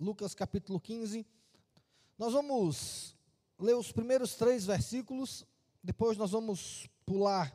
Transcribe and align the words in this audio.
Lucas 0.00 0.34
capítulo 0.34 0.80
15. 0.80 1.26
Nós 2.16 2.32
vamos 2.32 3.14
ler 3.58 3.76
os 3.76 3.92
primeiros 3.92 4.34
três 4.34 4.64
versículos, 4.64 5.44
depois 5.84 6.16
nós 6.16 6.30
vamos 6.30 6.88
pular 7.04 7.54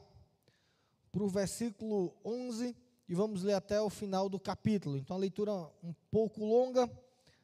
para 1.12 1.24
o 1.24 1.28
versículo 1.28 2.16
11 2.24 2.76
e 3.10 3.16
vamos 3.16 3.42
ler 3.42 3.56
até 3.56 3.82
o 3.82 3.90
final 3.90 4.30
do 4.30 4.40
capítulo. 4.40 4.96
Então 4.96 5.16
a 5.16 5.20
leitura 5.20 5.52
um 5.84 5.92
pouco 6.12 6.46
longa 6.46 6.88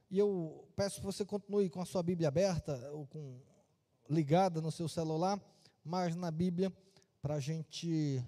e 0.07 0.19
eu 0.19 0.67
peço 0.75 0.99
que 0.99 1.05
você 1.07 1.25
continue 1.25 1.67
com 1.67 1.81
a 1.81 1.85
sua 1.85 2.03
Bíblia 2.03 2.27
aberta 2.27 2.91
ou 2.91 3.07
com 3.07 3.41
ligada 4.07 4.61
no 4.61 4.71
seu 4.71 4.87
celular, 4.87 5.41
mas 5.83 6.15
na 6.15 6.29
Bíblia 6.29 6.71
para 7.23 7.35
a 7.35 7.39
gente 7.39 8.23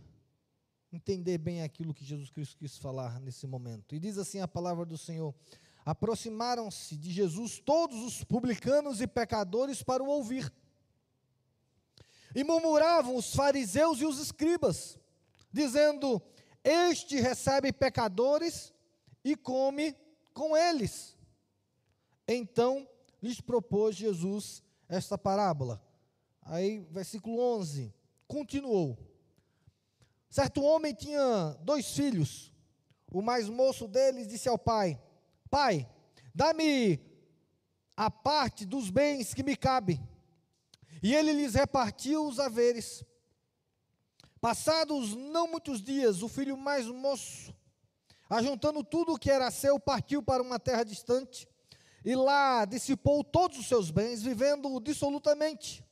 entender 0.91 1.37
bem 1.37 1.61
aquilo 1.61 1.93
que 1.93 2.03
Jesus 2.03 2.31
Cristo 2.31 2.57
quis 2.57 2.79
falar 2.79 3.19
nesse 3.19 3.45
momento. 3.45 3.93
E 3.93 3.99
diz 3.99 4.17
assim 4.17 4.39
a 4.39 4.47
palavra 4.47 4.85
do 4.85 4.97
Senhor: 4.97 5.35
Aproximaram-se 5.85 6.95
de 6.95 7.11
Jesus 7.11 7.59
todos 7.59 8.03
os 8.03 8.23
publicanos 8.23 9.01
e 9.01 9.07
pecadores 9.07 9.83
para 9.83 10.03
o 10.03 10.07
ouvir. 10.07 10.51
E 12.35 12.43
murmuravam 12.43 13.15
os 13.15 13.35
fariseus 13.35 13.99
e 13.99 14.05
os 14.05 14.17
escribas 14.19 14.97
dizendo: 15.51 16.21
Este 16.63 17.19
recebe 17.19 17.71
pecadores 17.71 18.73
e 19.23 19.35
come 19.35 19.95
com 20.33 20.57
eles. 20.57 21.15
Então 22.27 22.87
lhes 23.21 23.39
propôs 23.39 23.95
Jesus 23.95 24.63
esta 24.89 25.17
parábola. 25.17 25.81
Aí, 26.41 26.79
versículo 26.91 27.39
11: 27.39 27.93
continuou. 28.27 28.97
Certo 30.29 30.63
homem 30.63 30.95
tinha 30.95 31.55
dois 31.61 31.95
filhos. 31.95 32.51
O 33.11 33.21
mais 33.21 33.47
moço 33.47 33.87
deles 33.87 34.27
disse 34.27 34.49
ao 34.49 34.57
pai: 34.57 34.99
Pai, 35.53 35.87
dá-me 36.33 36.99
a 37.95 38.09
parte 38.09 38.65
dos 38.65 38.89
bens 38.89 39.35
que 39.35 39.43
me 39.43 39.55
cabe. 39.55 40.01
E 41.03 41.13
ele 41.13 41.31
lhes 41.31 41.53
repartiu 41.53 42.25
os 42.25 42.39
haveres. 42.39 43.05
Passados 44.41 45.15
não 45.15 45.47
muitos 45.47 45.79
dias, 45.79 46.23
o 46.23 46.27
filho 46.27 46.57
mais 46.57 46.87
moço, 46.87 47.53
ajuntando 48.27 48.83
tudo 48.83 49.13
o 49.13 49.19
que 49.19 49.29
era 49.29 49.51
seu, 49.51 49.79
partiu 49.79 50.23
para 50.23 50.41
uma 50.41 50.57
terra 50.57 50.83
distante 50.83 51.47
e 52.03 52.15
lá 52.15 52.65
dissipou 52.65 53.23
todos 53.23 53.59
os 53.59 53.67
seus 53.67 53.91
bens, 53.91 54.23
vivendo 54.23 54.79
dissolutamente. 54.79 55.85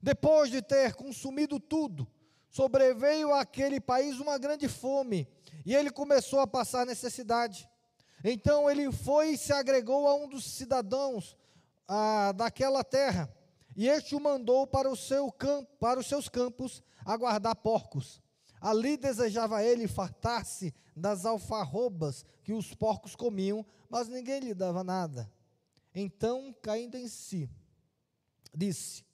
Depois 0.00 0.52
de 0.52 0.62
ter 0.62 0.94
consumido 0.94 1.58
tudo, 1.58 2.06
sobreveio 2.48 3.34
àquele 3.34 3.80
país 3.80 4.20
uma 4.20 4.38
grande 4.38 4.68
fome 4.68 5.26
e 5.66 5.74
ele 5.74 5.90
começou 5.90 6.38
a 6.38 6.46
passar 6.46 6.86
necessidade. 6.86 7.68
Então 8.24 8.70
ele 8.70 8.90
foi 8.90 9.34
e 9.34 9.38
se 9.38 9.52
agregou 9.52 10.08
a 10.08 10.14
um 10.14 10.26
dos 10.26 10.44
cidadãos 10.44 11.36
ah, 11.86 12.32
daquela 12.32 12.82
terra 12.82 13.30
e 13.76 13.88
este 13.88 14.14
o 14.14 14.20
mandou 14.20 14.66
para, 14.66 14.88
o 14.88 14.96
seu 14.96 15.30
campo, 15.32 15.70
para 15.78 15.98
os 15.98 16.06
seus 16.06 16.28
campos 16.28 16.82
a 17.04 17.16
guardar 17.16 17.56
porcos. 17.56 18.22
Ali 18.60 18.96
desejava 18.96 19.62
ele 19.62 19.88
fartar-se 19.88 20.72
das 20.96 21.26
alfarrobas 21.26 22.24
que 22.42 22.52
os 22.52 22.72
porcos 22.72 23.16
comiam, 23.16 23.66
mas 23.90 24.08
ninguém 24.08 24.40
lhe 24.40 24.54
dava 24.54 24.84
nada. 24.84 25.30
Então, 25.94 26.54
caindo 26.62 26.96
em 26.96 27.08
si, 27.08 27.50
disse: 28.54 29.04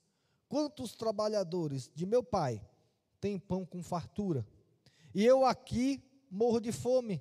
Quantos 0.49 0.95
trabalhadores 0.95 1.91
de 1.95 2.07
meu 2.07 2.23
pai 2.23 2.63
têm 3.21 3.39
pão 3.39 3.65
com 3.65 3.83
fartura? 3.83 4.47
E 5.15 5.25
eu 5.25 5.45
aqui 5.45 6.03
morro 6.31 6.61
de 6.61 6.71
fome. 6.71 7.21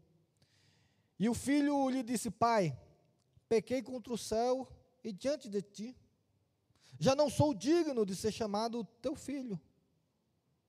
E 1.21 1.29
o 1.29 1.35
filho 1.35 1.87
lhe 1.87 2.01
disse: 2.01 2.31
Pai, 2.31 2.75
pequei 3.47 3.83
contra 3.83 4.11
o 4.11 4.17
céu 4.17 4.67
e 5.03 5.13
diante 5.13 5.47
de 5.47 5.61
ti. 5.61 5.95
Já 6.99 7.13
não 7.13 7.29
sou 7.29 7.53
digno 7.53 8.03
de 8.03 8.15
ser 8.15 8.31
chamado 8.31 8.83
teu 9.03 9.15
filho. 9.15 9.61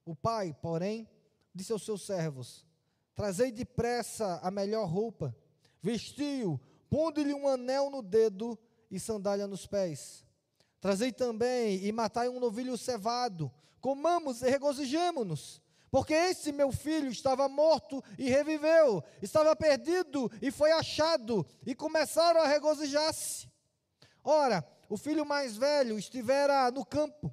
O 0.05 0.15
pai, 0.15 0.55
porém, 0.61 1.09
disse 1.55 1.73
aos 1.73 1.87
seus 1.87 2.03
servos: 2.05 2.67
Trazei 3.15 3.51
depressa 3.51 4.41
a 4.43 4.51
melhor 4.51 4.87
roupa, 4.87 5.35
vestiu, 5.81 6.61
pondo-lhe 6.91 7.33
um 7.33 7.49
anel 7.49 7.89
no 7.89 8.03
dedo 8.03 8.59
e 8.91 9.01
sandália 9.01 9.47
nos 9.47 9.67
pés. 9.67 10.23
Trazei 10.83 11.13
também 11.13 11.83
e 11.83 11.91
matai 11.93 12.29
um 12.29 12.39
novilho 12.39 12.77
cevado, 12.77 13.51
comamos 13.81 14.43
e 14.43 14.51
regozijemo-nos, 14.51 15.63
porque 15.93 16.15
esse 16.15 16.51
meu 16.53 16.73
filho 16.73 17.11
estava 17.11 17.51
morto 17.51 18.03
e 18.17 18.31
reviveu, 18.31 19.05
estava 19.21 19.55
perdido 19.55 20.33
e 20.41 20.51
foi 20.51 20.73
achado, 20.73 21.47
e 21.67 21.75
começaram 21.75 22.41
a 22.41 22.47
regozijar-se. 22.47 23.47
Ora, 24.25 24.67
o 24.89 24.97
filho 24.97 25.27
mais 25.27 25.55
velho 25.55 25.99
estivera 25.99 26.71
no 26.71 26.83
campo, 26.83 27.31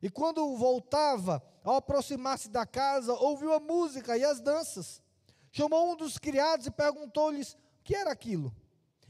e 0.00 0.08
quando 0.08 0.56
voltava, 0.56 1.42
ao 1.62 1.76
aproximar-se 1.76 2.48
da 2.48 2.64
casa, 2.64 3.12
ouviu 3.12 3.52
a 3.52 3.60
música 3.60 4.16
e 4.16 4.24
as 4.24 4.40
danças. 4.40 5.02
Chamou 5.52 5.92
um 5.92 5.96
dos 5.96 6.16
criados 6.16 6.66
e 6.66 6.70
perguntou-lhes 6.70 7.52
o 7.52 7.58
que 7.84 7.94
era 7.94 8.10
aquilo. 8.10 8.56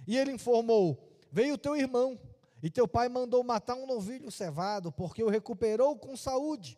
E 0.09 0.19
ele 0.19 0.33
informou: 0.33 1.09
Veio 1.31 1.57
teu 1.57 1.77
irmão, 1.77 2.19
e 2.61 2.69
teu 2.69 2.89
pai 2.89 3.09
mandou 3.09 3.45
matar 3.45 3.77
um 3.77 3.87
novilho 3.87 4.31
cevado, 4.33 4.91
porque 4.91 5.23
o 5.23 5.29
recuperou 5.29 5.97
com 5.97 6.17
saúde. 6.17 6.77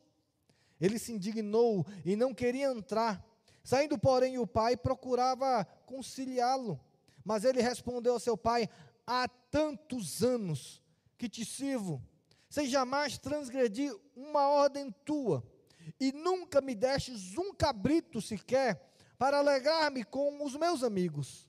Ele 0.80 0.98
se 0.98 1.12
indignou 1.12 1.86
e 2.04 2.16
não 2.16 2.34
queria 2.34 2.70
entrar. 2.70 3.24
Saindo, 3.64 3.98
porém, 3.98 4.38
o 4.38 4.46
pai 4.46 4.76
procurava 4.76 5.64
conciliá-lo. 5.86 6.80
Mas 7.24 7.44
ele 7.44 7.60
respondeu 7.60 8.14
ao 8.14 8.20
seu 8.20 8.36
pai: 8.36 8.68
Há 9.06 9.28
tantos 9.28 10.22
anos 10.22 10.82
que 11.16 11.28
te 11.28 11.44
sirvo, 11.44 12.02
sem 12.48 12.66
jamais 12.66 13.18
transgredir 13.18 13.94
uma 14.16 14.48
ordem 14.48 14.94
tua 15.04 15.44
e 16.00 16.12
nunca 16.12 16.60
me 16.60 16.74
destes 16.74 17.36
um 17.36 17.52
cabrito 17.52 18.20
sequer 18.20 18.92
para 19.16 19.38
alegrar-me 19.38 20.04
com 20.04 20.44
os 20.44 20.54
meus 20.56 20.82
amigos. 20.82 21.48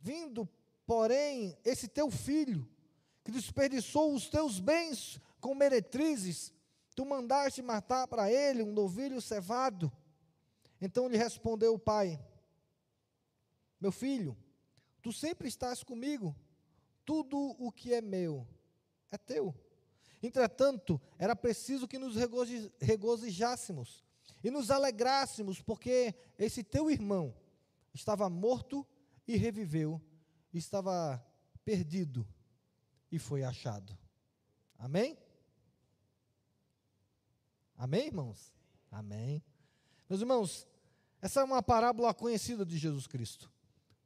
Vindo, 0.00 0.48
porém, 0.86 1.56
esse 1.64 1.88
teu 1.88 2.10
filho, 2.10 2.68
que 3.24 3.30
desperdiçou 3.30 4.14
os 4.14 4.28
teus 4.28 4.58
bens 4.58 5.20
com 5.40 5.54
meretrizes, 5.54 6.52
tu 6.98 7.06
mandaste 7.06 7.62
matar 7.62 8.08
para 8.08 8.28
ele 8.28 8.60
um 8.60 8.72
novilho 8.72 9.20
cevado. 9.20 9.92
Então 10.80 11.06
lhe 11.06 11.16
respondeu 11.16 11.72
o 11.72 11.78
pai: 11.78 12.20
Meu 13.80 13.92
filho, 13.92 14.36
tu 15.00 15.12
sempre 15.12 15.46
estás 15.46 15.84
comigo, 15.84 16.34
tudo 17.04 17.54
o 17.56 17.70
que 17.70 17.94
é 17.94 18.00
meu 18.00 18.44
é 19.12 19.16
teu. 19.16 19.54
Entretanto, 20.20 21.00
era 21.16 21.36
preciso 21.36 21.86
que 21.86 22.00
nos 22.00 22.16
regozijássemos 22.80 24.04
e 24.42 24.50
nos 24.50 24.68
alegrássemos, 24.68 25.62
porque 25.62 26.12
esse 26.36 26.64
teu 26.64 26.90
irmão 26.90 27.32
estava 27.94 28.28
morto 28.28 28.84
e 29.24 29.36
reviveu, 29.36 30.02
estava 30.52 31.24
perdido 31.64 32.26
e 33.12 33.20
foi 33.20 33.44
achado. 33.44 33.96
Amém? 34.76 35.16
Amém, 37.78 38.06
irmãos? 38.06 38.52
Amém. 38.90 39.40
Meus 40.10 40.20
irmãos, 40.20 40.66
essa 41.22 41.42
é 41.42 41.44
uma 41.44 41.62
parábola 41.62 42.12
conhecida 42.12 42.66
de 42.66 42.76
Jesus 42.76 43.06
Cristo. 43.06 43.48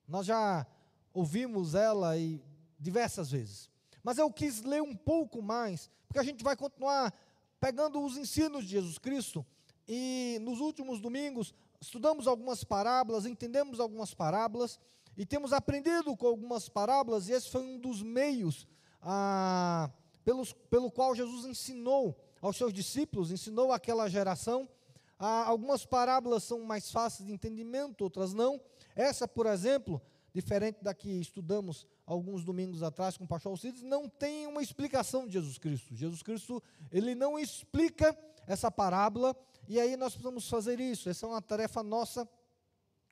Nós 0.06 0.26
já 0.26 0.66
ouvimos 1.14 1.74
ela 1.74 2.18
e 2.18 2.38
diversas 2.78 3.30
vezes. 3.30 3.70
Mas 4.04 4.18
eu 4.18 4.30
quis 4.30 4.60
ler 4.60 4.82
um 4.82 4.94
pouco 4.94 5.40
mais, 5.40 5.88
porque 6.06 6.18
a 6.18 6.22
gente 6.22 6.44
vai 6.44 6.54
continuar 6.54 7.14
pegando 7.58 8.04
os 8.04 8.18
ensinos 8.18 8.64
de 8.64 8.72
Jesus 8.72 8.98
Cristo. 8.98 9.44
E 9.88 10.36
nos 10.42 10.60
últimos 10.60 11.00
domingos 11.00 11.54
estudamos 11.80 12.26
algumas 12.26 12.62
parábolas, 12.62 13.24
entendemos 13.24 13.80
algumas 13.80 14.12
parábolas 14.12 14.78
e 15.16 15.24
temos 15.24 15.50
aprendido 15.50 16.14
com 16.14 16.26
algumas 16.26 16.68
parábolas, 16.68 17.26
e 17.26 17.32
esse 17.32 17.48
foi 17.48 17.62
um 17.62 17.78
dos 17.78 18.02
meios 18.02 18.66
ah, 19.00 19.90
pelos, 20.22 20.52
pelo 20.52 20.90
qual 20.90 21.14
Jesus 21.14 21.46
ensinou 21.46 22.14
aos 22.42 22.56
seus 22.56 22.72
discípulos, 22.72 23.30
ensinou 23.30 23.72
àquela 23.72 24.08
geração. 24.08 24.68
Ah, 25.16 25.44
algumas 25.46 25.86
parábolas 25.86 26.42
são 26.42 26.60
mais 26.64 26.90
fáceis 26.90 27.28
de 27.28 27.32
entendimento, 27.32 28.02
outras 28.02 28.34
não. 28.34 28.60
Essa, 28.96 29.28
por 29.28 29.46
exemplo, 29.46 30.02
diferente 30.34 30.82
da 30.82 30.92
que 30.92 31.08
estudamos 31.08 31.86
alguns 32.04 32.44
domingos 32.44 32.82
atrás 32.82 33.16
com 33.16 33.22
o 33.22 33.28
pastor 33.28 33.52
Alcides, 33.52 33.82
não 33.82 34.08
tem 34.08 34.48
uma 34.48 34.60
explicação 34.60 35.24
de 35.24 35.34
Jesus 35.34 35.56
Cristo. 35.56 35.94
Jesus 35.94 36.20
Cristo, 36.20 36.60
ele 36.90 37.14
não 37.14 37.38
explica 37.38 38.18
essa 38.44 38.72
parábola, 38.72 39.36
e 39.68 39.78
aí 39.78 39.96
nós 39.96 40.12
precisamos 40.12 40.48
fazer 40.48 40.80
isso. 40.80 41.08
Essa 41.08 41.26
é 41.26 41.28
uma 41.28 41.40
tarefa 41.40 41.80
nossa 41.84 42.28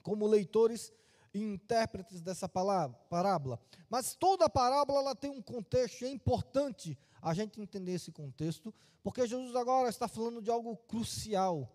como 0.02 0.26
leitores 0.26 0.92
e 1.32 1.40
intérpretes 1.40 2.20
dessa 2.20 2.48
parábola. 2.48 3.60
Mas 3.88 4.16
toda 4.16 4.50
parábola 4.50 4.98
ela 4.98 5.14
tem 5.14 5.30
um 5.30 5.40
contexto, 5.40 6.04
é 6.04 6.08
importante 6.08 6.98
a 7.20 7.34
gente 7.34 7.60
entender 7.60 7.92
esse 7.92 8.10
contexto, 8.10 8.74
porque 9.02 9.26
Jesus 9.26 9.54
agora 9.56 9.88
está 9.88 10.08
falando 10.08 10.40
de 10.42 10.50
algo 10.50 10.76
crucial 10.76 11.70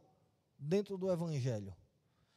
dentro 0.57 0.97
do 0.97 1.12
evangelho. 1.12 1.75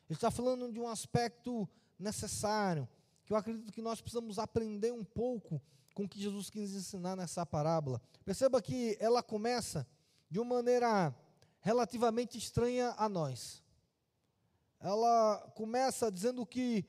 Ele 0.09 0.17
está 0.17 0.31
falando 0.31 0.73
de 0.73 0.81
um 0.81 0.89
aspecto 0.89 1.69
necessário, 1.99 2.89
que 3.25 3.33
eu 3.33 3.37
acredito 3.37 3.73
que 3.73 3.83
nós 3.83 4.01
precisamos 4.01 4.39
aprender 4.39 4.93
um 4.93 5.05
pouco 5.05 5.61
com 5.95 6.05
o 6.05 6.09
que 6.09 6.21
Jesus 6.21 6.49
quis 6.49 6.75
ensinar 6.75 7.17
nessa 7.17 7.45
parábola. 7.45 8.01
Perceba 8.25 8.63
que 8.63 8.97
ela 9.01 9.23
começa 9.23 9.87
de 10.31 10.39
uma 10.39 10.57
maneira 10.57 11.15
relativamente 11.61 12.39
estranha 12.39 12.95
a 12.97 13.09
nós. 13.09 13.63
Ela 14.81 15.39
começa 15.55 16.11
dizendo 16.11 16.47
que 16.47 16.85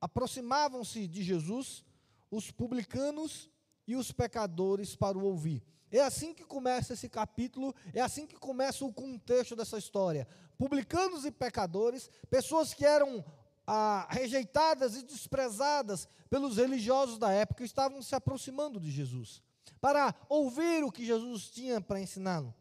aproximavam-se 0.00 1.08
de 1.08 1.22
Jesus 1.22 1.84
os 2.30 2.50
publicanos 2.50 3.50
e 3.88 3.96
os 3.96 4.12
pecadores 4.12 4.94
para 4.94 5.18
o 5.18 5.24
ouvir. 5.24 5.62
É 5.90 6.00
assim 6.00 6.34
que 6.34 6.44
começa 6.44 6.92
esse 6.92 7.08
capítulo, 7.08 7.74
é 7.94 8.02
assim 8.02 8.26
que 8.26 8.36
começa 8.36 8.84
o 8.84 8.92
contexto 8.92 9.56
dessa 9.56 9.78
história. 9.78 10.28
Publicanos 10.58 11.24
e 11.24 11.30
pecadores, 11.30 12.10
pessoas 12.30 12.74
que 12.74 12.84
eram 12.84 13.24
ah, 13.66 14.06
rejeitadas 14.10 14.94
e 14.96 15.02
desprezadas 15.02 16.06
pelos 16.28 16.58
religiosos 16.58 17.18
da 17.18 17.32
época, 17.32 17.64
estavam 17.64 18.02
se 18.02 18.14
aproximando 18.14 18.78
de 18.78 18.90
Jesus 18.90 19.42
para 19.80 20.14
ouvir 20.28 20.84
o 20.84 20.92
que 20.92 21.06
Jesus 21.06 21.48
tinha 21.48 21.80
para 21.80 22.00
ensiná-lo. 22.00 22.54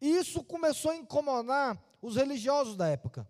E 0.00 0.16
isso 0.16 0.42
começou 0.42 0.90
a 0.90 0.96
incomodar 0.96 1.78
os 2.00 2.16
religiosos 2.16 2.76
da 2.76 2.88
época. 2.88 3.28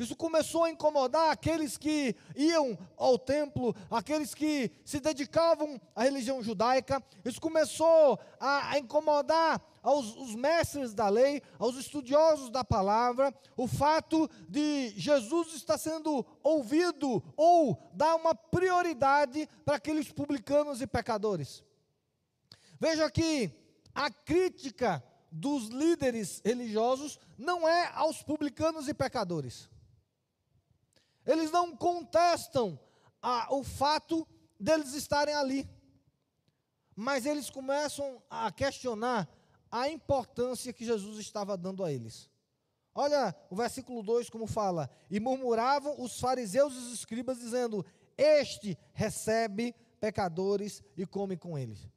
Isso 0.00 0.16
começou 0.16 0.64
a 0.64 0.70
incomodar 0.70 1.30
aqueles 1.30 1.76
que 1.76 2.16
iam 2.34 2.78
ao 2.96 3.18
templo, 3.18 3.76
aqueles 3.90 4.34
que 4.34 4.72
se 4.82 4.98
dedicavam 4.98 5.78
à 5.94 6.04
religião 6.04 6.42
judaica. 6.42 7.04
Isso 7.22 7.38
começou 7.38 8.18
a, 8.40 8.78
incomodar 8.78 9.60
aos 9.82 10.16
os 10.16 10.34
mestres 10.34 10.94
da 10.94 11.10
lei, 11.10 11.42
aos 11.58 11.76
estudiosos 11.76 12.48
da 12.48 12.64
palavra, 12.64 13.30
o 13.54 13.68
fato 13.68 14.26
de 14.48 14.88
Jesus 14.96 15.52
estar 15.52 15.76
sendo 15.76 16.24
ouvido 16.42 17.22
ou 17.36 17.78
dar 17.92 18.16
uma 18.16 18.34
prioridade 18.34 19.46
para 19.66 19.76
aqueles 19.76 20.10
publicanos 20.10 20.80
e 20.80 20.86
pecadores. 20.86 21.62
Veja 22.80 23.10
que 23.10 23.50
a 23.94 24.10
crítica 24.10 25.04
dos 25.30 25.68
líderes 25.68 26.40
religiosos 26.42 27.20
não 27.36 27.68
é 27.68 27.90
aos 27.94 28.22
publicanos 28.22 28.88
e 28.88 28.94
pecadores. 28.94 29.68
Eles 31.26 31.50
não 31.50 31.76
contestam 31.76 32.78
a, 33.22 33.54
o 33.54 33.62
fato 33.62 34.26
deles 34.58 34.94
estarem 34.94 35.34
ali. 35.34 35.68
Mas 36.94 37.24
eles 37.24 37.48
começam 37.48 38.22
a 38.28 38.50
questionar 38.50 39.28
a 39.70 39.88
importância 39.88 40.72
que 40.72 40.84
Jesus 40.84 41.18
estava 41.18 41.56
dando 41.56 41.84
a 41.84 41.92
eles. 41.92 42.28
Olha 42.94 43.34
o 43.48 43.56
versículo 43.56 44.02
2 44.02 44.28
como 44.28 44.46
fala: 44.46 44.90
E 45.10 45.20
murmuravam 45.20 46.00
os 46.02 46.18
fariseus 46.18 46.74
e 46.74 46.78
os 46.78 46.92
escribas, 46.92 47.38
dizendo: 47.38 47.84
Este 48.18 48.76
recebe 48.92 49.74
pecadores 50.00 50.82
e 50.96 51.06
come 51.06 51.36
com 51.36 51.56
eles. 51.56 51.88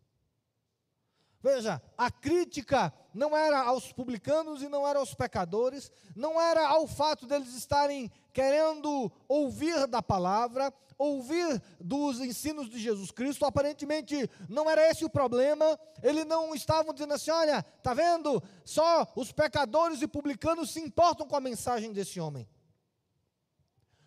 Veja, 1.43 1.81
a 1.97 2.09
crítica 2.09 2.93
não 3.13 3.35
era 3.35 3.63
aos 3.63 3.91
publicanos 3.91 4.63
e 4.63 4.69
não 4.69 4.87
era 4.87 4.99
aos 4.99 5.13
pecadores, 5.13 5.91
não 6.15 6.39
era 6.39 6.65
ao 6.65 6.87
fato 6.87 7.27
deles 7.27 7.53
estarem 7.53 8.09
querendo 8.31 9.11
ouvir 9.27 9.85
da 9.85 10.01
palavra, 10.01 10.73
ouvir 10.97 11.61
dos 11.81 12.21
ensinos 12.21 12.69
de 12.69 12.79
Jesus 12.79 13.11
Cristo. 13.11 13.45
Aparentemente 13.45 14.29
não 14.47 14.69
era 14.69 14.89
esse 14.89 15.03
o 15.03 15.09
problema. 15.09 15.77
Eles 16.01 16.25
não 16.25 16.55
estavam 16.55 16.93
dizendo 16.93 17.13
assim: 17.13 17.31
olha, 17.31 17.61
tá 17.61 17.93
vendo? 17.93 18.41
Só 18.63 19.05
os 19.13 19.33
pecadores 19.33 20.01
e 20.01 20.07
publicanos 20.07 20.71
se 20.71 20.79
importam 20.79 21.27
com 21.27 21.35
a 21.35 21.41
mensagem 21.41 21.91
desse 21.91 22.21
homem. 22.21 22.47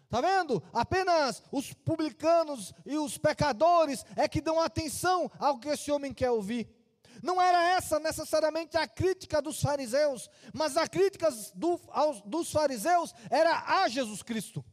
Está 0.06 0.20
vendo? 0.20 0.62
Apenas 0.72 1.42
os 1.52 1.72
publicanos 1.72 2.72
e 2.86 2.96
os 2.96 3.18
pecadores 3.18 4.06
é 4.16 4.26
que 4.26 4.40
dão 4.40 4.58
atenção 4.58 5.30
ao 5.38 5.58
que 5.58 5.68
esse 5.68 5.90
homem 5.90 6.14
quer 6.14 6.30
ouvir. 6.30 6.75
Não 7.22 7.40
era 7.40 7.62
essa 7.70 7.98
necessariamente 7.98 8.76
a 8.76 8.86
crítica 8.86 9.40
dos 9.40 9.60
fariseus, 9.60 10.28
mas 10.52 10.76
a 10.76 10.88
crítica 10.88 11.28
do, 11.54 11.80
aos, 11.88 12.20
dos 12.22 12.50
fariseus 12.50 13.14
era 13.30 13.82
a 13.82 13.88
Jesus 13.88 14.22
Cristo. 14.22 14.64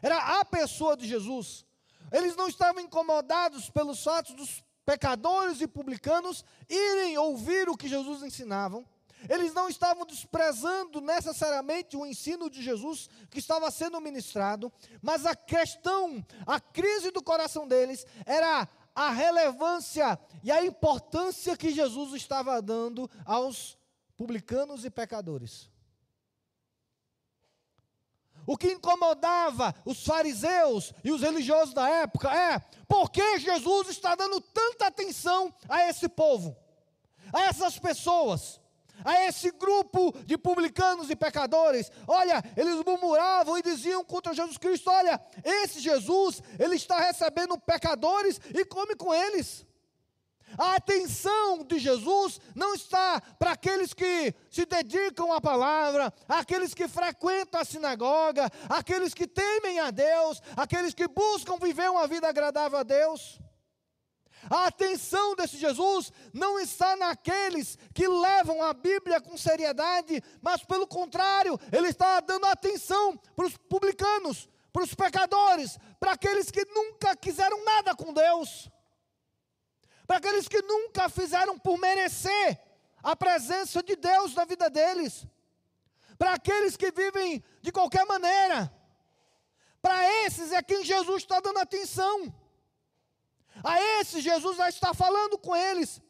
Era 0.00 0.40
a 0.40 0.44
pessoa 0.44 0.96
de 0.96 1.06
Jesus. 1.06 1.64
Eles 2.10 2.36
não 2.36 2.48
estavam 2.48 2.82
incomodados 2.82 3.70
pelos 3.70 4.02
fatos 4.02 4.34
dos 4.34 4.62
pecadores 4.84 5.60
e 5.60 5.68
publicanos 5.68 6.44
irem 6.68 7.16
ouvir 7.16 7.68
o 7.68 7.76
que 7.76 7.88
Jesus 7.88 8.22
ensinava. 8.22 8.84
Eles 9.28 9.54
não 9.54 9.68
estavam 9.68 10.04
desprezando 10.04 11.00
necessariamente 11.00 11.96
o 11.96 12.04
ensino 12.04 12.50
de 12.50 12.60
Jesus 12.60 13.08
que 13.30 13.38
estava 13.38 13.70
sendo 13.70 14.00
ministrado, 14.00 14.72
mas 15.00 15.24
a 15.24 15.34
questão, 15.34 16.24
a 16.44 16.58
crise 16.58 17.10
do 17.12 17.22
coração 17.22 17.68
deles 17.68 18.04
era 18.26 18.68
a 18.94 19.10
relevância 19.10 20.18
e 20.42 20.50
a 20.50 20.64
importância 20.64 21.56
que 21.56 21.70
Jesus 21.70 22.12
estava 22.14 22.60
dando 22.60 23.10
aos 23.24 23.78
publicanos 24.16 24.84
e 24.84 24.90
pecadores. 24.90 25.70
O 28.46 28.56
que 28.56 28.72
incomodava 28.72 29.74
os 29.84 30.04
fariseus 30.04 30.92
e 31.04 31.12
os 31.12 31.20
religiosos 31.20 31.72
da 31.74 31.88
época 31.88 32.32
é 32.34 32.58
por 32.88 33.10
que 33.10 33.38
Jesus 33.38 33.88
está 33.88 34.14
dando 34.14 34.40
tanta 34.40 34.86
atenção 34.86 35.54
a 35.68 35.88
esse 35.88 36.08
povo, 36.08 36.56
a 37.32 37.42
essas 37.42 37.78
pessoas 37.78 38.60
a 39.04 39.24
esse 39.26 39.50
grupo 39.52 40.14
de 40.24 40.36
publicanos 40.36 41.10
e 41.10 41.16
pecadores. 41.16 41.90
Olha, 42.06 42.42
eles 42.56 42.82
murmuravam 42.84 43.58
e 43.58 43.62
diziam 43.62 44.04
contra 44.04 44.34
Jesus 44.34 44.58
Cristo: 44.58 44.90
Olha, 44.90 45.20
esse 45.44 45.80
Jesus, 45.80 46.42
ele 46.58 46.76
está 46.76 46.98
recebendo 47.00 47.58
pecadores 47.58 48.40
e 48.54 48.64
come 48.64 48.94
com 48.94 49.12
eles. 49.14 49.66
A 50.58 50.74
atenção 50.74 51.64
de 51.64 51.78
Jesus 51.78 52.40
não 52.54 52.74
está 52.74 53.20
para 53.38 53.52
aqueles 53.52 53.94
que 53.94 54.34
se 54.50 54.66
dedicam 54.66 55.32
à 55.32 55.40
palavra, 55.40 56.12
aqueles 56.28 56.74
que 56.74 56.86
frequentam 56.88 57.60
a 57.60 57.64
sinagoga, 57.64 58.50
aqueles 58.68 59.14
que 59.14 59.26
temem 59.26 59.80
a 59.80 59.90
Deus, 59.90 60.42
aqueles 60.56 60.92
que 60.92 61.08
buscam 61.08 61.56
viver 61.56 61.90
uma 61.90 62.06
vida 62.06 62.28
agradável 62.28 62.78
a 62.78 62.82
Deus. 62.82 63.40
A 64.50 64.66
atenção 64.66 65.36
desse 65.36 65.56
Jesus 65.56 66.12
não 66.32 66.58
está 66.58 66.96
naqueles 66.96 67.78
que 67.94 68.08
levam 68.08 68.62
a 68.62 68.72
Bíblia 68.72 69.20
com 69.20 69.36
seriedade, 69.36 70.22
mas 70.40 70.64
pelo 70.64 70.86
contrário, 70.86 71.58
ele 71.70 71.88
está 71.88 72.20
dando 72.20 72.46
atenção 72.46 73.16
para 73.36 73.46
os 73.46 73.56
publicanos, 73.56 74.48
para 74.72 74.82
os 74.82 74.94
pecadores, 74.94 75.78
para 76.00 76.12
aqueles 76.12 76.50
que 76.50 76.64
nunca 76.66 77.14
quiseram 77.14 77.64
nada 77.64 77.94
com 77.94 78.12
Deus, 78.12 78.68
para 80.06 80.16
aqueles 80.16 80.48
que 80.48 80.60
nunca 80.62 81.08
fizeram 81.08 81.58
por 81.58 81.78
merecer 81.78 82.60
a 83.02 83.14
presença 83.14 83.82
de 83.82 83.96
Deus 83.96 84.34
na 84.34 84.44
vida 84.44 84.68
deles, 84.68 85.26
para 86.18 86.34
aqueles 86.34 86.76
que 86.76 86.90
vivem 86.90 87.42
de 87.60 87.70
qualquer 87.70 88.04
maneira. 88.06 88.72
Para 89.80 90.08
esses 90.24 90.52
é 90.52 90.62
quem 90.62 90.84
Jesus 90.84 91.22
está 91.22 91.40
dando 91.40 91.58
atenção. 91.58 92.32
A 93.62 93.80
esse 94.00 94.20
Jesus 94.20 94.56
já 94.56 94.68
está 94.68 94.94
falando 94.94 95.38
com 95.38 95.54
eles. 95.54 96.00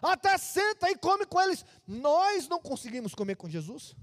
Até 0.00 0.36
senta 0.36 0.90
e 0.90 0.96
come 0.96 1.24
com 1.24 1.40
eles. 1.40 1.64
Nós 1.86 2.48
não 2.48 2.60
conseguimos 2.60 3.14
comer 3.14 3.36
com 3.36 3.48
Jesus. 3.48 3.94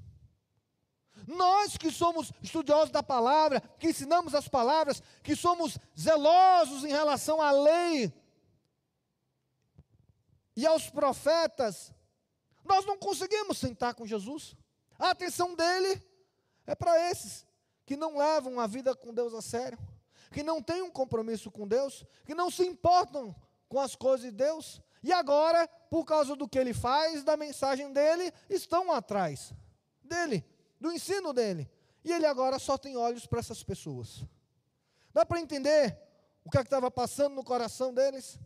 Nós 1.28 1.78
que 1.78 1.92
somos 1.92 2.32
estudiosos 2.42 2.90
da 2.90 3.04
palavra, 3.04 3.62
que 3.78 3.90
ensinamos 3.90 4.34
as 4.34 4.48
palavras, 4.48 5.04
que 5.22 5.36
somos 5.36 5.78
zelosos 6.00 6.84
em 6.84 6.90
relação 6.90 7.42
à 7.42 7.52
lei 7.52 8.14
e 10.56 10.66
aos 10.66 10.90
profetas, 10.90 11.94
nós 12.64 12.86
não 12.86 12.98
conseguimos 12.98 13.58
sentar 13.58 13.94
com 13.94 14.08
Jesus. 14.08 14.56
A 14.98 15.12
atenção 15.12 15.56
dele 15.56 16.02
é 16.66 16.76
para 16.76 17.10
esses 17.12 17.46
que 17.86 17.98
não 17.98 18.18
levam 18.18 18.60
a 18.60 18.68
vida 18.68 18.96
com 18.96 19.14
Deus 19.14 19.34
a 19.34 19.42
sério 19.42 19.78
que 20.32 20.44
não 20.44 20.62
têm 20.62 20.82
um 20.82 20.92
compromisso 20.92 21.50
com 21.50 21.68
Deus, 21.68 22.06
que 22.26 22.36
não 22.36 22.50
se 22.52 22.64
importam 22.64 23.36
com 23.68 23.80
as 23.80 23.96
coisas 23.96 24.26
de 24.26 24.32
Deus, 24.32 24.82
e 25.02 25.12
agora, 25.12 25.68
por 25.90 26.06
causa 26.06 26.36
do 26.36 26.48
que 26.48 26.60
ele 26.60 26.74
faz, 26.74 27.24
da 27.24 27.38
mensagem 27.38 27.92
dele, 27.94 28.34
estão 28.50 28.92
atrás 28.92 29.54
dele, 30.04 30.46
do 30.80 30.92
ensino 30.92 31.32
dele. 31.32 31.70
E 32.04 32.12
ele 32.12 32.26
agora 32.26 32.60
só 32.60 32.78
tem 32.78 32.98
olhos 32.98 33.26
para 33.26 33.40
essas 33.40 33.64
pessoas. 33.64 34.24
Dá 35.14 35.26
para 35.26 35.40
entender 35.40 35.98
o 36.44 36.50
que 36.50 36.58
é 36.58 36.62
estava 36.62 36.90
passando 36.90 37.36
no 37.36 37.44
coração 37.44 37.94
deles? 37.94 38.40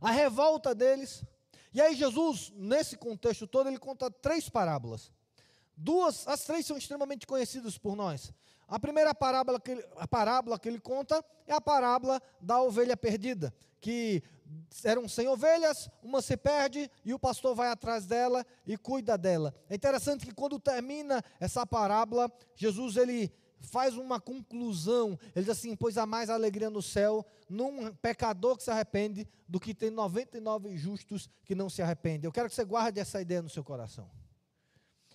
A 0.00 0.10
revolta 0.10 0.74
deles. 0.74 1.24
E 1.72 1.80
aí 1.80 1.94
Jesus, 1.94 2.52
nesse 2.54 2.96
contexto 2.96 3.46
todo, 3.46 3.68
ele 3.68 3.78
conta 3.78 4.10
três 4.10 4.48
parábolas. 4.48 5.10
Duas, 5.76 6.28
as 6.28 6.44
três 6.44 6.66
são 6.66 6.76
extremamente 6.76 7.26
conhecidas 7.26 7.78
por 7.78 7.96
nós. 7.96 8.32
A 8.68 8.78
primeira 8.78 9.14
parábola 9.14 9.60
que 9.60 9.72
ele, 9.72 9.84
a 9.96 10.08
parábola 10.08 10.58
que 10.58 10.68
ele 10.68 10.80
conta 10.80 11.24
é 11.46 11.52
a 11.52 11.60
parábola 11.60 12.20
da 12.40 12.60
ovelha 12.60 12.96
perdida, 12.96 13.52
que 13.80 14.22
eram 14.84 15.08
100 15.08 15.28
ovelhas, 15.28 15.90
uma 16.02 16.22
se 16.22 16.36
perde 16.36 16.90
e 17.04 17.12
o 17.12 17.18
pastor 17.18 17.54
vai 17.54 17.68
atrás 17.68 18.06
dela 18.06 18.44
e 18.66 18.76
cuida 18.76 19.16
dela. 19.16 19.54
É 19.68 19.74
interessante 19.74 20.26
que 20.26 20.34
quando 20.34 20.58
termina 20.58 21.22
essa 21.40 21.66
parábola, 21.66 22.30
Jesus 22.56 22.96
ele 22.96 23.32
faz 23.60 23.96
uma 23.96 24.20
conclusão. 24.20 25.18
Ele 25.34 25.44
diz 25.44 25.50
assim: 25.50 25.76
Pois 25.76 25.96
há 25.96 26.06
mais 26.06 26.28
alegria 26.28 26.70
no 26.70 26.82
céu 26.82 27.24
num 27.48 27.92
pecador 27.94 28.56
que 28.56 28.62
se 28.62 28.70
arrepende 28.70 29.28
do 29.46 29.60
que 29.60 29.74
tem 29.74 29.90
99 29.90 30.76
justos 30.76 31.28
que 31.44 31.54
não 31.54 31.68
se 31.68 31.82
arrependem. 31.82 32.26
Eu 32.26 32.32
quero 32.32 32.48
que 32.48 32.54
você 32.54 32.64
guarde 32.64 32.98
essa 32.98 33.20
ideia 33.20 33.42
no 33.42 33.50
seu 33.50 33.62
coração. 33.62 34.08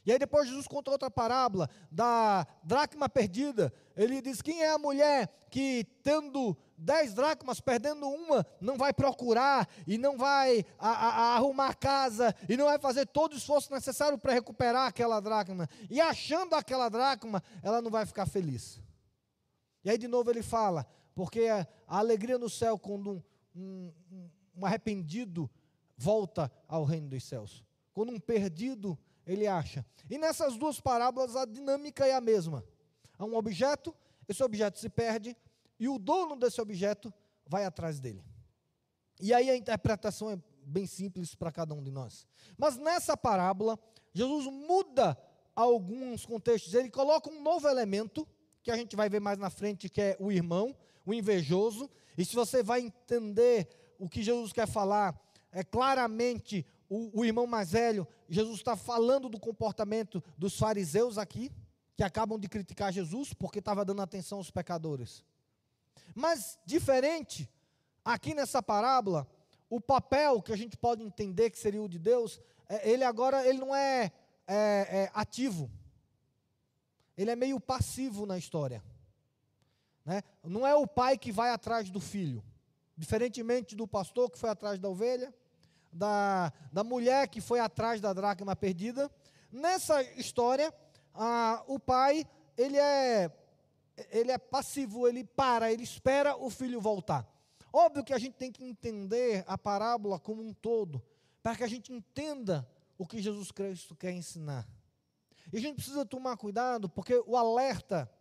E 0.07 0.11
aí 0.13 0.17
depois 0.17 0.47
Jesus 0.47 0.69
conta 0.69 0.89
outra 0.89 1.11
parábola 1.11 1.69
da 1.91 2.47
dracma 2.63 3.09
perdida. 3.09 3.73
Ele 3.93 4.21
diz: 4.21 4.41
Quem 4.41 4.63
é 4.63 4.71
a 4.71 4.77
mulher 4.77 5.27
que, 5.51 5.85
tendo 6.01 6.55
dez 6.77 7.13
dracmas, 7.13 7.59
perdendo 7.59 8.07
uma, 8.07 8.47
não 8.61 8.77
vai 8.77 8.93
procurar 8.93 9.67
e 9.85 9.97
não 9.97 10.17
vai 10.17 10.63
a, 10.79 10.89
a, 10.89 11.09
a 11.09 11.35
arrumar 11.35 11.75
casa 11.75 12.33
e 12.47 12.55
não 12.55 12.67
vai 12.67 12.79
fazer 12.79 13.05
todo 13.05 13.33
o 13.33 13.37
esforço 13.37 13.69
necessário 13.73 14.17
para 14.17 14.31
recuperar 14.31 14.87
aquela 14.87 15.19
dracma. 15.19 15.67
E 15.89 15.99
achando 15.99 16.53
aquela 16.53 16.87
dracma, 16.87 17.43
ela 17.61 17.81
não 17.81 17.91
vai 17.91 18.05
ficar 18.05 18.25
feliz. 18.25 18.79
E 19.83 19.89
aí 19.89 19.97
de 19.97 20.07
novo 20.07 20.29
ele 20.29 20.41
fala: 20.41 20.87
Porque 21.13 21.49
a, 21.49 21.67
alegria 21.85 22.37
no 22.37 22.49
céu 22.49 22.79
quando 22.79 23.21
um, 23.53 23.91
um, 24.09 24.29
um 24.55 24.65
arrependido 24.65 25.49
volta 25.97 26.49
ao 26.65 26.85
reino 26.85 27.09
dos 27.09 27.25
céus. 27.25 27.61
Quando 27.91 28.13
um 28.13 28.19
perdido 28.21 28.97
ele 29.27 29.45
acha. 29.45 29.85
E 30.09 30.17
nessas 30.17 30.57
duas 30.57 30.79
parábolas 30.79 31.35
a 31.35 31.45
dinâmica 31.45 32.07
é 32.07 32.13
a 32.13 32.21
mesma. 32.21 32.63
Há 33.19 33.25
um 33.25 33.35
objeto, 33.35 33.93
esse 34.27 34.41
objeto 34.41 34.79
se 34.79 34.89
perde, 34.89 35.35
e 35.79 35.87
o 35.87 35.99
dono 35.99 36.35
desse 36.35 36.61
objeto 36.61 37.13
vai 37.45 37.65
atrás 37.65 37.99
dele. 37.99 38.23
E 39.19 39.33
aí 39.33 39.49
a 39.49 39.55
interpretação 39.55 40.31
é 40.31 40.39
bem 40.63 40.87
simples 40.87 41.35
para 41.35 41.51
cada 41.51 41.73
um 41.73 41.83
de 41.83 41.91
nós. 41.91 42.25
Mas 42.57 42.77
nessa 42.77 43.17
parábola, 43.17 43.77
Jesus 44.13 44.45
muda 44.45 45.17
alguns 45.55 46.25
contextos, 46.25 46.73
ele 46.73 46.89
coloca 46.89 47.29
um 47.29 47.41
novo 47.41 47.67
elemento, 47.67 48.27
que 48.63 48.71
a 48.71 48.75
gente 48.75 48.95
vai 48.95 49.09
ver 49.09 49.19
mais 49.19 49.37
na 49.37 49.49
frente, 49.49 49.89
que 49.89 50.01
é 50.01 50.17
o 50.19 50.31
irmão, 50.31 50.75
o 51.05 51.13
invejoso. 51.13 51.89
E 52.17 52.25
se 52.25 52.35
você 52.35 52.61
vai 52.61 52.81
entender 52.81 53.67
o 53.97 54.09
que 54.09 54.21
Jesus 54.21 54.51
quer 54.51 54.67
falar, 54.67 55.19
é 55.51 55.63
claramente 55.63 56.65
o, 56.89 57.21
o 57.21 57.25
irmão 57.25 57.45
mais 57.45 57.71
velho, 57.71 58.07
Jesus 58.29 58.57
está 58.57 58.75
falando 58.75 59.29
do 59.29 59.39
comportamento 59.39 60.23
dos 60.37 60.57
fariseus 60.57 61.17
aqui, 61.17 61.51
que 61.95 62.03
acabam 62.03 62.39
de 62.39 62.47
criticar 62.47 62.93
Jesus 62.93 63.33
porque 63.33 63.59
estava 63.59 63.83
dando 63.83 64.01
atenção 64.01 64.37
aos 64.37 64.51
pecadores. 64.51 65.23
Mas, 66.15 66.57
diferente, 66.65 67.49
aqui 68.05 68.33
nessa 68.33 68.61
parábola, 68.61 69.27
o 69.69 69.81
papel 69.81 70.41
que 70.41 70.53
a 70.53 70.55
gente 70.55 70.77
pode 70.77 71.03
entender 71.03 71.49
que 71.49 71.59
seria 71.59 71.81
o 71.81 71.89
de 71.89 71.99
Deus, 71.99 72.39
é, 72.69 72.89
ele 72.89 73.03
agora 73.03 73.45
ele 73.45 73.59
não 73.59 73.75
é, 73.75 74.11
é, 74.47 75.03
é 75.03 75.11
ativo, 75.13 75.69
ele 77.17 77.31
é 77.31 77.35
meio 77.35 77.59
passivo 77.59 78.25
na 78.25 78.37
história. 78.37 78.83
Né? 80.05 80.23
Não 80.43 80.65
é 80.65 80.73
o 80.73 80.87
pai 80.87 81.17
que 81.17 81.31
vai 81.31 81.49
atrás 81.49 81.89
do 81.89 81.99
filho, 81.99 82.43
diferentemente 82.95 83.75
do 83.75 83.87
pastor 83.87 84.29
que 84.29 84.37
foi 84.37 84.49
atrás 84.49 84.79
da 84.79 84.87
ovelha 84.87 85.33
da, 85.97 86.53
da 86.71 86.83
mulher 86.83 87.27
que 87.27 87.41
foi 87.41 87.59
atrás 87.59 87.99
da 87.99 88.13
dracma 88.13 88.55
perdida. 88.55 89.11
Nessa 89.51 90.01
história, 90.17 90.73
ah, 91.13 91.63
o 91.67 91.79
pai, 91.79 92.25
ele 92.55 92.77
é, 92.77 93.31
ele 94.11 94.31
é 94.31 94.37
passivo, 94.37 95.07
ele 95.07 95.23
para, 95.23 95.71
ele 95.71 95.83
espera 95.83 96.37
o 96.37 96.49
filho 96.49 96.79
voltar. 96.79 97.27
Óbvio 97.73 98.03
que 98.03 98.13
a 98.13 98.19
gente 98.19 98.35
tem 98.35 98.51
que 98.51 98.63
entender 98.63 99.43
a 99.47 99.57
parábola 99.57 100.19
como 100.19 100.41
um 100.41 100.53
todo, 100.53 101.01
para 101.41 101.55
que 101.55 101.63
a 101.63 101.67
gente 101.67 101.91
entenda 101.91 102.67
o 102.97 103.05
que 103.05 103.21
Jesus 103.21 103.51
Cristo 103.51 103.95
quer 103.95 104.11
ensinar. 104.11 104.67
E 105.51 105.57
a 105.57 105.61
gente 105.61 105.75
precisa 105.75 106.05
tomar 106.05 106.37
cuidado, 106.37 106.89
porque 106.89 107.15
o 107.25 107.35
alerta 107.35 108.11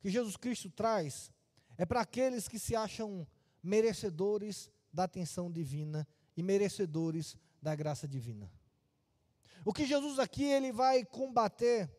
que 0.00 0.10
Jesus 0.10 0.36
Cristo 0.36 0.70
traz 0.70 1.30
é 1.76 1.84
para 1.84 2.00
aqueles 2.00 2.48
que 2.48 2.58
se 2.58 2.74
acham 2.74 3.26
merecedores 3.62 4.70
da 4.92 5.04
atenção 5.04 5.50
divina 5.50 6.06
e 6.36 6.42
merecedores 6.42 7.36
da 7.60 7.74
graça 7.74 8.08
divina. 8.08 8.50
O 9.64 9.72
que 9.72 9.84
Jesus 9.84 10.18
aqui 10.18 10.44
ele 10.44 10.72
vai 10.72 11.04
combater, 11.04 11.90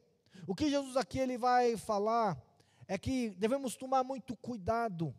o 0.48 0.56
que 0.56 0.70
Jesus 0.70 0.98
aqui 0.98 1.20
ele 1.20 1.38
vai 1.38 1.78
falar 1.78 2.42
é 2.88 2.98
que 2.98 3.30
devemos 3.32 3.76
tomar 3.76 4.04
muito 4.04 4.36
cuidado 4.36 5.16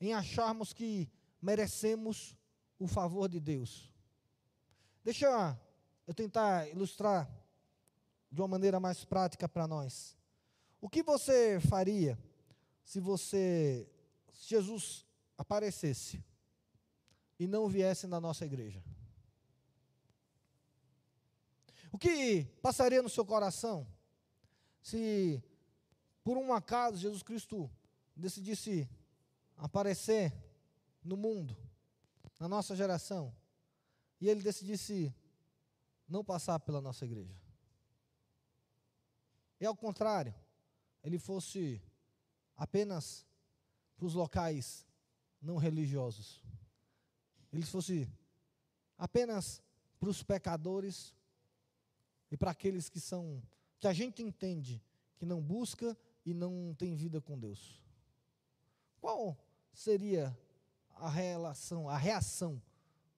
em 0.00 0.12
acharmos 0.12 0.72
que 0.72 1.08
merecemos 1.40 2.36
o 2.78 2.86
favor 2.86 3.28
de 3.28 3.40
Deus. 3.40 3.90
Deixa 5.02 5.58
eu 6.06 6.14
tentar 6.14 6.68
ilustrar 6.68 7.30
de 8.30 8.40
uma 8.40 8.48
maneira 8.48 8.78
mais 8.78 9.04
prática 9.04 9.48
para 9.48 9.66
nós. 9.66 10.16
O 10.80 10.88
que 10.88 11.02
você 11.02 11.58
faria 11.60 12.18
se 12.84 13.00
você 13.00 13.88
se 14.32 14.50
Jesus 14.50 15.06
aparecesse 15.38 16.22
e 17.38 17.46
não 17.46 17.68
viessem 17.68 18.08
na 18.08 18.20
nossa 18.20 18.44
igreja? 18.44 18.82
O 21.92 21.98
que 21.98 22.44
passaria 22.60 23.02
no 23.02 23.08
seu 23.08 23.24
coração 23.24 23.86
se, 24.82 25.42
por 26.22 26.36
um 26.36 26.52
acaso, 26.52 26.98
Jesus 26.98 27.22
Cristo 27.22 27.70
decidisse 28.14 28.88
aparecer 29.56 30.32
no 31.02 31.16
mundo, 31.16 31.56
na 32.38 32.48
nossa 32.48 32.76
geração, 32.76 33.34
e 34.20 34.28
ele 34.28 34.42
decidisse 34.42 35.14
não 36.08 36.24
passar 36.24 36.58
pela 36.60 36.80
nossa 36.80 37.04
igreja? 37.04 37.34
E 39.58 39.64
ao 39.64 39.74
contrário, 39.74 40.34
ele 41.02 41.18
fosse 41.18 41.82
apenas 42.56 43.24
para 43.96 44.06
os 44.06 44.14
locais 44.14 44.86
não 45.40 45.56
religiosos 45.56 46.42
ele 47.56 47.66
fosse 47.66 48.08
apenas 48.98 49.62
para 49.98 50.10
os 50.10 50.22
pecadores 50.22 51.14
e 52.30 52.36
para 52.36 52.50
aqueles 52.50 52.88
que 52.88 53.00
são 53.00 53.42
que 53.78 53.86
a 53.86 53.92
gente 53.92 54.22
entende 54.22 54.82
que 55.16 55.24
não 55.24 55.40
busca 55.40 55.96
e 56.24 56.34
não 56.34 56.74
tem 56.74 56.94
vida 56.94 57.20
com 57.20 57.38
Deus. 57.38 57.82
Qual 59.00 59.36
seria 59.72 60.36
a 60.96 61.08
relação, 61.08 61.88
a 61.88 61.96
reação 61.96 62.60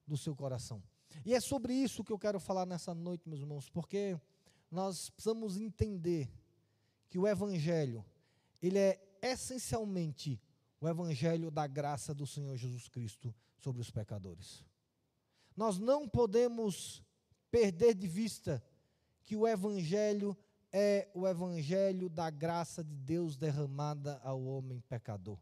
do 0.07 0.15
seu 0.17 0.35
coração? 0.35 0.81
E 1.25 1.33
é 1.33 1.39
sobre 1.39 1.73
isso 1.73 2.03
que 2.03 2.11
eu 2.11 2.19
quero 2.19 2.39
falar 2.39 2.65
nessa 2.65 2.93
noite, 2.93 3.27
meus 3.27 3.41
irmãos, 3.41 3.69
porque 3.69 4.19
nós 4.71 5.09
precisamos 5.09 5.57
entender 5.57 6.29
que 7.09 7.17
o 7.17 7.27
evangelho, 7.27 8.05
ele 8.61 8.77
é 8.77 9.01
essencialmente 9.21 10.39
o 10.79 10.87
evangelho 10.87 11.49
da 11.51 11.67
graça 11.67 12.13
do 12.13 12.27
Senhor 12.27 12.55
Jesus 12.55 12.87
Cristo 12.87 13.33
sobre 13.59 13.81
os 13.81 13.91
pecadores. 13.91 14.65
Nós 15.55 15.77
não 15.77 16.07
podemos 16.07 17.03
perder 17.51 17.93
de 17.93 18.07
vista 18.07 18.63
que 19.23 19.35
o 19.35 19.47
Evangelho 19.47 20.37
é 20.71 21.09
o 21.13 21.27
Evangelho 21.27 22.09
da 22.09 22.29
graça 22.29 22.83
de 22.83 22.95
Deus 22.95 23.37
derramada 23.37 24.19
ao 24.23 24.43
homem 24.43 24.79
pecador. 24.81 25.39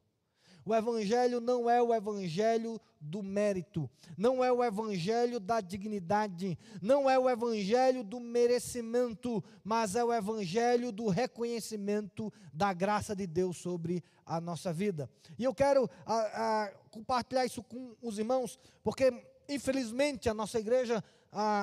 O 0.67 0.75
Evangelho 0.75 1.39
não 1.39 1.69
é 1.69 1.81
o 1.81 1.93
Evangelho 1.93 2.77
do 2.99 3.23
mérito, 3.23 3.89
não 4.17 4.43
é 4.43 4.51
o 4.51 4.61
Evangelho 4.61 5.39
da 5.39 5.61
dignidade, 5.61 6.59
não 6.81 7.09
é 7.09 7.17
o 7.17 7.29
Evangelho 7.29 8.03
do 8.03 8.19
merecimento, 8.19 9.41
mas 9.63 9.95
é 9.95 10.03
o 10.03 10.13
Evangelho 10.13 10.91
do 10.91 11.07
reconhecimento 11.07 12.33
da 12.53 12.73
graça 12.73 13.15
de 13.15 13.25
Deus 13.25 13.55
sobre 13.55 14.03
a 14.25 14.41
nossa 14.41 14.73
vida. 14.73 15.09
E 15.39 15.45
eu 15.45 15.55
quero 15.55 15.89
a, 16.05 16.15
a, 16.65 16.71
compartilhar 16.91 17.45
isso 17.45 17.63
com 17.63 17.95
os 18.01 18.19
irmãos, 18.19 18.59
porque 18.83 19.13
infelizmente 19.47 20.27
a 20.27 20.33
nossa 20.33 20.59
igreja 20.59 21.01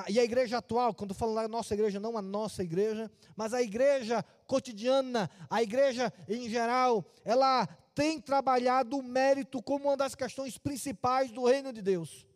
e 0.08 0.18
a 0.18 0.24
igreja 0.24 0.58
atual, 0.58 0.94
quando 0.94 1.10
eu 1.10 1.16
falo 1.16 1.34
da 1.34 1.48
nossa 1.48 1.74
igreja, 1.74 1.98
não 1.98 2.16
a 2.16 2.22
nossa 2.22 2.62
igreja, 2.62 3.10
mas 3.34 3.52
a 3.52 3.60
igreja 3.60 4.24
cotidiana, 4.46 5.28
a 5.50 5.62
igreja 5.62 6.12
em 6.28 6.48
geral, 6.48 7.04
ela 7.24 7.68
tem 7.94 8.20
trabalhado 8.20 8.98
o 8.98 9.02
mérito 9.02 9.62
como 9.62 9.88
uma 9.88 9.96
das 9.96 10.14
questões 10.14 10.58
principais 10.58 11.30
do 11.30 11.44
reino 11.44 11.72
de 11.72 11.80
Deus. 11.80 12.26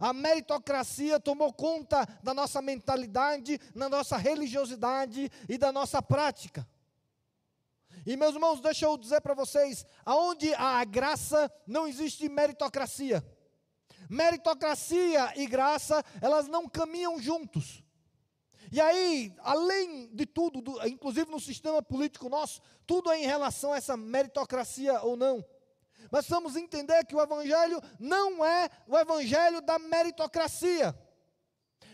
A 0.00 0.12
meritocracia 0.12 1.20
tomou 1.20 1.52
conta 1.52 2.06
da 2.22 2.34
nossa 2.34 2.60
mentalidade, 2.60 3.58
da 3.74 3.88
nossa 3.88 4.16
religiosidade 4.16 5.30
e 5.48 5.56
da 5.56 5.70
nossa 5.70 6.02
prática. 6.02 6.66
E 8.04 8.16
meus 8.16 8.34
irmãos, 8.34 8.60
deixa 8.60 8.86
eu 8.86 8.98
dizer 8.98 9.20
para 9.20 9.34
vocês, 9.34 9.86
aonde 10.04 10.52
há 10.54 10.84
graça 10.84 11.52
não 11.66 11.86
existe 11.86 12.28
meritocracia. 12.28 13.24
Meritocracia 14.10 15.32
e 15.36 15.46
graça, 15.46 16.04
elas 16.20 16.48
não 16.48 16.68
caminham 16.68 17.20
juntos. 17.20 17.83
E 18.70 18.80
aí, 18.80 19.34
além 19.40 20.08
de 20.14 20.26
tudo, 20.26 20.60
do, 20.60 20.86
inclusive 20.86 21.30
no 21.30 21.40
sistema 21.40 21.82
político 21.82 22.28
nosso, 22.28 22.60
tudo 22.86 23.10
é 23.10 23.20
em 23.20 23.26
relação 23.26 23.72
a 23.72 23.76
essa 23.76 23.96
meritocracia 23.96 25.00
ou 25.02 25.16
não. 25.16 25.44
Mas 26.10 26.28
vamos 26.28 26.56
entender 26.56 27.04
que 27.06 27.14
o 27.14 27.20
Evangelho 27.20 27.80
não 27.98 28.44
é 28.44 28.68
o 28.86 28.96
Evangelho 28.98 29.60
da 29.60 29.78
meritocracia. 29.78 30.94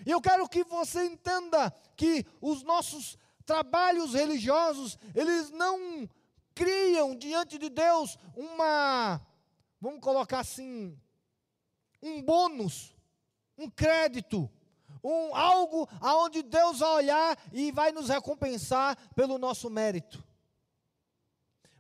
E 0.05 0.11
eu 0.11 0.21
quero 0.21 0.49
que 0.49 0.65
você 0.65 1.05
entenda 1.05 1.71
que 1.97 2.25
os 2.41 2.63
nossos 2.63 3.19
trabalhos 3.45 4.15
religiosos, 4.15 4.99
eles 5.15 5.51
não 5.51 6.09
criam 6.55 7.17
diante 7.17 7.59
de 7.59 7.69
Deus 7.69 8.19
uma, 8.37 9.21
vamos 9.81 10.01
colocar 10.01 10.41
assim, 10.41 10.99
um 12.03 12.23
bônus, 12.23 12.95
um 13.57 13.69
crédito, 13.69 14.51
um 15.03 15.35
algo 15.35 15.89
aonde 16.01 16.43
Deus 16.43 16.79
vai 16.81 16.91
olhar 16.91 17.39
e 17.53 17.73
vai 17.73 17.93
nos 17.93 18.09
recompensar 18.09 18.97
pelo 19.15 19.39
nosso 19.39 19.71
mérito. 19.71 20.23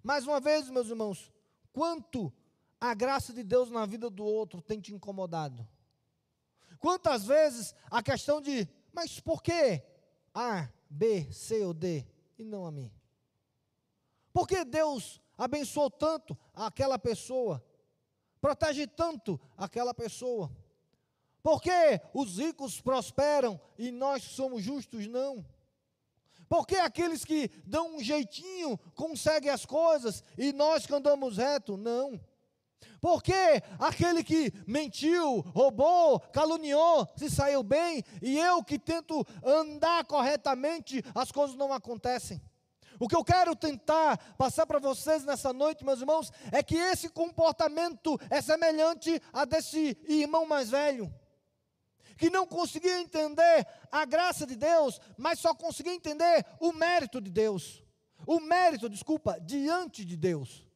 Mais 0.02 0.26
uma 0.26 0.40
vez, 0.40 0.68
meus 0.70 0.88
irmãos, 0.88 1.30
quanto 1.72 2.32
a 2.80 2.94
graça 2.94 3.32
de 3.32 3.42
Deus 3.42 3.70
na 3.70 3.84
vida 3.84 4.08
do 4.08 4.24
outro 4.24 4.62
tem 4.62 4.80
te 4.80 4.94
incomodado? 4.94 5.66
Quantas 6.78 7.26
vezes 7.26 7.74
a 7.90 8.02
questão 8.02 8.40
de, 8.40 8.66
mas 8.92 9.20
por 9.20 9.42
que 9.42 9.82
A, 10.34 10.68
B, 10.88 11.30
C 11.30 11.62
ou 11.64 11.74
D 11.74 12.06
e 12.38 12.44
não 12.44 12.64
a 12.64 12.70
mim? 12.70 12.90
Por 14.32 14.48
que 14.48 14.64
Deus 14.64 15.20
abençoou 15.36 15.90
tanto 15.90 16.36
aquela 16.54 16.98
pessoa? 16.98 17.62
Protege 18.40 18.86
tanto 18.86 19.38
aquela 19.56 19.92
pessoa? 19.92 20.50
Por 21.42 21.60
que 21.60 22.00
os 22.12 22.38
ricos 22.38 22.80
prosperam 22.80 23.60
e 23.78 23.90
nós 23.90 24.22
somos 24.22 24.62
justos 24.62 25.06
não? 25.06 25.44
Por 26.48 26.66
que 26.66 26.76
aqueles 26.76 27.24
que 27.24 27.48
dão 27.64 27.96
um 27.96 28.02
jeitinho 28.02 28.76
conseguem 28.94 29.50
as 29.50 29.64
coisas 29.64 30.22
e 30.36 30.52
nós 30.52 30.84
que 30.84 30.94
andamos 30.94 31.36
reto 31.36 31.76
não? 31.76 32.20
Porque 33.00 33.32
aquele 33.78 34.22
que 34.22 34.52
mentiu, 34.66 35.40
roubou, 35.54 36.20
caluniou, 36.32 37.08
se 37.16 37.30
saiu 37.30 37.62
bem, 37.62 38.04
e 38.20 38.38
eu 38.38 38.62
que 38.62 38.78
tento 38.78 39.26
andar 39.42 40.04
corretamente, 40.04 41.02
as 41.14 41.32
coisas 41.32 41.56
não 41.56 41.72
acontecem. 41.72 42.42
O 42.98 43.08
que 43.08 43.16
eu 43.16 43.24
quero 43.24 43.56
tentar 43.56 44.18
passar 44.36 44.66
para 44.66 44.78
vocês 44.78 45.24
nessa 45.24 45.54
noite, 45.54 45.84
meus 45.84 46.00
irmãos, 46.00 46.30
é 46.52 46.62
que 46.62 46.76
esse 46.76 47.08
comportamento 47.08 48.20
é 48.28 48.42
semelhante 48.42 49.18
a 49.32 49.46
desse 49.46 49.96
irmão 50.06 50.44
mais 50.44 50.68
velho, 50.68 51.10
que 52.20 52.28
não 52.28 52.46
conseguia 52.46 53.00
entender 53.00 53.66
a 53.90 54.04
graça 54.04 54.46
de 54.46 54.54
Deus, 54.54 55.00
mas 55.16 55.38
só 55.38 55.54
conseguia 55.54 55.94
entender 55.94 56.44
o 56.60 56.70
mérito 56.70 57.18
de 57.18 57.30
Deus. 57.30 57.82
O 58.26 58.38
mérito, 58.38 58.90
desculpa, 58.90 59.40
diante 59.40 60.04
de 60.04 60.18
Deus. 60.18 60.66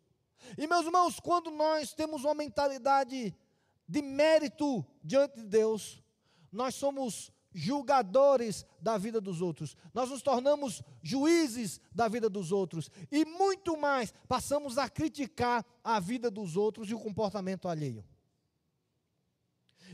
E 0.56 0.66
meus 0.66 0.86
irmãos, 0.86 1.20
quando 1.20 1.50
nós 1.50 1.92
temos 1.92 2.24
uma 2.24 2.34
mentalidade 2.34 3.36
de 3.86 4.00
mérito 4.00 4.82
diante 5.02 5.36
de 5.36 5.44
Deus, 5.44 6.02
nós 6.50 6.74
somos 6.76 7.30
julgadores 7.52 8.64
da 8.80 8.96
vida 8.96 9.20
dos 9.20 9.42
outros, 9.42 9.76
nós 9.92 10.08
nos 10.08 10.22
tornamos 10.22 10.82
juízes 11.02 11.78
da 11.92 12.08
vida 12.08 12.30
dos 12.30 12.52
outros 12.52 12.90
e 13.12 13.26
muito 13.26 13.76
mais, 13.76 14.14
passamos 14.26 14.78
a 14.78 14.88
criticar 14.88 15.62
a 15.84 16.00
vida 16.00 16.30
dos 16.30 16.56
outros 16.56 16.88
e 16.88 16.94
o 16.94 16.98
comportamento 16.98 17.68
alheio. 17.68 18.02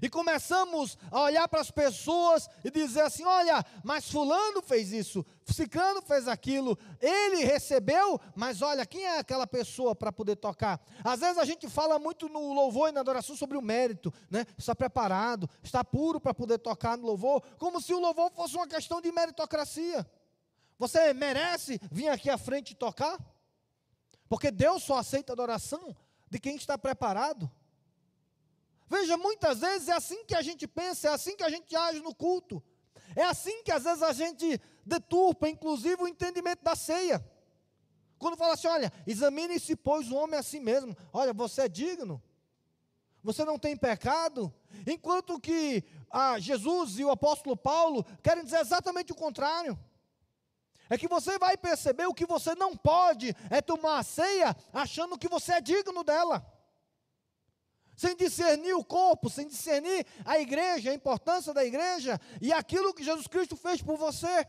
E 0.02 0.09
começamos 0.09 0.97
a 1.11 1.21
olhar 1.23 1.47
para 1.49 1.61
as 1.61 1.71
pessoas 1.71 2.49
e 2.64 2.71
dizer 2.71 3.02
assim: 3.02 3.25
olha, 3.25 3.65
mas 3.84 4.10
Fulano 4.10 4.63
fez 4.63 4.93
isso, 4.93 5.25
Ciclano 5.45 6.00
fez 6.00 6.26
aquilo, 6.26 6.78
ele 7.00 7.45
recebeu, 7.45 8.21
mas 8.34 8.63
olha, 8.63 8.86
quem 8.86 9.04
é 9.04 9.19
aquela 9.19 9.47
pessoa 9.47 9.95
para 9.95 10.13
poder 10.13 10.36
tocar? 10.36 10.80
Às 11.04 11.21
vezes 11.21 11.39
a 11.39 11.45
gente 11.45 11.69
fala 11.69 11.99
muito 11.99 12.28
no 12.28 12.52
louvor 12.52 12.89
e 12.89 12.93
na 12.93 13.00
adoração 13.00 13.36
sobre 13.36 13.58
o 13.58 13.63
mérito, 13.63 14.13
né? 14.30 14.47
Está 14.56 14.75
preparado, 14.75 15.49
está 15.63 15.84
puro 15.84 16.21
para 16.21 16.32
poder 16.32 16.58
tocar 16.58 16.97
no 16.97 17.06
louvor, 17.06 17.43
como 17.58 17.80
se 17.80 17.93
o 17.93 18.00
louvor 18.00 18.30
fosse 18.32 18.56
uma 18.56 18.67
questão 18.67 19.00
de 19.00 19.13
meritocracia. 19.13 20.06
Você 20.78 21.13
merece 21.13 21.78
vir 21.91 22.08
aqui 22.08 22.30
à 22.30 22.39
frente 22.39 22.71
e 22.71 22.75
tocar? 22.75 23.19
Porque 24.28 24.50
Deus 24.50 24.82
só 24.82 24.97
aceita 24.97 25.32
adoração 25.32 25.95
de 26.30 26.39
quem 26.39 26.56
está 26.56 26.78
preparado. 26.78 27.50
Veja, 28.91 29.17
muitas 29.17 29.61
vezes 29.61 29.87
é 29.87 29.93
assim 29.93 30.25
que 30.25 30.35
a 30.35 30.43
gente 30.43 30.67
pensa, 30.67 31.07
é 31.07 31.13
assim 31.13 31.37
que 31.37 31.45
a 31.45 31.49
gente 31.49 31.76
age 31.76 32.00
no 32.00 32.13
culto. 32.13 32.61
É 33.15 33.23
assim 33.23 33.63
que 33.63 33.71
às 33.71 33.85
vezes 33.85 34.03
a 34.03 34.13
gente 34.13 34.61
deturpa, 34.85 35.49
inclusive, 35.49 36.03
o 36.03 36.09
entendimento 36.09 36.65
da 36.65 36.75
ceia. 36.75 37.25
Quando 38.19 38.37
fala 38.37 38.55
assim, 38.55 38.67
olha, 38.67 38.93
examine-se, 39.07 39.76
pois, 39.76 40.11
o 40.11 40.17
homem 40.17 40.41
a 40.41 40.43
si 40.43 40.59
mesmo. 40.59 40.97
Olha, 41.13 41.33
você 41.33 41.63
é 41.63 41.69
digno. 41.69 42.21
Você 43.23 43.45
não 43.45 43.61
tem 43.61 43.76
pecado. 43.76 44.53
Enquanto 44.85 45.39
que 45.39 45.85
ah, 46.11 46.41
Jesus 46.41 46.99
e 46.99 47.05
o 47.05 47.13
apóstolo 47.13 47.57
Paulo 47.57 48.05
querem 48.25 48.43
dizer 48.43 48.59
exatamente 48.59 49.13
o 49.13 49.17
contrário. 49.17 49.79
É 50.89 50.99
que 50.99 51.07
você 51.07 51.39
vai 51.39 51.57
perceber 51.57 52.07
o 52.07 52.15
que 52.15 52.26
você 52.26 52.57
não 52.57 52.76
pode 52.76 53.37
é 53.50 53.63
tomar 53.63 53.99
a 53.99 54.03
ceia 54.03 54.57
achando 54.73 55.17
que 55.17 55.29
você 55.29 55.53
é 55.53 55.61
digno 55.61 56.03
dela 56.03 56.45
sem 58.00 58.17
discernir 58.17 58.73
o 58.73 58.82
corpo, 58.82 59.28
sem 59.28 59.47
discernir 59.47 60.06
a 60.25 60.41
igreja, 60.41 60.91
a 60.91 60.95
importância 60.95 61.52
da 61.52 61.63
igreja 61.63 62.19
e 62.41 62.50
aquilo 62.50 62.95
que 62.95 63.04
Jesus 63.04 63.26
Cristo 63.26 63.56
fez 63.56 63.82
por 63.82 63.99
você. 63.99 64.47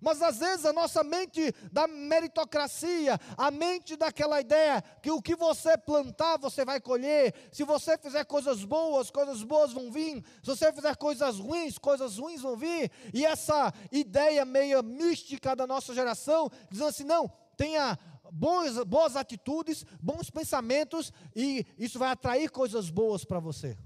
Mas 0.00 0.22
às 0.22 0.38
vezes 0.38 0.64
a 0.64 0.72
nossa 0.72 1.02
mente 1.02 1.52
da 1.72 1.88
meritocracia, 1.88 3.18
a 3.36 3.50
mente 3.50 3.96
daquela 3.96 4.40
ideia 4.40 4.80
que 5.02 5.10
o 5.10 5.20
que 5.20 5.34
você 5.34 5.76
plantar, 5.76 6.38
você 6.38 6.64
vai 6.64 6.80
colher. 6.80 7.34
Se 7.50 7.64
você 7.64 7.98
fizer 7.98 8.24
coisas 8.24 8.64
boas, 8.64 9.10
coisas 9.10 9.42
boas 9.42 9.72
vão 9.72 9.90
vir. 9.90 10.24
Se 10.40 10.50
você 10.50 10.72
fizer 10.72 10.94
coisas 10.94 11.36
ruins, 11.40 11.78
coisas 11.78 12.16
ruins 12.16 12.42
vão 12.42 12.56
vir. 12.56 12.92
E 13.12 13.26
essa 13.26 13.74
ideia 13.90 14.44
meio 14.44 14.84
mística 14.84 15.56
da 15.56 15.66
nossa 15.66 15.92
geração, 15.92 16.48
dizendo 16.70 16.88
assim: 16.90 17.04
não, 17.04 17.28
tenha 17.56 17.98
bons, 18.32 18.84
boas 18.84 19.16
atitudes, 19.16 19.84
bons 20.00 20.30
pensamentos, 20.30 21.12
e 21.34 21.66
isso 21.78 21.98
vai 21.98 22.10
atrair 22.10 22.50
coisas 22.50 22.90
boas 22.90 23.24
para 23.24 23.40
você. 23.40 23.76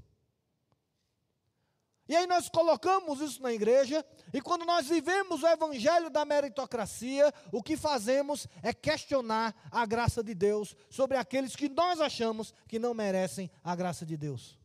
E 2.07 2.15
aí 2.15 2.27
nós 2.27 2.51
colocamos 2.51 3.21
isso 3.21 3.41
na 3.41 3.53
igreja, 3.53 4.05
e 4.33 4.41
quando 4.41 4.67
nós 4.67 4.87
vivemos 4.87 5.43
o 5.43 5.47
evangelho 5.47 6.11
da 6.11 6.25
meritocracia, 6.25 7.33
o 7.51 7.63
que 7.63 7.79
fazemos 7.79 8.47
é 8.63 8.75
questionar 8.75 9.55
a 9.71 9.87
graça 9.87 10.23
de 10.23 10.35
Deus 10.35 10.77
sobre 10.91 11.17
aqueles 11.17 11.57
que 11.57 11.69
nós 11.69 12.01
achamos 12.01 12.53
que 12.69 12.79
não 12.79 12.93
merecem 12.93 13.51
a 13.63 13.75
graça 13.75 14.05
de 14.05 14.19
Deus. 14.19 14.59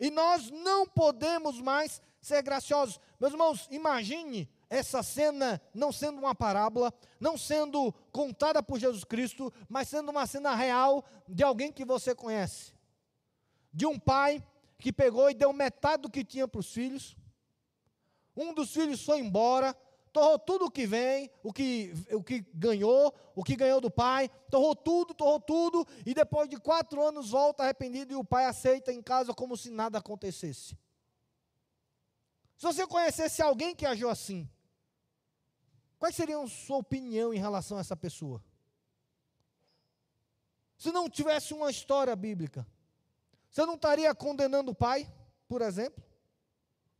E 0.00 0.10
nós 0.10 0.50
não 0.50 0.86
podemos 0.86 1.60
mais 1.60 2.00
ser 2.22 2.42
graciosos. 2.42 2.98
Meus 3.20 3.32
irmãos, 3.32 3.68
imagine 3.70 4.48
essa 4.72 5.02
cena 5.02 5.60
não 5.74 5.92
sendo 5.92 6.18
uma 6.18 6.34
parábola, 6.34 6.92
não 7.20 7.36
sendo 7.36 7.92
contada 8.10 8.62
por 8.62 8.78
Jesus 8.78 9.04
Cristo, 9.04 9.52
mas 9.68 9.88
sendo 9.88 10.10
uma 10.10 10.26
cena 10.26 10.54
real 10.54 11.04
de 11.28 11.42
alguém 11.42 11.70
que 11.70 11.84
você 11.84 12.14
conhece. 12.14 12.72
De 13.70 13.84
um 13.84 13.98
pai 13.98 14.42
que 14.78 14.90
pegou 14.90 15.30
e 15.30 15.34
deu 15.34 15.52
metade 15.52 16.02
do 16.02 16.10
que 16.10 16.24
tinha 16.24 16.48
para 16.48 16.60
os 16.60 16.72
filhos. 16.72 17.14
Um 18.34 18.54
dos 18.54 18.72
filhos 18.72 19.04
foi 19.04 19.18
embora, 19.18 19.76
torrou 20.10 20.38
tudo 20.38 20.64
o 20.64 20.70
que 20.70 20.86
vem, 20.86 21.30
o 21.42 21.52
que, 21.52 21.92
o 22.10 22.22
que 22.22 22.40
ganhou, 22.54 23.14
o 23.34 23.44
que 23.44 23.54
ganhou 23.54 23.78
do 23.78 23.90
pai, 23.90 24.30
torrou 24.50 24.74
tudo, 24.74 25.12
torrou 25.12 25.38
tudo, 25.38 25.86
e 26.06 26.14
depois 26.14 26.48
de 26.48 26.56
quatro 26.56 27.06
anos 27.06 27.30
volta 27.30 27.62
arrependido 27.62 28.14
e 28.14 28.16
o 28.16 28.24
pai 28.24 28.46
aceita 28.46 28.90
em 28.90 29.02
casa 29.02 29.34
como 29.34 29.54
se 29.54 29.70
nada 29.70 29.98
acontecesse. 29.98 30.78
Se 32.56 32.66
você 32.66 32.86
conhecesse 32.86 33.42
alguém 33.42 33.74
que 33.74 33.84
agiu 33.84 34.08
assim, 34.08 34.48
Quais 36.02 36.16
seriam 36.16 36.48
sua 36.48 36.78
opinião 36.78 37.32
em 37.32 37.38
relação 37.38 37.78
a 37.78 37.80
essa 37.80 37.94
pessoa? 37.94 38.42
Se 40.76 40.90
não 40.90 41.08
tivesse 41.08 41.54
uma 41.54 41.70
história 41.70 42.16
bíblica, 42.16 42.66
você 43.48 43.64
não 43.64 43.74
estaria 43.74 44.12
condenando 44.12 44.72
o 44.72 44.74
pai, 44.74 45.08
por 45.46 45.62
exemplo? 45.62 46.02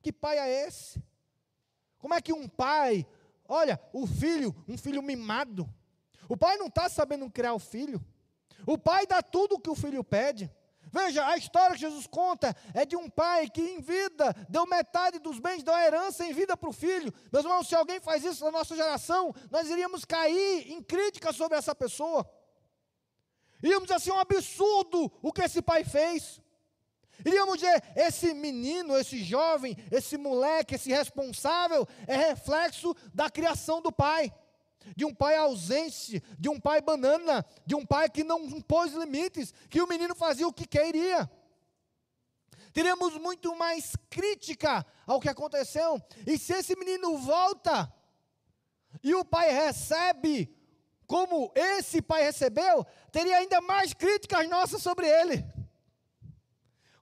Que 0.01 0.13
pai 0.13 0.39
é 0.39 0.69
esse? 0.69 1.03
Como 1.99 2.15
é 2.15 2.23
que 2.23 2.33
um 2.33 2.49
pai, 2.49 3.05
olha, 3.49 3.81
o 3.93 4.07
filho, 4.07 4.55
um 4.69 4.79
filho 4.79 5.03
mimado, 5.03 5.69
o 6.29 6.37
pai 6.37 6.57
não 6.57 6.69
está 6.69 6.89
sabendo 6.89 7.29
criar 7.29 7.55
o 7.55 7.59
filho, 7.59 8.01
o 8.65 8.79
pai 8.79 9.05
dá 9.05 9.21
tudo 9.21 9.57
o 9.57 9.61
que 9.61 9.69
o 9.69 9.75
filho 9.75 10.05
pede, 10.05 10.49
Veja, 10.93 11.27
a 11.27 11.39
história 11.39 11.75
que 11.75 11.81
Jesus 11.81 12.07
conta 12.07 12.55
é 12.75 12.85
de 12.85 12.95
um 12.95 13.09
pai 13.09 13.49
que 13.49 13.63
em 13.63 13.81
vida 13.81 14.35
deu 14.47 14.67
metade 14.67 15.19
dos 15.19 15.39
bens, 15.39 15.63
deu 15.63 15.75
a 15.75 15.83
herança 15.83 16.27
em 16.27 16.35
vida 16.35 16.55
para 16.55 16.69
o 16.69 16.73
filho. 16.73 17.13
Meus 17.33 17.45
irmãos, 17.45 17.67
se 17.67 17.75
alguém 17.75 17.99
faz 17.99 18.23
isso 18.23 18.45
na 18.45 18.51
nossa 18.51 18.77
geração, 18.77 19.35
nós 19.51 19.71
iríamos 19.71 20.05
cair 20.05 20.71
em 20.71 20.83
crítica 20.83 21.33
sobre 21.33 21.57
essa 21.57 21.75
pessoa. 21.75 22.31
Iríamos 23.63 23.85
dizer 23.85 23.95
assim, 23.95 24.11
um 24.11 24.19
absurdo 24.19 25.11
o 25.23 25.33
que 25.33 25.41
esse 25.41 25.63
pai 25.63 25.83
fez. 25.83 26.43
Iríamos 27.25 27.55
dizer, 27.55 27.83
esse 27.97 28.35
menino, 28.35 28.95
esse 28.97 29.23
jovem, 29.23 29.77
esse 29.91 30.19
moleque, 30.19 30.75
esse 30.75 30.91
responsável, 30.91 31.89
é 32.07 32.17
reflexo 32.17 32.95
da 33.15 33.31
criação 33.31 33.81
do 33.81 33.91
pai 33.91 34.31
de 34.97 35.05
um 35.05 35.15
pai 35.15 35.37
ausente, 35.37 36.23
de 36.39 36.49
um 36.49 36.59
pai 36.59 36.81
banana, 36.81 37.45
de 37.67 37.75
um 37.75 37.85
pai 37.85 38.09
que 38.09 38.25
não 38.25 38.45
impôs 38.45 38.93
limites, 38.93 39.53
que 39.69 39.81
o 39.81 39.87
menino 39.87 40.15
fazia 40.15 40.47
o 40.47 40.53
que 40.53 40.67
queria. 40.67 41.31
Teríamos 42.73 43.17
muito 43.19 43.55
mais 43.57 43.95
crítica 44.09 44.85
ao 45.07 45.21
que 45.21 45.29
aconteceu. 45.29 46.01
E 46.27 46.39
se 46.39 46.55
esse 46.55 46.75
menino 46.77 47.19
volta 47.19 47.93
e 49.03 49.15
o 49.15 49.25
pai 49.25 49.53
recebe 49.53 50.55
como 51.07 51.53
esse 51.55 52.01
pai 52.01 52.23
recebeu, 52.23 52.87
teria 53.11 53.37
ainda 53.37 53.61
mais 53.61 53.93
críticas 53.93 54.49
nossas 54.49 54.83
sobre 54.83 55.07
ele. 55.07 55.45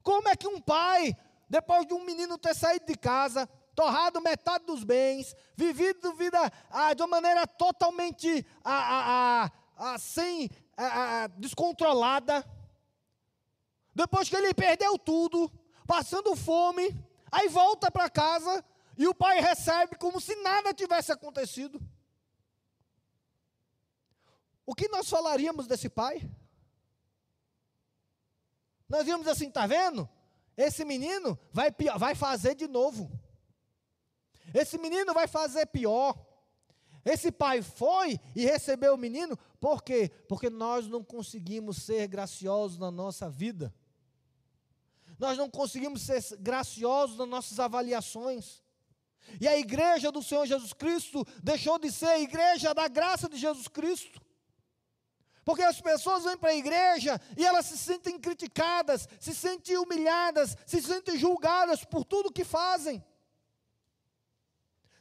Como 0.03 0.29
é 0.29 0.35
que 0.35 0.49
um 0.49 0.61
pai, 0.61 1.17
depois 1.49 1.87
de 1.87 1.95
um 1.95 2.05
menino 2.05 2.37
ter 2.37 2.55
saído 2.55 2.87
de 2.87 2.97
casa, 2.97 3.49
torrado 3.81 4.21
metade 4.21 4.67
dos 4.67 4.85
bens, 4.85 5.35
vivido 5.57 6.13
vida 6.13 6.53
ah, 6.69 6.93
de 6.93 7.01
uma 7.01 7.09
maneira 7.09 7.47
totalmente 7.47 8.47
ah, 8.63 9.47
ah, 9.47 9.53
ah 9.75 9.99
sem 9.99 10.51
ah, 10.77 11.23
ah, 11.23 11.27
descontrolada. 11.29 12.45
Depois 13.95 14.29
que 14.29 14.37
ele 14.37 14.53
perdeu 14.53 14.99
tudo, 14.99 15.51
passando 15.87 16.37
fome, 16.37 16.95
aí 17.33 17.49
volta 17.49 17.91
para 17.91 18.11
casa 18.11 18.63
e 18.99 19.09
o 19.09 19.15
pai 19.15 19.41
recebe 19.41 19.97
como 19.97 20.21
se 20.21 20.37
nada 20.43 20.75
tivesse 20.75 21.11
acontecido. 21.11 21.81
O 24.67 24.75
que 24.75 24.89
nós 24.89 25.09
falaríamos 25.09 25.67
desse 25.67 25.89
pai? 25.89 26.31
Nós 28.87 29.07
íamos 29.07 29.27
assim, 29.27 29.49
está 29.49 29.67
vendo? 29.67 30.07
Esse 30.55 30.85
menino 30.85 31.39
vai, 31.51 31.75
vai 31.99 32.15
fazer 32.15 32.55
de 32.55 32.69
novo. 32.69 33.11
Esse 34.55 34.79
menino 34.79 35.13
vai 35.13 35.27
fazer 35.27 35.67
pior. 35.67 36.15
Esse 37.05 37.33
pai 37.33 37.63
foi 37.63 38.21
e 38.37 38.45
recebeu 38.45 38.95
o 38.95 38.99
menino, 38.99 39.37
por 39.59 39.83
quê? 39.83 40.11
Porque 40.29 40.51
nós 40.51 40.87
não 40.87 41.03
conseguimos 41.03 41.79
ser 41.79 42.07
graciosos 42.07 42.79
na 42.79 42.91
nossa 42.91 43.31
vida. 43.31 43.75
Nós 45.19 45.37
não 45.37 45.51
conseguimos 45.51 46.03
ser 46.03 46.23
graciosos 46.39 47.17
nas 47.17 47.29
nossas 47.29 47.61
avaliações. 47.61 48.63
E 49.41 49.47
a 49.47 49.57
igreja 49.59 50.11
do 50.11 50.23
Senhor 50.23 50.47
Jesus 50.47 50.73
Cristo 50.73 51.27
deixou 51.43 51.79
de 51.79 51.93
ser 51.93 52.07
a 52.07 52.21
igreja 52.21 52.75
da 52.75 52.89
graça 52.89 53.29
de 53.29 53.37
Jesus 53.37 53.69
Cristo. 53.69 54.21
Porque 55.45 55.63
as 55.63 55.81
pessoas 55.81 56.25
vêm 56.25 56.37
para 56.37 56.51
a 56.51 56.57
igreja 56.57 57.21
e 57.37 57.45
elas 57.45 57.67
se 57.67 57.79
sentem 57.79 58.19
criticadas, 58.19 59.09
se 59.19 59.35
sentem 59.35 59.77
humilhadas, 59.77 60.57
se 60.67 60.83
sentem 60.83 61.19
julgadas 61.19 61.85
por 61.85 62.05
tudo 62.05 62.33
que 62.33 62.45
fazem. 62.45 63.03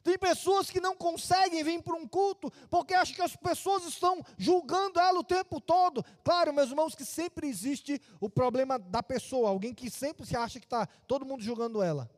Tem 0.03 0.17
pessoas 0.17 0.69
que 0.69 0.79
não 0.79 0.95
conseguem 0.95 1.63
vir 1.63 1.81
para 1.81 1.95
um 1.95 2.07
culto 2.07 2.51
porque 2.69 2.93
acham 2.93 3.15
que 3.15 3.21
as 3.21 3.35
pessoas 3.35 3.83
estão 3.85 4.23
julgando 4.37 4.99
ela 4.99 5.19
o 5.19 5.23
tempo 5.23 5.59
todo. 5.59 6.03
Claro, 6.23 6.53
meus 6.53 6.69
irmãos, 6.69 6.95
que 6.95 7.03
sempre 7.03 7.47
existe 7.47 8.01
o 8.19 8.29
problema 8.29 8.79
da 8.79 9.03
pessoa, 9.03 9.49
alguém 9.49 9.73
que 9.73 9.89
sempre 9.89 10.25
se 10.25 10.35
acha 10.35 10.59
que 10.59 10.65
está 10.65 10.85
todo 11.07 11.25
mundo 11.25 11.43
julgando 11.43 11.81
ela. 11.81 12.09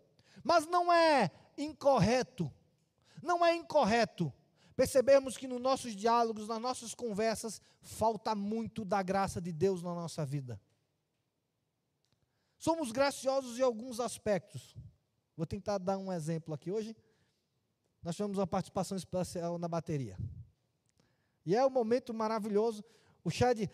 Mas 0.44 0.66
não 0.68 0.92
é 0.92 1.32
incorreto, 1.58 2.52
não 3.22 3.46
é 3.46 3.56
incorreto 3.56 4.32
percebermos 4.76 5.38
que 5.38 5.48
nos 5.48 5.62
nossos 5.62 5.96
diálogos, 5.96 6.48
nas 6.48 6.60
nossas 6.60 6.96
conversas, 6.96 7.62
falta 7.82 8.34
muito 8.34 8.84
da 8.84 9.04
graça 9.04 9.40
de 9.40 9.52
Deus 9.52 9.84
na 9.84 9.94
nossa 9.94 10.26
vida. 10.26 10.60
Somos 12.58 12.92
graciosos 12.92 13.60
em 13.60 13.62
alguns 13.62 14.00
aspectos. 14.00 14.76
Vou 15.36 15.46
tentar 15.46 15.78
dar 15.78 15.98
um 15.98 16.12
exemplo 16.12 16.54
aqui 16.54 16.72
hoje 16.72 16.96
nós 18.04 18.16
tivemos 18.16 18.38
uma 18.38 18.48
participação 18.48 18.98
especial 18.98 19.58
na 19.58 19.68
bateria. 19.68 20.18
E 21.46 21.56
é 21.56 21.66
um 21.66 21.70
momento 21.70 22.14
maravilhoso. 22.14 22.84
O 23.24 23.30
Chad 23.30 23.70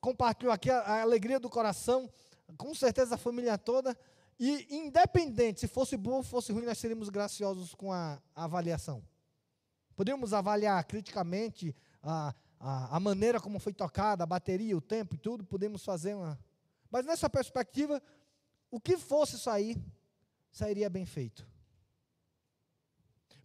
compartilhou 0.00 0.52
aqui 0.52 0.70
a, 0.70 0.80
a, 0.80 1.02
alegria 1.02 1.38
do 1.38 1.48
coração, 1.48 2.10
com 2.56 2.74
certeza 2.74 3.14
a 3.14 3.18
família 3.18 3.56
toda. 3.56 3.96
E 4.38 4.66
independente 4.76 5.60
se 5.60 5.68
fosse 5.68 5.96
bom 5.96 6.16
ou 6.16 6.22
fosse 6.22 6.52
ruim, 6.52 6.64
nós 6.64 6.78
seríamos 6.78 7.08
graciosos 7.08 7.74
com 7.74 7.92
a, 7.92 8.20
a 8.34 8.44
avaliação. 8.44 9.02
Podíamos 9.96 10.32
avaliar 10.32 10.84
criticamente 10.84 11.74
a, 12.02 12.34
a, 12.58 12.96
a, 12.96 13.00
maneira 13.00 13.40
como 13.40 13.58
foi 13.58 13.72
tocada, 13.72 14.22
a 14.22 14.26
bateria, 14.26 14.76
o 14.76 14.80
tempo 14.80 15.14
e 15.14 15.18
tudo, 15.18 15.44
podemos 15.44 15.84
fazer 15.84 16.14
uma. 16.14 16.38
Mas 16.90 17.04
nessa 17.04 17.28
perspectiva, 17.28 18.00
o 18.70 18.80
que 18.80 18.96
fosse 18.96 19.38
sair, 19.38 19.76
sairia 20.50 20.88
bem 20.88 21.04
feito 21.04 21.46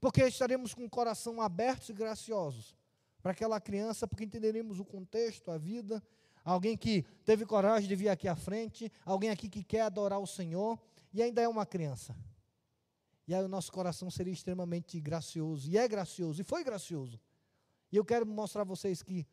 porque 0.04 0.22
estaremos 0.24 0.74
com 0.74 0.84
o 0.84 0.90
coração 0.90 1.40
abertos 1.40 1.88
e 1.88 1.94
graciosos 1.94 2.76
para 3.22 3.32
aquela 3.32 3.62
criança, 3.62 4.06
porque 4.06 4.26
entenderemos 4.26 4.78
o 4.78 4.84
contexto, 4.84 5.50
a 5.50 5.58
vida, 5.58 6.04
alguém 6.44 6.76
que 6.76 7.04
teve 7.24 7.46
coragem 7.46 7.88
de 7.88 7.96
vir 7.96 8.10
aqui 8.10 8.28
à 8.28 8.36
frente, 8.36 8.92
alguém 9.06 9.30
aqui 9.30 9.48
que 9.48 9.64
quer 9.64 9.80
adorar 9.80 10.20
o 10.20 10.28
Senhor 10.28 10.78
e 11.14 11.24
ainda 11.24 11.42
é 11.42 11.48
uma 11.48 11.66
criança. 11.66 12.14
E 13.26 13.34
aí 13.34 13.42
o 13.46 13.48
nosso 13.48 13.72
coração 13.72 14.12
seria 14.12 14.34
extremamente 14.34 15.00
gracioso, 15.00 15.70
e 15.70 15.78
é 15.78 15.88
gracioso, 15.88 16.42
e 16.42 16.44
foi 16.44 16.66
gracioso. 16.66 17.18
E 17.90 17.96
eu 17.96 18.04
quero 18.04 18.26
mostrar 18.26 18.64
a 18.64 18.66
vocês 18.66 19.02
que, 19.02 19.26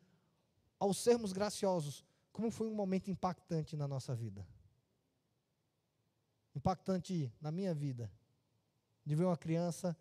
ao 0.79 0.93
sermos 0.93 1.33
graciosos, 1.33 2.05
como 2.31 2.49
foi 2.49 2.67
um 2.67 2.73
momento 2.73 3.11
impactante 3.11 3.75
na 3.75 3.89
nossa 3.89 4.15
vida. 4.15 4.47
Impactante 6.55 7.29
na 7.41 7.51
minha 7.51 7.73
vida. 7.73 8.09
De 9.05 9.15
ver 9.15 9.25
uma 9.25 9.35
criança 9.35 9.97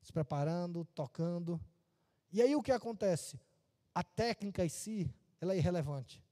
se 0.00 0.12
preparando, 0.12 0.84
tocando. 0.94 1.60
E 2.32 2.42
aí 2.42 2.54
o 2.54 2.62
que 2.62 2.72
acontece? 2.72 3.40
A 3.94 4.02
técnica 4.02 4.64
em 4.64 4.68
si, 4.68 5.12
ela 5.40 5.54
é 5.54 5.58
irrelevante. 5.58 6.22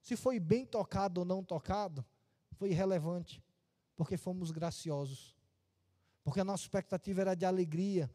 Se 0.00 0.16
foi 0.16 0.38
bem 0.38 0.64
tocado 0.64 1.20
ou 1.20 1.24
não 1.24 1.42
tocado, 1.42 2.04
foi 2.52 2.70
irrelevante, 2.70 3.42
porque 3.96 4.16
fomos 4.16 4.50
graciosos. 4.50 5.36
Porque 6.22 6.40
a 6.40 6.44
nossa 6.44 6.64
expectativa 6.64 7.20
era 7.20 7.34
de 7.34 7.44
alegria, 7.44 8.10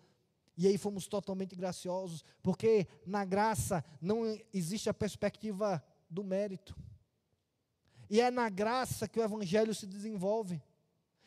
e 0.56 0.68
aí 0.68 0.78
fomos 0.78 1.08
totalmente 1.08 1.56
graciosos, 1.56 2.24
porque 2.42 2.88
na 3.06 3.26
graça 3.26 3.84
não 4.00 4.24
existe 4.54 4.90
a 4.90 4.94
perspectiva 4.94 5.84
do 6.10 6.24
mérito. 6.24 6.76
E 8.10 8.22
é 8.22 8.30
na 8.30 8.50
graça 8.50 9.08
que 9.08 9.20
o 9.20 9.24
evangelho 9.24 9.74
se 9.74 9.88
desenvolve. 9.88 10.62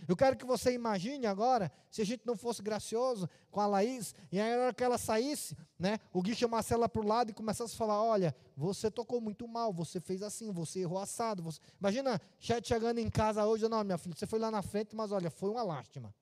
Eu 0.08 0.16
quero 0.16 0.36
que 0.36 0.44
você 0.44 0.72
imagine 0.72 1.26
agora, 1.26 1.72
se 1.90 2.02
a 2.02 2.04
gente 2.04 2.26
não 2.26 2.36
fosse 2.36 2.62
gracioso 2.62 3.28
com 3.50 3.60
a 3.60 3.66
Laís, 3.66 4.14
e 4.30 4.38
aí 4.38 4.54
na 4.54 4.64
hora 4.64 4.74
que 4.74 4.84
ela 4.84 4.98
saísse, 4.98 5.56
né, 5.78 5.98
o 6.12 6.20
Gui 6.22 6.34
chamasse 6.34 6.72
ela 6.72 6.88
para 6.88 7.00
o 7.00 7.06
lado 7.06 7.30
e 7.30 7.34
começasse 7.34 7.74
a 7.74 7.78
falar: 7.78 8.02
Olha, 8.02 8.36
você 8.56 8.90
tocou 8.90 9.20
muito 9.20 9.48
mal, 9.48 9.72
você 9.72 10.00
fez 10.00 10.22
assim, 10.22 10.52
você 10.52 10.80
errou 10.80 10.98
assado. 10.98 11.42
Você... 11.42 11.60
Imagina 11.80 12.20
Chet 12.38 12.66
chegando 12.68 12.98
em 12.98 13.08
casa 13.08 13.46
hoje, 13.46 13.68
não, 13.68 13.82
minha 13.82 13.98
filha, 13.98 14.14
você 14.14 14.26
foi 14.26 14.38
lá 14.38 14.50
na 14.50 14.62
frente, 14.62 14.94
mas 14.94 15.12
olha, 15.12 15.30
foi 15.30 15.50
uma 15.50 15.62
lástima. 15.62 16.14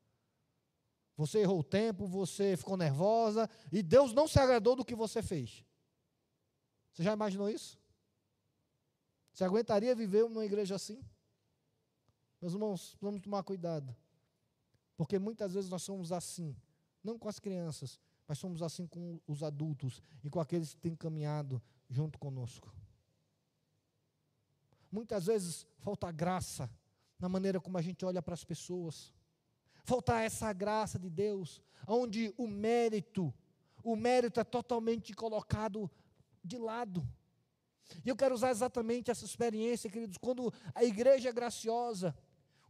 Você 1.16 1.40
errou 1.40 1.60
o 1.60 1.64
tempo, 1.64 2.06
você 2.06 2.56
ficou 2.56 2.76
nervosa, 2.76 3.48
e 3.72 3.82
Deus 3.82 4.12
não 4.12 4.26
se 4.26 4.38
agradou 4.38 4.74
do 4.74 4.84
que 4.84 4.94
você 4.94 5.22
fez. 5.22 5.64
Você 6.92 7.02
já 7.02 7.12
imaginou 7.12 7.50
isso? 7.50 7.78
Você 9.32 9.44
aguentaria 9.44 9.94
viver 9.94 10.22
numa 10.22 10.44
igreja 10.44 10.76
assim? 10.76 11.04
Meus 12.44 12.52
irmãos, 12.52 12.94
vamos 13.00 13.22
tomar 13.22 13.42
cuidado. 13.42 13.96
Porque 14.98 15.18
muitas 15.18 15.54
vezes 15.54 15.70
nós 15.70 15.83
somos 15.83 16.12
assim, 16.12 16.54
não 17.02 17.18
com 17.18 17.26
as 17.26 17.38
crianças, 17.38 17.98
mas 18.28 18.37
somos 18.37 18.61
assim 18.61 18.87
com 18.87 19.18
os 19.26 19.42
adultos 19.42 20.02
e 20.22 20.28
com 20.28 20.38
aqueles 20.38 20.74
que 20.74 20.80
têm 20.83 20.94
caminhado 20.94 21.62
junto 21.88 22.18
conosco. 22.18 22.70
Muitas 24.92 25.24
vezes 25.24 25.66
falta 25.78 26.12
graça 26.12 26.70
na 27.18 27.30
maneira 27.30 27.59
como 27.59 27.78
a 27.78 27.80
gente 27.80 28.04
olha 28.04 28.20
para 28.20 28.35
as 28.35 28.44
pessoas. 28.44 29.11
Falta 29.83 30.20
essa 30.20 30.52
graça 30.52 30.98
de 30.98 31.09
Deus, 31.09 31.62
onde 31.88 32.35
o 32.37 32.46
mérito, 32.46 33.33
o 33.83 33.96
mérito 33.96 34.38
é 34.38 34.44
totalmente 34.44 35.14
colocado 35.14 35.90
de 36.44 36.59
lado. 36.59 37.09
E 38.04 38.09
eu 38.09 38.16
quero 38.16 38.35
usar 38.35 38.50
exatamente 38.50 39.11
essa 39.11 39.24
experiência, 39.24 39.90
queridos, 39.90 40.18
quando 40.18 40.52
a 40.74 40.85
igreja 40.85 41.28
é 41.30 41.33
graciosa, 41.33 42.14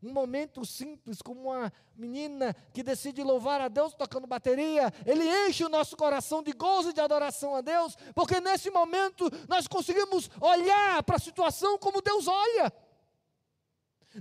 um 0.04 0.12
momento 0.12 0.64
simples, 0.64 1.22
como 1.22 1.50
uma 1.50 1.72
menina 1.96 2.54
que 2.72 2.82
decide 2.82 3.22
louvar 3.22 3.60
a 3.60 3.68
Deus 3.68 3.94
tocando 3.94 4.26
bateria, 4.26 4.92
ele 5.06 5.24
enche 5.48 5.64
o 5.64 5.68
nosso 5.68 5.96
coração 5.96 6.42
de 6.42 6.52
gozo 6.52 6.90
e 6.90 6.92
de 6.92 7.00
adoração 7.00 7.54
a 7.54 7.60
Deus, 7.60 7.96
porque 8.14 8.40
nesse 8.40 8.70
momento 8.70 9.30
nós 9.48 9.66
conseguimos 9.66 10.30
olhar 10.40 11.02
para 11.02 11.16
a 11.16 11.20
situação 11.20 11.78
como 11.78 12.02
Deus 12.02 12.28
olha. 12.28 12.72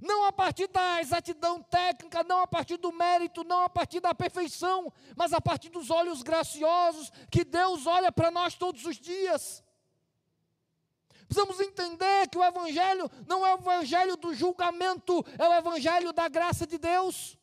Não 0.02 0.26
a 0.26 0.32
partir 0.32 0.68
da 0.68 1.02
exatidão 1.02 1.62
técnica, 1.62 2.24
não 2.24 2.40
a 2.40 2.48
partir 2.48 2.78
do 2.78 2.92
mérito, 2.92 3.44
não 3.44 3.64
a 3.64 3.70
partir 3.70 4.00
da 4.00 4.16
perfeição, 4.16 4.92
mas 5.16 5.34
a 5.34 5.42
partir 5.42 5.70
dos 5.70 5.92
olhos 5.92 6.24
graciosos 6.24 7.12
que 7.30 7.44
Deus 7.44 7.86
olha 7.86 8.12
para 8.12 8.32
nós 8.32 8.56
todos 8.56 8.86
os 8.86 8.98
dias. 8.98 9.64
Precisamos 11.34 11.60
entender 11.60 12.30
que 12.30 12.38
o 12.38 12.44
Evangelho 12.44 13.10
não 13.26 13.44
é 13.44 13.56
o 13.56 13.58
Evangelho 13.58 14.16
do 14.16 14.36
julgamento, 14.36 15.26
é 15.40 15.50
o 15.50 15.54
Evangelho 15.56 16.14
da 16.14 16.30
graça 16.30 16.68
de 16.68 16.78
Deus. 16.78 17.36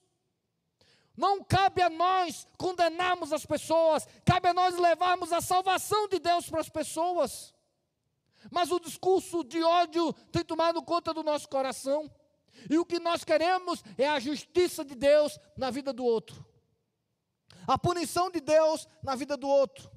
Não 1.16 1.42
cabe 1.42 1.82
a 1.82 1.90
nós 1.90 2.46
condenarmos 2.56 3.32
as 3.32 3.44
pessoas, 3.44 4.06
cabe 4.24 4.46
a 4.46 4.54
nós 4.54 4.78
levarmos 4.78 5.32
a 5.32 5.40
salvação 5.40 6.06
de 6.06 6.20
Deus 6.20 6.48
para 6.48 6.60
as 6.60 6.68
pessoas. 6.68 7.52
Mas 8.48 8.70
o 8.70 8.78
discurso 8.78 9.42
de 9.42 9.60
ódio 9.60 10.12
tem 10.30 10.44
tomado 10.44 10.80
conta 10.84 11.12
do 11.12 11.24
nosso 11.24 11.48
coração. 11.48 12.08
E 12.70 12.78
o 12.78 12.86
que 12.86 13.00
nós 13.00 13.24
queremos 13.24 13.82
é 13.98 14.08
a 14.08 14.20
justiça 14.20 14.84
de 14.84 14.94
Deus 14.94 15.36
na 15.56 15.68
vida 15.68 15.92
do 15.92 16.04
outro, 16.04 16.46
a 17.66 17.76
punição 17.76 18.30
de 18.30 18.40
Deus 18.40 18.86
na 19.02 19.16
vida 19.16 19.36
do 19.36 19.48
outro. 19.48 19.90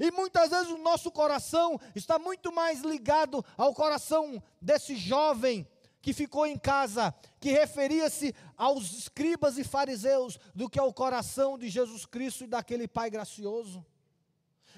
E 0.00 0.10
muitas 0.10 0.50
vezes 0.50 0.70
o 0.70 0.78
nosso 0.78 1.10
coração 1.10 1.80
está 1.94 2.18
muito 2.18 2.52
mais 2.52 2.80
ligado 2.80 3.44
ao 3.56 3.74
coração 3.74 4.42
desse 4.60 4.96
jovem 4.96 5.66
que 6.00 6.12
ficou 6.12 6.46
em 6.46 6.58
casa, 6.58 7.14
que 7.40 7.50
referia-se 7.50 8.34
aos 8.56 8.92
escribas 8.92 9.56
e 9.56 9.64
fariseus, 9.64 10.38
do 10.54 10.68
que 10.68 10.78
ao 10.78 10.92
coração 10.92 11.56
de 11.56 11.68
Jesus 11.68 12.04
Cristo 12.04 12.44
e 12.44 12.46
daquele 12.46 12.86
Pai 12.86 13.08
gracioso. 13.08 13.84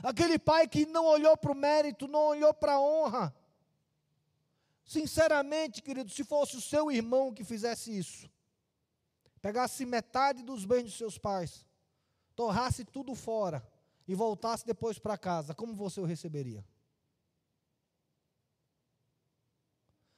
Aquele 0.03 0.39
Pai 0.39 0.69
que 0.69 0.87
não 0.87 1.05
olhou 1.05 1.37
para 1.37 1.53
o 1.53 1.57
mérito, 1.57 2.07
não 2.07 2.27
olhou 2.27 2.55
para 2.55 2.75
a 2.75 2.81
honra, 2.81 3.35
Sinceramente, 4.87 5.83
querido, 5.83 6.09
se 6.13 6.23
fosse 6.23 6.57
o 6.57 6.61
seu 6.61 6.93
irmão 6.93 7.35
que 7.35 7.43
fizesse 7.43 7.99
isso, 7.99 8.31
pegasse 9.43 9.85
metade 9.85 10.45
dos 10.45 10.65
bens 10.65 10.85
dos 10.85 10.97
seus 10.97 11.19
pais, 11.19 11.67
torrasse 12.37 12.85
tudo 12.85 13.13
fora 13.13 13.67
e 14.07 14.15
voltasse 14.15 14.65
depois 14.65 14.99
para 14.99 15.19
casa, 15.19 15.55
como 15.55 15.75
você 15.75 16.01
o 16.01 16.05
receberia? 16.05 16.65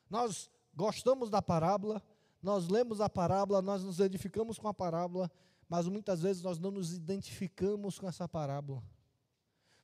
Nós 0.09 0.51
gostamos 0.75 1.31
da 1.31 1.43
parábola, 1.43 2.03
nós 2.43 2.69
lemos 2.69 3.01
a 3.01 3.09
parábola, 3.09 3.61
nós 3.61 3.83
nos 3.83 4.01
edificamos 4.01 4.59
com 4.59 4.69
a 4.69 4.75
parábola, 4.75 5.31
mas 5.69 5.87
muitas 5.87 6.23
vezes 6.23 6.43
nós 6.43 6.59
não 6.59 6.71
nos 6.71 6.93
identificamos 6.93 7.99
com 7.99 8.09
essa 8.09 8.29
parábola 8.29 8.83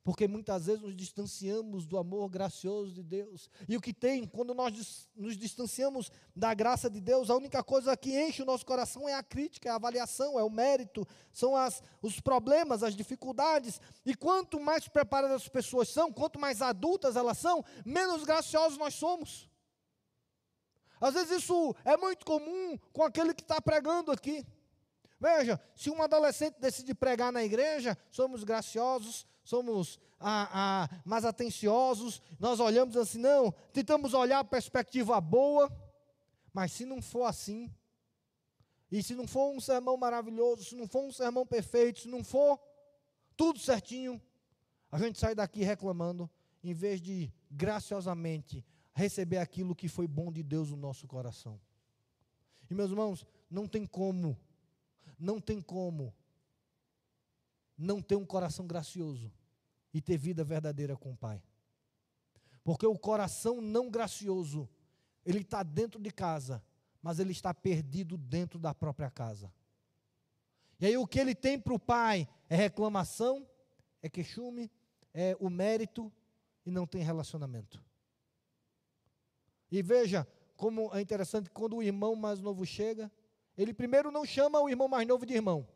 porque 0.05 0.27
muitas 0.27 0.67
vezes 0.67 0.83
nos 0.83 0.95
distanciamos 0.95 1.87
do 1.87 1.97
amor 1.97 2.29
gracioso 2.29 2.93
de 2.93 3.01
Deus. 3.01 3.49
E 3.67 3.75
o 3.75 3.81
que 3.81 3.91
tem, 3.91 4.27
quando 4.27 4.53
nós 4.53 5.09
nos 5.15 5.35
distanciamos 5.35 6.11
da 6.35 6.53
graça 6.53 6.87
de 6.91 7.01
Deus, 7.01 7.31
a 7.31 7.35
única 7.35 7.63
coisa 7.63 7.97
que 7.97 8.15
enche 8.15 8.43
o 8.43 8.45
nosso 8.45 8.63
coração 8.63 9.09
é 9.09 9.15
a 9.15 9.23
crítica, 9.23 9.67
é 9.67 9.71
a 9.71 9.75
avaliação, 9.77 10.39
é 10.39 10.43
o 10.43 10.49
mérito, 10.49 11.07
são 11.33 11.55
as, 11.55 11.81
os 12.03 12.19
problemas, 12.19 12.83
as 12.83 12.95
dificuldades. 12.95 13.81
E 14.05 14.13
quanto 14.13 14.59
mais 14.59 14.87
preparadas 14.87 15.41
as 15.41 15.49
pessoas 15.49 15.89
são, 15.89 16.13
quanto 16.13 16.39
mais 16.39 16.61
adultas 16.61 17.15
elas 17.15 17.39
são, 17.39 17.65
menos 17.83 18.23
graciosos 18.23 18.77
nós 18.77 18.93
somos. 18.93 19.49
Às 21.01 21.15
vezes 21.15 21.41
isso 21.41 21.75
é 21.83 21.97
muito 21.97 22.23
comum 22.27 22.77
com 22.93 23.01
aquele 23.01 23.33
que 23.33 23.41
está 23.41 23.59
pregando 23.59 24.11
aqui. 24.11 24.45
Veja, 25.19 25.59
se 25.75 25.89
um 25.89 26.03
adolescente 26.03 26.57
decide 26.59 26.93
pregar 26.93 27.31
na 27.31 27.43
igreja, 27.43 27.97
somos 28.11 28.43
graciosos, 28.43 29.25
somos 29.45 29.99
ah, 30.19 30.49
ah, 30.51 31.01
mais 31.05 31.23
atenciosos, 31.23 32.21
nós 32.39 32.59
olhamos 32.59 32.97
assim, 32.97 33.19
não, 33.19 33.51
tentamos 33.71 34.13
olhar 34.13 34.39
a 34.39 34.43
perspectiva 34.43 35.21
boa, 35.21 35.71
mas 36.51 36.71
se 36.71 36.83
não 36.83 37.01
for 37.01 37.25
assim, 37.25 37.71
e 38.91 39.03
se 39.03 39.13
não 39.13 39.27
for 39.27 39.51
um 39.51 39.59
sermão 39.59 39.95
maravilhoso, 39.95 40.63
se 40.63 40.75
não 40.75 40.87
for 40.87 41.03
um 41.03 41.11
sermão 41.11 41.45
perfeito, 41.45 41.99
se 42.01 42.07
não 42.07 42.23
for 42.23 42.59
tudo 43.37 43.59
certinho, 43.59 44.19
a 44.91 44.97
gente 44.97 45.19
sai 45.19 45.35
daqui 45.35 45.63
reclamando, 45.63 46.29
em 46.63 46.73
vez 46.73 46.99
de 46.99 47.31
graciosamente 47.51 48.65
receber 48.93 49.37
aquilo 49.37 49.75
que 49.75 49.87
foi 49.87 50.07
bom 50.07 50.31
de 50.31 50.41
Deus 50.41 50.71
no 50.71 50.77
nosso 50.77 51.07
coração. 51.07 51.59
E 52.69 52.73
meus 52.73 52.89
irmãos, 52.89 53.27
não 53.49 53.67
tem 53.67 53.85
como, 53.85 54.35
não 55.19 55.39
tem 55.39 55.61
como 55.61 56.11
não 57.77 58.01
ter 58.01 58.15
um 58.15 58.25
coração 58.25 58.65
gracioso 58.65 59.31
e 59.93 60.01
ter 60.01 60.17
vida 60.17 60.43
verdadeira 60.43 60.95
com 60.95 61.11
o 61.11 61.17
Pai. 61.17 61.41
Porque 62.63 62.85
o 62.85 62.97
coração 62.97 63.61
não 63.61 63.89
gracioso, 63.89 64.67
ele 65.25 65.39
está 65.39 65.63
dentro 65.63 66.01
de 66.01 66.11
casa, 66.11 66.63
mas 67.01 67.19
ele 67.19 67.31
está 67.31 67.53
perdido 67.53 68.17
dentro 68.17 68.57
da 68.57 68.73
própria 68.73 69.09
casa. 69.09 69.53
E 70.79 70.85
aí 70.85 70.97
o 70.97 71.07
que 71.07 71.19
ele 71.19 71.35
tem 71.35 71.59
para 71.59 71.73
o 71.73 71.79
Pai 71.79 72.27
é 72.49 72.55
reclamação, 72.55 73.47
é 74.01 74.09
queixume, 74.09 74.71
é 75.13 75.37
o 75.39 75.49
mérito 75.49 76.11
e 76.65 76.71
não 76.71 76.85
tem 76.85 77.01
relacionamento. 77.01 77.83
E 79.71 79.81
veja 79.81 80.27
como 80.57 80.93
é 80.95 81.01
interessante 81.01 81.49
quando 81.49 81.77
o 81.77 81.83
irmão 81.83 82.15
mais 82.15 82.41
novo 82.41 82.65
chega, 82.65 83.11
ele 83.57 83.73
primeiro 83.73 84.11
não 84.11 84.25
chama 84.25 84.59
o 84.59 84.69
irmão 84.69 84.87
mais 84.87 85.07
novo 85.07 85.25
de 85.25 85.33
irmão. 85.33 85.67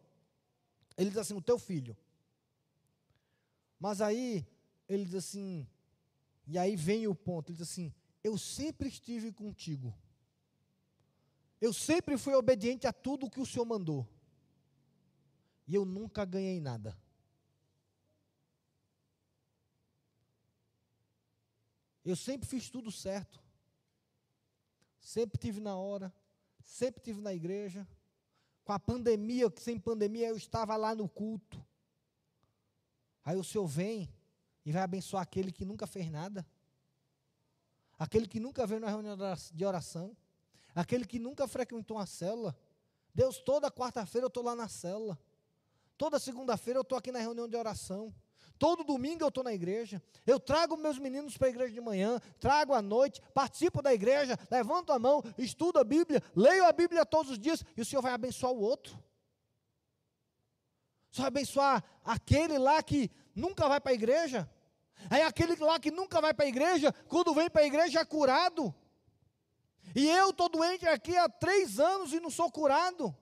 Ele 0.99 1.09
diz 1.09 1.17
assim: 1.17 1.33
o 1.33 1.41
teu 1.41 1.57
filho. 1.57 1.95
Mas 3.79 4.01
aí, 4.01 4.45
ele 4.85 5.05
diz 5.05 5.15
assim, 5.15 5.65
e 6.45 6.57
aí 6.57 6.75
vem 6.75 7.07
o 7.07 7.15
ponto: 7.15 7.49
ele 7.49 7.57
diz 7.57 7.69
assim, 7.69 7.93
eu 8.21 8.37
sempre 8.37 8.89
estive 8.89 9.31
contigo. 9.31 9.97
Eu 11.61 11.71
sempre 11.71 12.17
fui 12.17 12.33
obediente 12.35 12.85
a 12.85 12.91
tudo 12.91 13.25
o 13.25 13.29
que 13.29 13.39
o 13.39 13.45
Senhor 13.45 13.63
mandou. 13.65 14.05
E 15.65 15.73
eu 15.73 15.85
nunca 15.85 16.25
ganhei 16.25 16.59
nada. 16.59 16.97
Eu 22.03 22.15
sempre 22.15 22.47
fiz 22.47 22.69
tudo 22.69 22.91
certo. 22.91 23.41
Sempre 24.99 25.37
tive 25.37 25.61
na 25.61 25.77
hora, 25.77 26.13
sempre 26.61 27.01
tive 27.01 27.21
na 27.21 27.33
igreja 27.33 27.87
com 28.69 28.73
a 28.73 28.79
pandemia, 28.79 29.51
sem 29.57 29.79
pandemia 29.79 30.27
eu 30.27 30.37
estava 30.37 30.75
lá 30.75 30.93
no 30.93 31.09
culto. 31.09 31.59
Aí 33.25 33.35
o 33.35 33.43
Senhor 33.43 33.65
vem 33.65 34.07
e 34.63 34.71
vai 34.71 34.83
abençoar 34.83 35.23
aquele 35.23 35.51
que 35.51 35.65
nunca 35.65 35.87
fez 35.87 36.11
nada, 36.11 36.45
aquele 37.97 38.27
que 38.27 38.39
nunca 38.39 38.67
veio 38.67 38.79
na 38.79 38.87
reunião 38.87 39.17
de 39.51 39.65
oração, 39.65 40.15
aquele 40.75 41.03
que 41.03 41.17
nunca 41.17 41.47
frequentou 41.47 41.97
uma 41.97 42.05
célula. 42.05 42.55
Deus, 43.11 43.39
toda 43.39 43.71
quarta-feira 43.71 44.25
eu 44.25 44.27
estou 44.27 44.43
lá 44.43 44.55
na 44.55 44.67
célula, 44.67 45.17
toda 45.97 46.19
segunda-feira 46.19 46.77
eu 46.77 46.83
estou 46.83 46.95
aqui 46.95 47.11
na 47.11 47.17
reunião 47.17 47.47
de 47.47 47.57
oração. 47.57 48.13
Todo 48.59 48.83
domingo 48.83 49.23
eu 49.23 49.29
estou 49.29 49.43
na 49.43 49.53
igreja. 49.53 50.03
Eu 50.27 50.37
trago 50.37 50.75
meus 50.75 50.99
meninos 50.99 51.37
para 51.37 51.47
a 51.47 51.49
igreja 51.49 51.73
de 51.73 51.79
manhã, 51.79 52.21
trago 52.41 52.73
à 52.73 52.81
noite, 52.81 53.21
participo 53.33 53.81
da 53.81 53.93
igreja, 53.93 54.37
levanto 54.51 54.91
a 54.91 54.99
mão, 54.99 55.23
estudo 55.37 55.79
a 55.79 55.83
Bíblia, 55.85 56.21
leio 56.35 56.65
a 56.65 56.73
Bíblia 56.73 57.05
todos 57.05 57.31
os 57.31 57.39
dias 57.39 57.63
e 57.77 57.81
o 57.81 57.85
Senhor 57.85 58.01
vai 58.01 58.11
abençoar 58.11 58.51
o 58.51 58.59
outro. 58.59 59.01
Vai 61.13 61.27
abençoar 61.27 61.83
aquele 62.03 62.57
lá 62.57 62.83
que 62.83 63.09
nunca 63.33 63.67
vai 63.69 63.79
para 63.79 63.93
a 63.93 63.95
igreja. 63.95 64.49
Aí 65.09 65.21
aquele 65.21 65.55
lá 65.55 65.79
que 65.79 65.89
nunca 65.89 66.19
vai 66.19 66.33
para 66.33 66.43
a 66.43 66.49
igreja, 66.49 66.91
quando 67.07 67.33
vem 67.33 67.49
para 67.49 67.61
a 67.61 67.65
igreja 67.65 68.01
é 68.01 68.05
curado. 68.05 68.75
E 69.95 70.05
eu 70.09 70.31
estou 70.31 70.49
doente 70.49 70.85
aqui 70.85 71.15
há 71.15 71.29
três 71.29 71.79
anos 71.79 72.11
e 72.11 72.19
não 72.19 72.29
sou 72.29 72.51
curado. 72.51 73.15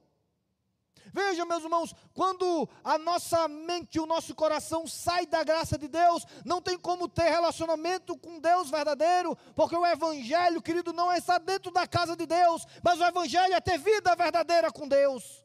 Veja, 1.13 1.45
meus 1.45 1.63
irmãos, 1.63 1.93
quando 2.13 2.67
a 2.83 2.97
nossa 2.97 3.47
mente, 3.47 3.99
o 3.99 4.05
nosso 4.05 4.35
coração 4.35 4.87
sai 4.87 5.25
da 5.25 5.43
graça 5.43 5.77
de 5.77 5.87
Deus, 5.87 6.25
não 6.45 6.61
tem 6.61 6.77
como 6.77 7.07
ter 7.07 7.29
relacionamento 7.29 8.17
com 8.17 8.39
Deus 8.39 8.69
verdadeiro, 8.69 9.37
porque 9.55 9.75
o 9.75 9.85
Evangelho, 9.85 10.61
querido, 10.61 10.93
não 10.93 11.11
é 11.11 11.17
estar 11.17 11.39
dentro 11.39 11.71
da 11.71 11.87
casa 11.87 12.15
de 12.15 12.25
Deus, 12.25 12.65
mas 12.83 12.99
o 12.99 13.05
Evangelho 13.05 13.53
é 13.53 13.61
ter 13.61 13.77
vida 13.77 14.15
verdadeira 14.15 14.71
com 14.71 14.87
Deus. 14.87 15.43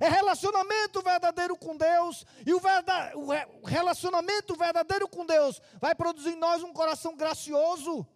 É 0.00 0.08
relacionamento 0.08 1.02
verdadeiro 1.02 1.56
com 1.56 1.76
Deus, 1.76 2.24
e 2.46 2.54
o, 2.54 2.60
verda, 2.60 3.12
o 3.16 3.66
relacionamento 3.66 4.54
verdadeiro 4.54 5.08
com 5.08 5.26
Deus 5.26 5.60
vai 5.80 5.94
produzir 5.94 6.30
em 6.30 6.36
nós 6.36 6.62
um 6.62 6.72
coração 6.72 7.16
gracioso, 7.16 8.06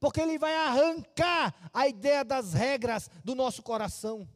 porque 0.00 0.20
ele 0.20 0.38
vai 0.38 0.54
arrancar 0.54 1.54
a 1.72 1.86
ideia 1.86 2.24
das 2.24 2.54
regras 2.54 3.10
do 3.24 3.34
nosso 3.34 3.62
coração 3.62 4.26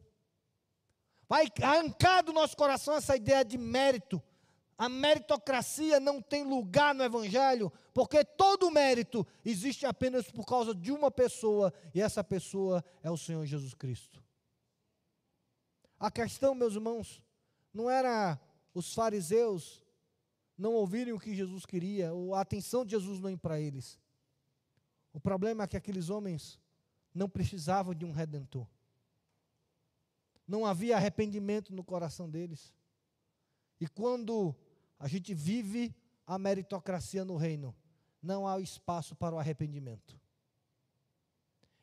vai 1.33 1.47
arrancar 1.63 2.21
do 2.21 2.31
nosso 2.31 2.55
coração 2.55 2.93
essa 2.93 3.15
ideia 3.15 3.43
de 3.43 3.57
mérito. 3.57 4.21
A 4.77 4.87
meritocracia 4.87 5.99
não 5.99 6.21
tem 6.21 6.43
lugar 6.43 6.93
no 6.93 7.03
Evangelho, 7.03 7.73
porque 7.91 8.23
todo 8.23 8.69
mérito 8.69 9.25
existe 9.43 9.83
apenas 9.83 10.29
por 10.29 10.45
causa 10.45 10.75
de 10.75 10.91
uma 10.91 11.09
pessoa, 11.09 11.73
e 11.91 11.99
essa 11.99 12.23
pessoa 12.23 12.85
é 13.01 13.09
o 13.09 13.17
Senhor 13.17 13.43
Jesus 13.47 13.73
Cristo. 13.73 14.23
A 15.99 16.11
questão, 16.11 16.53
meus 16.53 16.75
irmãos, 16.75 17.23
não 17.73 17.89
era 17.89 18.39
os 18.71 18.93
fariseus 18.93 19.81
não 20.55 20.73
ouvirem 20.73 21.13
o 21.13 21.19
que 21.19 21.33
Jesus 21.33 21.65
queria, 21.65 22.13
ou 22.13 22.35
a 22.35 22.41
atenção 22.41 22.85
de 22.85 22.91
Jesus 22.91 23.19
não 23.19 23.31
ir 23.31 23.37
para 23.37 23.59
eles. 23.59 23.99
O 25.11 25.19
problema 25.19 25.63
é 25.63 25.67
que 25.67 25.77
aqueles 25.77 26.11
homens 26.11 26.59
não 27.11 27.27
precisavam 27.27 27.95
de 27.95 28.05
um 28.05 28.11
redentor. 28.11 28.67
Não 30.47 30.65
havia 30.65 30.95
arrependimento 30.95 31.73
no 31.73 31.83
coração 31.83 32.29
deles. 32.29 32.73
E 33.79 33.87
quando 33.87 34.55
a 34.99 35.07
gente 35.07 35.33
vive 35.33 35.95
a 36.25 36.37
meritocracia 36.37 37.25
no 37.25 37.35
reino, 37.35 37.75
não 38.21 38.47
há 38.47 38.59
espaço 38.59 39.15
para 39.15 39.35
o 39.35 39.39
arrependimento. 39.39 40.19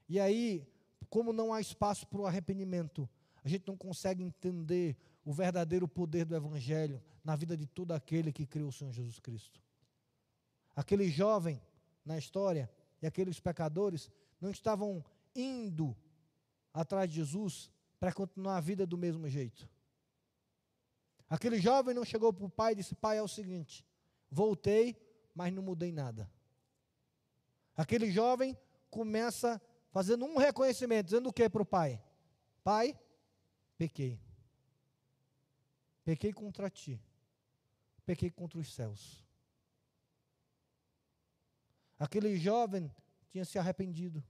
E 0.09 0.19
aí, 0.19 0.67
como 1.09 1.33
não 1.33 1.53
há 1.53 1.61
espaço 1.61 2.07
para 2.07 2.21
o 2.21 2.27
arrependimento, 2.27 3.09
a 3.45 3.49
gente 3.49 3.67
não 3.67 3.77
consegue 3.77 4.23
entender 4.23 4.97
o 5.25 5.33
verdadeiro 5.33 5.87
poder 5.87 6.25
do 6.25 6.35
Evangelho 6.35 7.03
na 7.23 7.37
vida 7.37 7.57
de 7.57 7.67
todo 7.67 7.93
aquele 7.93 8.33
que 8.33 8.47
criou 8.47 8.69
o 8.69 8.73
Senhor 8.73 8.93
Jesus 8.93 9.19
Cristo. 9.19 9.61
Aquele 10.75 11.09
jovem 11.11 11.61
na 12.05 12.17
história 12.17 12.71
e 13.03 13.07
aqueles 13.07 13.39
pecadores 13.39 14.11
não 14.41 14.51
estavam 14.51 15.05
indo 15.35 15.97
atrás 16.73 17.11
de 17.11 17.17
Jesus 17.17 17.71
para 18.01 18.13
continuar 18.13 18.57
a 18.57 18.61
vida 18.61 18.87
do 18.87 18.97
mesmo 18.97 19.29
jeito. 19.29 19.69
Aquele 21.29 21.61
jovem 21.61 21.95
não 21.95 22.05
chegou 22.05 22.33
para 22.33 22.47
o 22.47 22.51
pai 22.51 22.73
e 22.73 22.77
disse: 22.77 22.95
Pai, 22.95 23.19
é 23.19 23.23
o 23.23 23.29
seguinte, 23.29 23.87
voltei, 24.31 25.01
mas 25.35 25.53
não 25.53 25.63
mudei 25.63 25.93
nada. 25.93 26.29
Aquele 27.77 28.11
jovem 28.11 28.59
começa 28.91 29.61
fazendo 29.91 30.25
um 30.25 30.39
reconhecimento, 30.39 31.07
dizendo 31.07 31.29
o 31.29 31.33
que 31.33 31.49
para 31.49 31.63
o 31.63 31.67
pai? 31.67 32.03
Pai, 32.65 32.99
pequei. 33.77 34.21
Pequei 36.05 36.33
contra 36.33 36.69
ti. 36.69 37.01
Pequei 38.05 38.31
contra 38.31 38.59
os 38.59 38.75
céus. 38.75 39.25
Aquele 41.99 42.37
jovem 42.37 42.91
tinha 43.29 43.45
se 43.45 43.59
arrependido. 43.59 44.25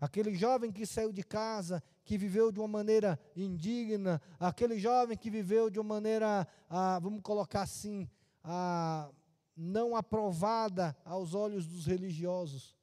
Aquele 0.00 0.34
jovem 0.34 0.72
que 0.72 0.86
saiu 0.86 1.12
de 1.12 1.22
casa, 1.22 1.82
que 2.10 2.18
viveu 2.18 2.50
de 2.50 2.58
uma 2.58 2.66
maneira 2.66 3.16
indigna, 3.36 4.20
aquele 4.40 4.80
jovem 4.80 5.16
que 5.16 5.30
viveu 5.30 5.70
de 5.70 5.78
uma 5.78 5.94
maneira, 5.94 6.44
ah, 6.68 6.98
vamos 6.98 7.22
colocar 7.22 7.62
assim, 7.62 8.10
ah, 8.42 9.08
não 9.56 9.94
aprovada 9.94 10.96
aos 11.04 11.34
olhos 11.34 11.68
dos 11.68 11.86
religiosos. 11.86 12.76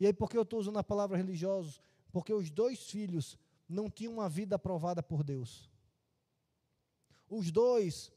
E 0.00 0.06
aí, 0.06 0.12
por 0.14 0.30
que 0.30 0.38
eu 0.38 0.42
estou 0.42 0.58
usando 0.58 0.78
a 0.78 0.82
palavra 0.82 1.18
religiosos? 1.18 1.82
Porque 2.10 2.32
os 2.32 2.50
dois 2.50 2.78
filhos 2.88 3.36
não 3.68 3.90
tinham 3.90 4.14
uma 4.14 4.28
vida 4.30 4.56
aprovada 4.56 5.02
por 5.02 5.22
Deus. 5.22 5.70
Os 7.28 7.50
dois 7.52 8.10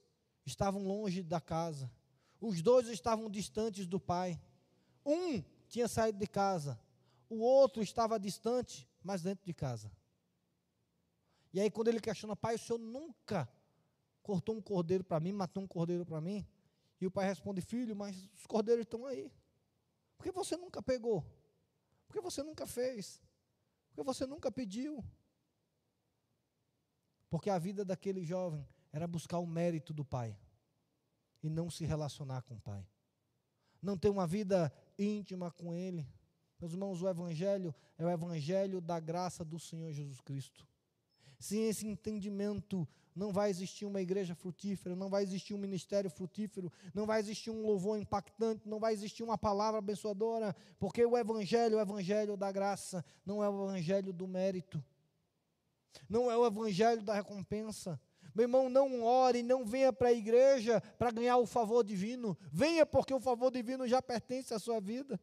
estavam 0.45 0.87
longe 0.87 1.21
da 1.21 1.41
casa. 1.41 1.91
Os 2.39 2.61
dois 2.61 2.87
estavam 2.87 3.29
distantes 3.29 3.85
do 3.85 3.99
pai. 3.99 4.39
Um 5.05 5.43
tinha 5.67 5.89
saído 5.89 6.17
de 6.17 6.27
casa, 6.27 6.79
o 7.29 7.39
outro 7.39 7.83
estava 7.83 8.17
distante, 8.17 8.89
mas 9.03 9.21
dentro 9.21 9.45
de 9.45 9.53
casa. 9.53 9.91
E 11.53 11.59
aí, 11.59 11.69
quando 11.69 11.89
ele 11.89 11.99
questiona, 11.99 12.35
pai, 12.35 12.55
o 12.55 12.59
senhor 12.59 12.79
nunca 12.79 13.49
cortou 14.21 14.55
um 14.55 14.61
cordeiro 14.61 15.03
para 15.03 15.19
mim, 15.19 15.33
matou 15.33 15.63
um 15.63 15.67
cordeiro 15.67 16.05
para 16.05 16.21
mim? 16.21 16.45
E 16.99 17.07
o 17.07 17.11
pai 17.11 17.25
responde, 17.25 17.61
filho, 17.61 17.95
mas 17.95 18.29
os 18.35 18.45
cordeiros 18.45 18.83
estão 18.83 19.05
aí. 19.05 19.31
Por 20.17 20.23
que 20.23 20.31
você 20.31 20.55
nunca 20.55 20.81
pegou? 20.81 21.25
Por 22.07 22.13
que 22.13 22.21
você 22.21 22.43
nunca 22.43 22.67
fez? 22.67 23.21
Por 23.89 23.95
que 23.95 24.03
você 24.03 24.25
nunca 24.25 24.51
pediu? 24.51 25.03
Porque 27.29 27.49
a 27.49 27.57
vida 27.57 27.83
daquele 27.83 28.23
jovem 28.23 28.67
era 28.91 29.07
buscar 29.07 29.39
o 29.39 29.47
mérito 29.47 29.93
do 29.93 30.05
pai 30.05 30.37
e 31.41 31.49
não 31.49 31.69
se 31.69 31.85
relacionar 31.85 32.43
com 32.43 32.55
o 32.55 32.61
pai. 32.61 32.85
Não 33.81 33.97
ter 33.97 34.09
uma 34.09 34.27
vida 34.27 34.71
íntima 34.97 35.49
com 35.49 35.73
ele. 35.73 36.07
Meus 36.61 36.73
irmãos, 36.73 37.01
o 37.01 37.09
Evangelho 37.09 37.73
é 37.97 38.05
o 38.05 38.09
Evangelho 38.09 38.79
da 38.79 38.99
graça 38.99 39.43
do 39.43 39.59
Senhor 39.59 39.91
Jesus 39.91 40.21
Cristo. 40.21 40.67
Sem 41.39 41.67
esse 41.67 41.87
entendimento, 41.87 42.87
não 43.15 43.33
vai 43.33 43.49
existir 43.49 43.83
uma 43.83 43.99
igreja 43.99 44.35
frutífera, 44.35 44.95
não 44.95 45.09
vai 45.09 45.23
existir 45.23 45.55
um 45.55 45.57
ministério 45.57 46.07
frutífero, 46.07 46.71
não 46.93 47.07
vai 47.07 47.19
existir 47.19 47.49
um 47.49 47.63
louvor 47.63 47.97
impactante, 47.97 48.69
não 48.69 48.79
vai 48.79 48.93
existir 48.93 49.23
uma 49.23 49.39
palavra 49.39 49.79
abençoadora, 49.79 50.55
porque 50.77 51.03
o 51.03 51.17
Evangelho 51.17 51.77
é 51.77 51.77
o 51.79 51.81
Evangelho 51.81 52.37
da 52.37 52.51
graça, 52.51 53.03
não 53.25 53.43
é 53.43 53.49
o 53.49 53.63
Evangelho 53.65 54.13
do 54.13 54.27
mérito, 54.27 54.83
não 56.07 56.29
é 56.29 56.37
o 56.37 56.45
Evangelho 56.45 57.01
da 57.01 57.15
recompensa. 57.15 57.99
Meu 58.35 58.43
irmão, 58.43 58.69
não 58.69 59.03
ore, 59.03 59.41
não 59.41 59.65
venha 59.65 59.91
para 59.91 60.09
a 60.09 60.13
igreja 60.13 60.79
para 60.99 61.09
ganhar 61.09 61.37
o 61.37 61.47
favor 61.47 61.83
divino, 61.83 62.37
venha 62.51 62.85
porque 62.85 63.15
o 63.15 63.19
favor 63.19 63.49
divino 63.49 63.87
já 63.87 63.99
pertence 63.99 64.53
à 64.53 64.59
sua 64.59 64.79
vida 64.79 65.19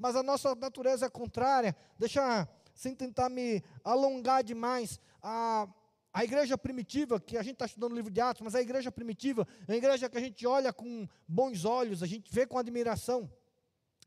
mas 0.00 0.16
a 0.16 0.22
nossa 0.22 0.54
natureza 0.54 1.06
é 1.06 1.10
contrária. 1.10 1.76
Deixa, 1.98 2.48
sem 2.74 2.94
tentar 2.94 3.28
me 3.28 3.62
alongar 3.84 4.42
demais, 4.42 4.98
a, 5.22 5.68
a 6.10 6.24
igreja 6.24 6.56
primitiva, 6.56 7.20
que 7.20 7.36
a 7.36 7.42
gente 7.42 7.52
está 7.52 7.66
estudando 7.66 7.92
o 7.92 7.94
livro 7.94 8.10
de 8.10 8.20
Atos, 8.20 8.40
mas 8.40 8.54
a 8.54 8.62
igreja 8.62 8.90
primitiva, 8.90 9.46
é 9.68 9.74
a 9.74 9.76
igreja 9.76 10.08
que 10.08 10.16
a 10.16 10.20
gente 10.20 10.46
olha 10.46 10.72
com 10.72 11.06
bons 11.28 11.66
olhos, 11.66 12.02
a 12.02 12.06
gente 12.06 12.32
vê 12.32 12.46
com 12.46 12.58
admiração. 12.58 13.30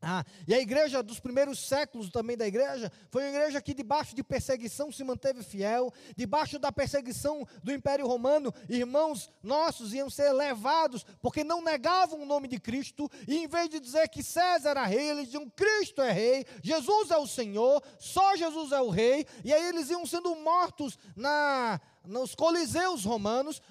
Ah, 0.06 0.24
e 0.46 0.52
a 0.52 0.60
igreja 0.60 1.02
dos 1.02 1.18
primeiros 1.18 1.58
séculos 1.58 2.10
também 2.10 2.36
da 2.36 2.46
igreja 2.46 2.92
foi 3.10 3.22
uma 3.22 3.30
igreja 3.30 3.62
que 3.62 3.72
debaixo 3.72 4.14
de 4.14 4.22
perseguição 4.22 4.92
se 4.92 5.02
manteve 5.02 5.42
fiel, 5.42 5.90
debaixo 6.14 6.58
da 6.58 6.70
perseguição 6.70 7.46
do 7.62 7.72
Império 7.72 8.06
Romano, 8.06 8.52
irmãos 8.68 9.32
nossos 9.42 9.94
iam 9.94 10.10
ser 10.10 10.30
levados 10.32 11.06
porque 11.22 11.42
não 11.42 11.62
negavam 11.62 12.20
o 12.20 12.26
nome 12.26 12.48
de 12.48 12.60
Cristo, 12.60 13.10
e 13.26 13.38
em 13.38 13.48
vez 13.48 13.70
de 13.70 13.80
dizer 13.80 14.06
que 14.08 14.22
César 14.22 14.70
era 14.70 14.84
rei, 14.84 15.10
eles 15.10 15.26
diziam 15.26 15.48
Cristo 15.48 16.02
é 16.02 16.12
rei, 16.12 16.44
Jesus 16.62 17.10
é 17.10 17.16
o 17.16 17.26
Senhor, 17.26 17.82
só 17.98 18.36
Jesus 18.36 18.72
é 18.72 18.80
o 18.80 18.90
rei, 18.90 19.26
e 19.42 19.54
aí 19.54 19.68
eles 19.68 19.88
iam 19.88 20.04
sendo 20.04 20.34
mortos 20.36 20.98
na 21.16 21.80
nos 22.04 22.34
coliseus 22.34 23.04
romanos, 23.04 23.62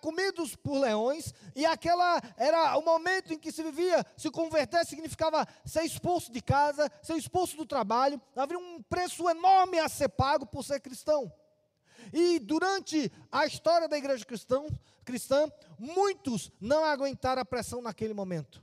comidos 0.00 0.56
por 0.56 0.78
leões, 0.78 1.32
e 1.54 1.64
aquela 1.66 2.20
era 2.36 2.76
o 2.78 2.82
momento 2.82 3.32
em 3.32 3.38
que 3.38 3.52
se 3.52 3.62
vivia, 3.62 4.04
se 4.16 4.30
converter 4.30 4.84
significava 4.86 5.46
ser 5.64 5.82
expulso 5.82 6.32
de 6.32 6.40
casa, 6.40 6.90
ser 7.02 7.16
expulso 7.16 7.56
do 7.56 7.66
trabalho, 7.66 8.20
havia 8.34 8.58
um 8.58 8.82
preço 8.82 9.28
enorme 9.28 9.78
a 9.78 9.88
ser 9.88 10.08
pago 10.08 10.46
por 10.46 10.64
ser 10.64 10.80
cristão. 10.80 11.32
E 12.12 12.38
durante 12.38 13.12
a 13.30 13.46
história 13.46 13.88
da 13.88 13.96
igreja 13.96 14.24
cristã, 14.24 14.64
cristã 15.04 15.50
muitos 15.78 16.50
não 16.60 16.84
aguentaram 16.84 17.42
a 17.42 17.44
pressão 17.44 17.80
naquele 17.80 18.14
momento. 18.14 18.62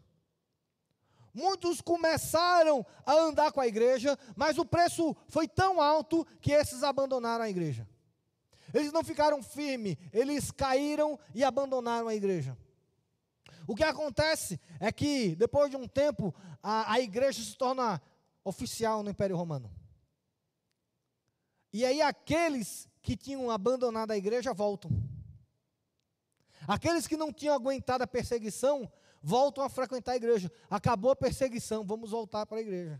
Muitos 1.34 1.80
começaram 1.80 2.86
a 3.06 3.14
andar 3.14 3.52
com 3.52 3.62
a 3.62 3.68
igreja, 3.68 4.18
mas 4.36 4.58
o 4.58 4.66
preço 4.66 5.16
foi 5.28 5.48
tão 5.48 5.80
alto 5.80 6.26
que 6.42 6.52
esses 6.52 6.84
abandonaram 6.84 7.44
a 7.44 7.50
igreja. 7.50 7.88
Eles 8.74 8.92
não 8.92 9.04
ficaram 9.04 9.42
firmes, 9.42 9.98
eles 10.12 10.52
caíram 10.52 11.20
e 11.34 11.44
abandonaram 11.44 12.08
a 12.08 12.16
igreja. 12.16 12.58
O 13.68 13.76
que 13.76 13.84
acontece 13.84 14.60
é 14.80 14.92
que, 14.92 15.36
depois 15.36 15.70
de 15.70 15.78
um 15.78 15.88
tempo, 15.88 16.34
a, 16.62 16.94
a 16.94 17.00
igreja 17.00 17.42
se 17.42 17.56
torna 17.56 18.02
oficial 18.44 19.04
no 19.04 19.10
Império 19.10 19.38
Romano. 19.38 19.72
E 21.72 21.86
aí 21.86 22.02
aqueles 22.02 22.90
que 23.02 23.16
tinham 23.16 23.50
abandonado 23.52 24.12
a 24.12 24.18
igreja 24.18 24.54
voltam. 24.54 24.92
Aqueles 26.68 27.08
que 27.08 27.16
não 27.16 27.32
tinham 27.32 27.56
aguentado 27.56 28.04
a 28.04 28.08
perseguição 28.08 28.92
voltam 29.22 29.64
a 29.64 29.70
frequentar 29.70 30.14
a 30.14 30.18
igreja. 30.18 30.52
Acabou 30.70 31.12
a 31.12 31.16
perseguição, 31.16 31.86
vamos 31.86 32.12
voltar 32.12 32.46
para 32.46 32.58
a 32.58 32.62
igreja. 32.62 33.00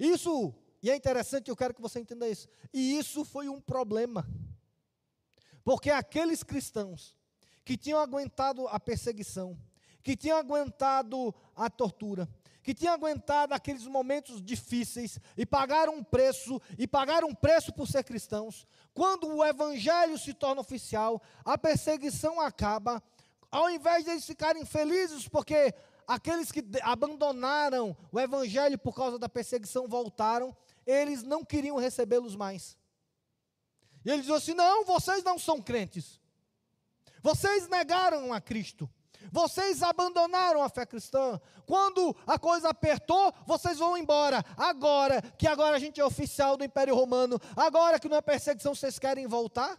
Isso 0.00 0.54
e 0.86 0.90
é 0.90 0.94
interessante, 0.94 1.48
eu 1.48 1.56
quero 1.56 1.74
que 1.74 1.82
você 1.82 1.98
entenda 1.98 2.28
isso. 2.28 2.46
E 2.72 2.96
isso 2.96 3.24
foi 3.24 3.48
um 3.48 3.60
problema. 3.60 4.24
Porque 5.64 5.90
aqueles 5.90 6.44
cristãos 6.44 7.12
que 7.64 7.76
tinham 7.76 7.98
aguentado 7.98 8.68
a 8.68 8.78
perseguição, 8.78 9.58
que 10.00 10.16
tinham 10.16 10.38
aguentado 10.38 11.34
a 11.56 11.68
tortura, 11.68 12.28
que 12.62 12.72
tinham 12.72 12.94
aguentado 12.94 13.52
aqueles 13.52 13.84
momentos 13.84 14.40
difíceis 14.40 15.18
e 15.36 15.44
pagaram 15.44 15.96
um 15.96 16.04
preço, 16.04 16.62
e 16.78 16.86
pagaram 16.86 17.26
um 17.30 17.34
preço 17.34 17.72
por 17.72 17.88
ser 17.88 18.04
cristãos, 18.04 18.64
quando 18.94 19.26
o 19.26 19.44
evangelho 19.44 20.16
se 20.16 20.32
torna 20.32 20.60
oficial, 20.60 21.20
a 21.44 21.58
perseguição 21.58 22.40
acaba, 22.40 23.02
ao 23.50 23.68
invés 23.68 24.04
de 24.04 24.10
eles 24.12 24.24
ficarem 24.24 24.64
felizes 24.64 25.26
porque 25.26 25.74
aqueles 26.06 26.52
que 26.52 26.64
abandonaram 26.82 27.96
o 28.12 28.20
evangelho 28.20 28.78
por 28.78 28.94
causa 28.94 29.18
da 29.18 29.28
perseguição 29.28 29.88
voltaram, 29.88 30.56
eles 30.86 31.22
não 31.22 31.44
queriam 31.44 31.76
recebê-los 31.76 32.36
mais. 32.36 32.76
E 34.04 34.10
ele 34.10 34.22
diz 34.22 34.30
assim: 34.30 34.54
não, 34.54 34.84
vocês 34.84 35.24
não 35.24 35.38
são 35.38 35.60
crentes. 35.60 36.20
Vocês 37.22 37.68
negaram 37.68 38.32
a 38.32 38.40
Cristo. 38.40 38.88
Vocês 39.32 39.82
abandonaram 39.82 40.62
a 40.62 40.68
fé 40.68 40.86
cristã. 40.86 41.40
Quando 41.66 42.16
a 42.26 42.38
coisa 42.38 42.68
apertou, 42.68 43.34
vocês 43.44 43.78
vão 43.78 43.96
embora. 43.96 44.44
Agora 44.56 45.20
que 45.20 45.48
agora 45.48 45.76
a 45.76 45.80
gente 45.80 46.00
é 46.00 46.04
oficial 46.04 46.56
do 46.56 46.64
Império 46.64 46.94
Romano, 46.94 47.40
agora 47.56 47.98
que 47.98 48.08
não 48.08 48.16
é 48.16 48.22
perseguição, 48.22 48.74
vocês 48.74 48.98
querem 48.98 49.26
voltar? 49.26 49.76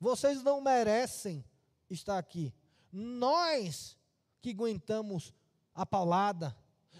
Vocês 0.00 0.42
não 0.42 0.60
merecem 0.60 1.44
estar 1.90 2.18
aqui. 2.18 2.54
Nós 2.92 3.96
que 4.40 4.50
aguentamos 4.50 5.34
a 5.74 5.84
paulada. 5.84 6.56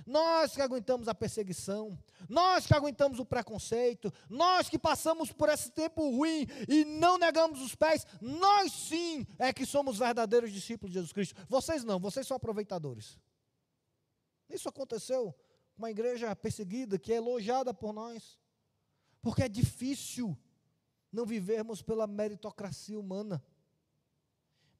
nós 0.07 0.55
que 0.55 0.63
aguentamos 0.63 1.09
a 1.09 1.15
perseguição, 1.15 1.99
nós 2.29 2.67
que 2.67 2.75
aguentamos 2.75 3.19
o 3.19 3.25
preconceito, 3.25 4.13
nós 4.29 4.69
que 4.69 4.79
passamos 4.79 5.33
por 5.33 5.49
esse 5.49 5.71
tempo 5.71 6.09
ruim 6.11 6.47
e 6.69 6.85
não 6.85 7.19
negamos 7.19 7.61
os 7.61 7.75
pés, 7.75 8.07
nós 8.21 8.73
sim 8.73 9.27
é 9.39 9.53
que 9.53 9.67
somos 9.67 9.99
verdadeiros 9.99 10.53
discípulos 10.53 10.93
de 10.93 10.99
Jesus 10.99 11.13
Cristo. 11.13 11.35
Vocês 11.49 11.85
não, 11.85 11.99
vocês 11.99 12.27
são 12.27 12.37
aproveitadores. 12.37 13.19
Isso 14.49 14.69
aconteceu 14.69 15.33
com 15.75 15.83
uma 15.83 15.91
igreja 15.91 16.35
perseguida 16.35 16.99
que 16.99 17.13
é 17.13 17.17
elogiada 17.17 17.75
por 17.75 17.93
nós, 17.93 18.39
porque 19.21 19.43
é 19.43 19.49
difícil 19.49 20.39
não 21.13 21.25
vivermos 21.27 21.83
pela 21.83 22.07
meritocracia 22.07 22.99
humana. 22.99 23.43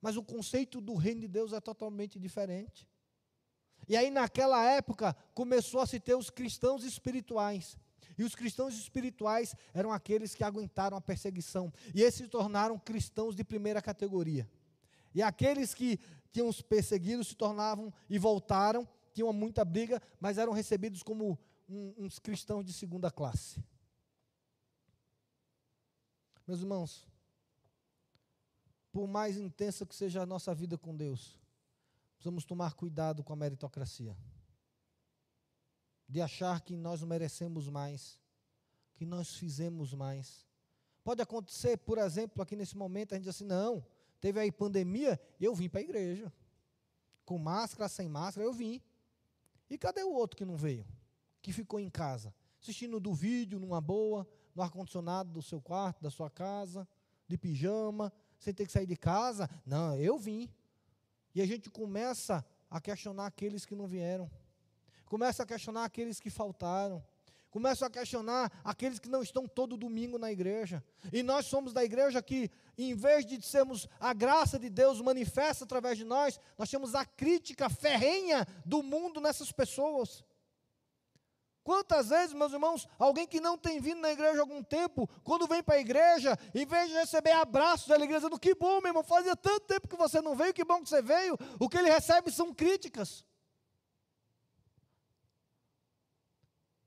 Mas 0.01 0.17
o 0.17 0.23
conceito 0.23 0.81
do 0.81 0.95
reino 0.95 1.23
de 1.23 1.29
Deus 1.29 1.53
é 1.53 1.61
totalmente 1.61 2.19
diferente. 2.19 2.89
E 3.89 3.97
aí, 3.97 4.11
naquela 4.11 4.65
época, 4.65 5.17
começou 5.35 5.81
a 5.81 5.87
se 5.87 5.99
ter 5.99 6.15
os 6.15 6.31
cristãos 6.31 6.85
espirituais. 6.85 7.77
E 8.17 8.25
os 8.25 8.35
cristãos 8.35 8.75
espirituais 8.75 9.55
eram 9.73 9.93
aqueles 9.93 10.35
que 10.35 10.45
aguentaram 10.45 10.97
a 10.97 11.01
perseguição. 11.01 11.73
E 11.95 12.03
esses 12.03 12.21
se 12.21 12.29
tornaram 12.29 12.79
cristãos 12.79 13.35
de 13.35 13.45
primeira 13.45 13.81
categoria. 13.81 14.49
E 15.15 15.23
aqueles 15.23 15.73
que 15.73 15.99
tinham 16.31 16.49
os 16.49 16.61
perseguidos 16.61 17.29
se 17.29 17.35
tornavam 17.35 17.93
e 18.09 18.19
voltaram, 18.19 18.87
tinham 19.15 19.33
muita 19.33 19.65
briga, 19.65 20.03
mas 20.21 20.37
eram 20.37 20.53
recebidos 20.53 21.03
como 21.03 21.39
um, 21.69 21.95
uns 21.99 22.19
cristãos 22.19 22.65
de 22.65 22.73
segunda 22.73 23.11
classe. 23.11 23.63
Meus 26.49 26.61
irmãos, 26.61 27.07
por 28.91 29.07
mais 29.07 29.37
intensa 29.37 29.85
que 29.85 29.95
seja 29.95 30.23
a 30.23 30.27
nossa 30.27 30.55
vida 30.55 30.79
com 30.79 30.97
Deus, 30.97 31.39
precisamos 32.15 32.47
tomar 32.47 32.73
cuidado 32.73 33.23
com 33.23 33.35
a 33.35 33.37
meritocracia. 33.37 34.17
De 36.09 36.23
achar 36.23 36.63
que 36.63 36.75
nós 36.75 37.03
merecemos 37.03 37.69
mais, 37.69 38.19
que 38.95 39.05
nós 39.05 39.35
fizemos 39.35 39.93
mais. 39.93 40.47
Pode 41.05 41.21
acontecer, 41.21 41.77
por 41.77 41.99
exemplo, 41.99 42.43
aqui 42.43 42.57
nesse 42.57 42.79
momento, 42.79 43.13
a 43.13 43.17
gente 43.17 43.25
diz 43.25 43.37
assim: 43.37 43.45
não, 43.45 43.85
teve 44.19 44.41
aí 44.41 44.51
pandemia, 44.51 45.21
eu 45.39 45.55
vim 45.55 45.69
para 45.69 45.81
a 45.81 45.85
igreja. 45.85 46.33
Com 47.27 47.37
máscara, 47.37 47.91
sem 47.91 48.09
máscara, 48.09 48.47
eu 48.47 48.55
vim. 48.55 48.81
E 49.69 49.77
cadê 49.77 50.03
o 50.03 50.15
outro 50.15 50.35
que 50.35 50.47
não 50.47 50.57
veio? 50.57 50.87
Que 51.43 51.53
ficou 51.53 51.79
em 51.79 51.91
casa? 51.91 52.35
Assistindo 52.59 52.99
do 52.99 53.13
vídeo, 53.13 53.61
numa 53.61 53.83
boa, 53.83 54.27
no 54.55 54.63
ar-condicionado 54.63 55.31
do 55.31 55.43
seu 55.43 55.61
quarto, 55.61 56.03
da 56.03 56.11
sua 56.11 56.31
casa, 56.31 56.87
de 57.27 57.37
pijama, 57.37 58.13
sem 58.39 58.55
ter 58.55 58.67
que 58.67 58.73
sair 58.73 58.87
de 58.87 58.97
casa. 58.97 59.49
Não, 59.65 59.97
eu 59.97 60.19
vim. 60.19 60.51
E 61.35 61.43
a 61.43 61.47
gente 61.47 61.71
começa 61.71 62.45
a 62.71 62.81
questionar 62.81 63.27
aqueles 63.27 63.65
que 63.65 63.75
não 63.75 63.87
vieram. 63.87 64.31
Começa 65.07 65.43
a 65.43 65.47
questionar 65.47 65.85
aqueles 65.85 66.21
que 66.21 66.31
faltaram. 66.31 67.05
Começa 67.51 67.87
a 67.87 67.91
questionar 67.91 68.53
aqueles 68.63 68.99
que 68.99 69.09
não 69.09 69.23
estão 69.23 69.49
todo 69.49 69.77
domingo 69.77 70.19
na 70.19 70.31
igreja. 70.31 70.85
E 71.13 71.23
nós 71.23 71.47
somos 71.47 71.73
da 71.73 71.83
igreja 71.83 72.23
que, 72.23 72.51
em 72.77 72.95
vez 72.95 73.25
de 73.25 73.41
sermos 73.41 73.89
a 73.99 74.13
graça 74.13 74.59
de 74.59 74.69
Deus 74.69 75.01
manifesta 75.01 75.65
através 75.65 75.97
de 75.97 76.05
nós, 76.05 76.39
nós 76.59 76.71
temos 76.71 76.95
a 76.95 77.07
crítica 77.07 77.71
ferrenha 77.71 78.47
do 78.67 78.83
mundo 78.83 79.21
nessas 79.21 79.51
pessoas. 79.51 80.23
Quantas 81.69 82.09
vezes, 82.09 82.33
meus 82.33 82.51
irmãos, 82.51 82.89
alguém 82.99 83.27
que 83.27 83.43
não 83.43 83.59
tem 83.59 83.79
vindo 83.79 84.01
na 84.01 84.11
igreja 84.11 84.39
há 84.39 84.41
algum 84.41 84.63
tempo, 84.63 85.07
quando 85.23 85.47
vem 85.47 85.63
para 85.63 85.75
a 85.75 85.79
igreja, 85.79 86.35
em 86.55 86.65
vez 86.65 86.89
de 86.89 86.95
receber 86.95 87.33
abraços 87.33 87.87
da 87.87 87.97
igreja, 87.97 88.21
dizendo 88.21 88.41
que 88.41 88.55
bom, 88.55 88.81
meu 88.81 88.89
irmão, 88.89 89.03
fazia 89.03 89.37
tanto 89.37 89.67
tempo 89.67 89.87
que 89.87 89.95
você 89.95 90.23
não 90.23 90.35
veio, 90.35 90.55
que 90.55 90.65
bom 90.65 90.83
que 90.83 90.89
você 90.89 91.03
veio, 91.03 91.37
o 91.61 91.69
que 91.69 91.77
ele 91.77 91.91
recebe 91.91 92.31
são 92.31 92.55
críticas. 92.55 93.23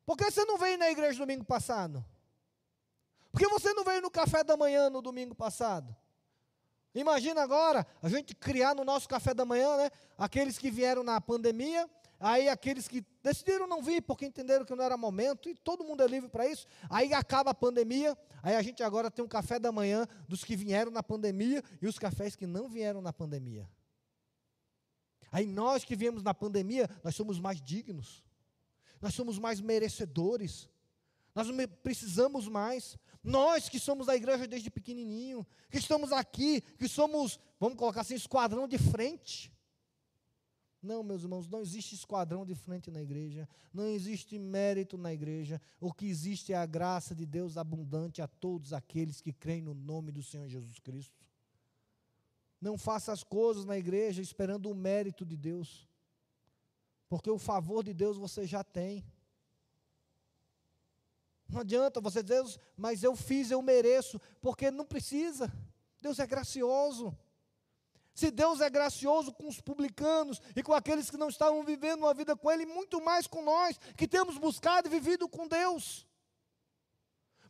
Por 0.03 0.17
que 0.17 0.31
você 0.31 0.43
não 0.45 0.57
veio 0.57 0.79
na 0.79 0.89
igreja 0.89 1.19
domingo 1.19 1.45
passado? 1.45 2.03
Por 3.31 3.39
que 3.39 3.47
você 3.49 3.75
não 3.75 3.83
veio 3.83 4.01
no 4.01 4.09
café 4.09 4.43
da 4.43 4.57
manhã 4.57 4.89
no 4.89 5.03
domingo 5.03 5.35
passado? 5.35 5.95
Imagina 6.95 7.43
agora 7.43 7.85
a 8.01 8.09
gente 8.09 8.33
criar 8.33 8.73
no 8.73 8.83
nosso 8.83 9.07
café 9.07 9.31
da 9.31 9.45
manhã, 9.45 9.77
né? 9.77 9.91
Aqueles 10.17 10.57
que 10.57 10.71
vieram 10.71 11.03
na 11.03 11.21
pandemia, 11.21 11.87
Aí 12.23 12.47
aqueles 12.47 12.87
que 12.87 13.03
decidiram 13.23 13.65
não 13.65 13.81
vir 13.81 14.01
porque 14.03 14.25
entenderam 14.25 14.63
que 14.63 14.75
não 14.75 14.83
era 14.83 14.95
momento, 14.95 15.49
e 15.49 15.55
todo 15.55 15.83
mundo 15.83 16.03
é 16.03 16.07
livre 16.07 16.29
para 16.29 16.47
isso. 16.47 16.67
Aí 16.87 17.13
acaba 17.13 17.49
a 17.49 17.53
pandemia, 17.53 18.15
aí 18.43 18.55
a 18.55 18.61
gente 18.61 18.83
agora 18.83 19.09
tem 19.09 19.25
um 19.25 19.27
café 19.27 19.59
da 19.59 19.71
manhã 19.71 20.07
dos 20.27 20.43
que 20.43 20.55
vieram 20.55 20.91
na 20.91 21.01
pandemia 21.01 21.63
e 21.81 21.87
os 21.87 21.97
cafés 21.97 22.35
que 22.35 22.45
não 22.45 22.69
vieram 22.69 23.01
na 23.01 23.11
pandemia. 23.11 23.67
Aí 25.31 25.47
nós 25.47 25.83
que 25.83 25.95
viemos 25.95 26.21
na 26.21 26.33
pandemia, 26.33 26.87
nós 27.03 27.15
somos 27.15 27.39
mais 27.39 27.59
dignos, 27.59 28.23
nós 29.01 29.15
somos 29.15 29.39
mais 29.39 29.59
merecedores, 29.59 30.69
nós 31.33 31.47
precisamos 31.81 32.47
mais. 32.47 32.99
Nós 33.23 33.67
que 33.67 33.79
somos 33.79 34.07
da 34.07 34.15
igreja 34.15 34.47
desde 34.47 34.69
pequenininho, 34.69 35.45
que 35.71 35.77
estamos 35.77 36.11
aqui, 36.11 36.61
que 36.61 36.87
somos, 36.87 37.39
vamos 37.59 37.77
colocar 37.77 38.01
assim, 38.01 38.15
esquadrão 38.15 38.67
de 38.67 38.77
frente. 38.77 39.51
Não, 40.81 41.03
meus 41.03 41.21
irmãos, 41.21 41.47
não 41.47 41.61
existe 41.61 41.93
esquadrão 41.93 42.43
de 42.43 42.55
frente 42.55 42.89
na 42.89 43.01
igreja, 43.01 43.47
não 43.71 43.87
existe 43.87 44.39
mérito 44.39 44.97
na 44.97 45.13
igreja. 45.13 45.61
O 45.79 45.93
que 45.93 46.07
existe 46.07 46.53
é 46.53 46.55
a 46.55 46.65
graça 46.65 47.13
de 47.13 47.25
Deus 47.25 47.55
abundante 47.55 48.19
a 48.19 48.27
todos 48.27 48.73
aqueles 48.73 49.21
que 49.21 49.31
creem 49.31 49.61
no 49.61 49.75
nome 49.75 50.11
do 50.11 50.23
Senhor 50.23 50.47
Jesus 50.47 50.79
Cristo. 50.79 51.23
Não 52.59 52.79
faça 52.79 53.11
as 53.11 53.23
coisas 53.23 53.63
na 53.63 53.77
igreja 53.77 54.23
esperando 54.23 54.71
o 54.71 54.75
mérito 54.75 55.23
de 55.23 55.37
Deus, 55.37 55.87
porque 57.07 57.29
o 57.29 57.37
favor 57.37 57.83
de 57.83 57.93
Deus 57.93 58.17
você 58.17 58.47
já 58.47 58.63
tem. 58.63 59.05
Não 61.47 61.61
adianta 61.61 62.01
você 62.01 62.23
dizer, 62.23 62.43
mas 62.75 63.03
eu 63.03 63.15
fiz, 63.15 63.51
eu 63.51 63.61
mereço, 63.61 64.19
porque 64.41 64.71
não 64.71 64.85
precisa. 64.85 65.51
Deus 66.01 66.17
é 66.17 66.25
gracioso. 66.25 67.15
Se 68.13 68.29
Deus 68.29 68.59
é 68.59 68.69
gracioso 68.69 69.31
com 69.31 69.47
os 69.47 69.61
publicanos 69.61 70.41
e 70.55 70.61
com 70.61 70.73
aqueles 70.73 71.09
que 71.09 71.17
não 71.17 71.29
estavam 71.29 71.63
vivendo 71.63 71.99
uma 71.99 72.13
vida 72.13 72.35
com 72.35 72.51
Ele, 72.51 72.65
muito 72.65 73.01
mais 73.01 73.25
com 73.25 73.41
nós, 73.41 73.79
que 73.95 74.07
temos 74.07 74.37
buscado 74.37 74.87
e 74.87 74.91
vivido 74.91 75.29
com 75.29 75.47
Deus. 75.47 76.05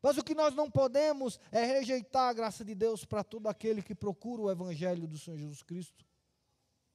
Mas 0.02 0.18
o 0.18 0.24
que 0.24 0.34
nós 0.34 0.56
não 0.56 0.70
podemos 0.70 1.40
é 1.52 1.64
rejeitar 1.64 2.30
a 2.30 2.34
graça 2.34 2.66
de 2.66 2.74
Deus 2.74 3.06
para 3.06 3.24
todo 3.24 3.48
aquele 3.48 3.82
que 3.82 3.94
procura 3.94 4.42
o 4.42 4.52
Evangelho 4.52 5.08
do 5.08 5.18
Senhor 5.18 5.38
Jesus 5.38 5.62
Cristo. 5.62 6.06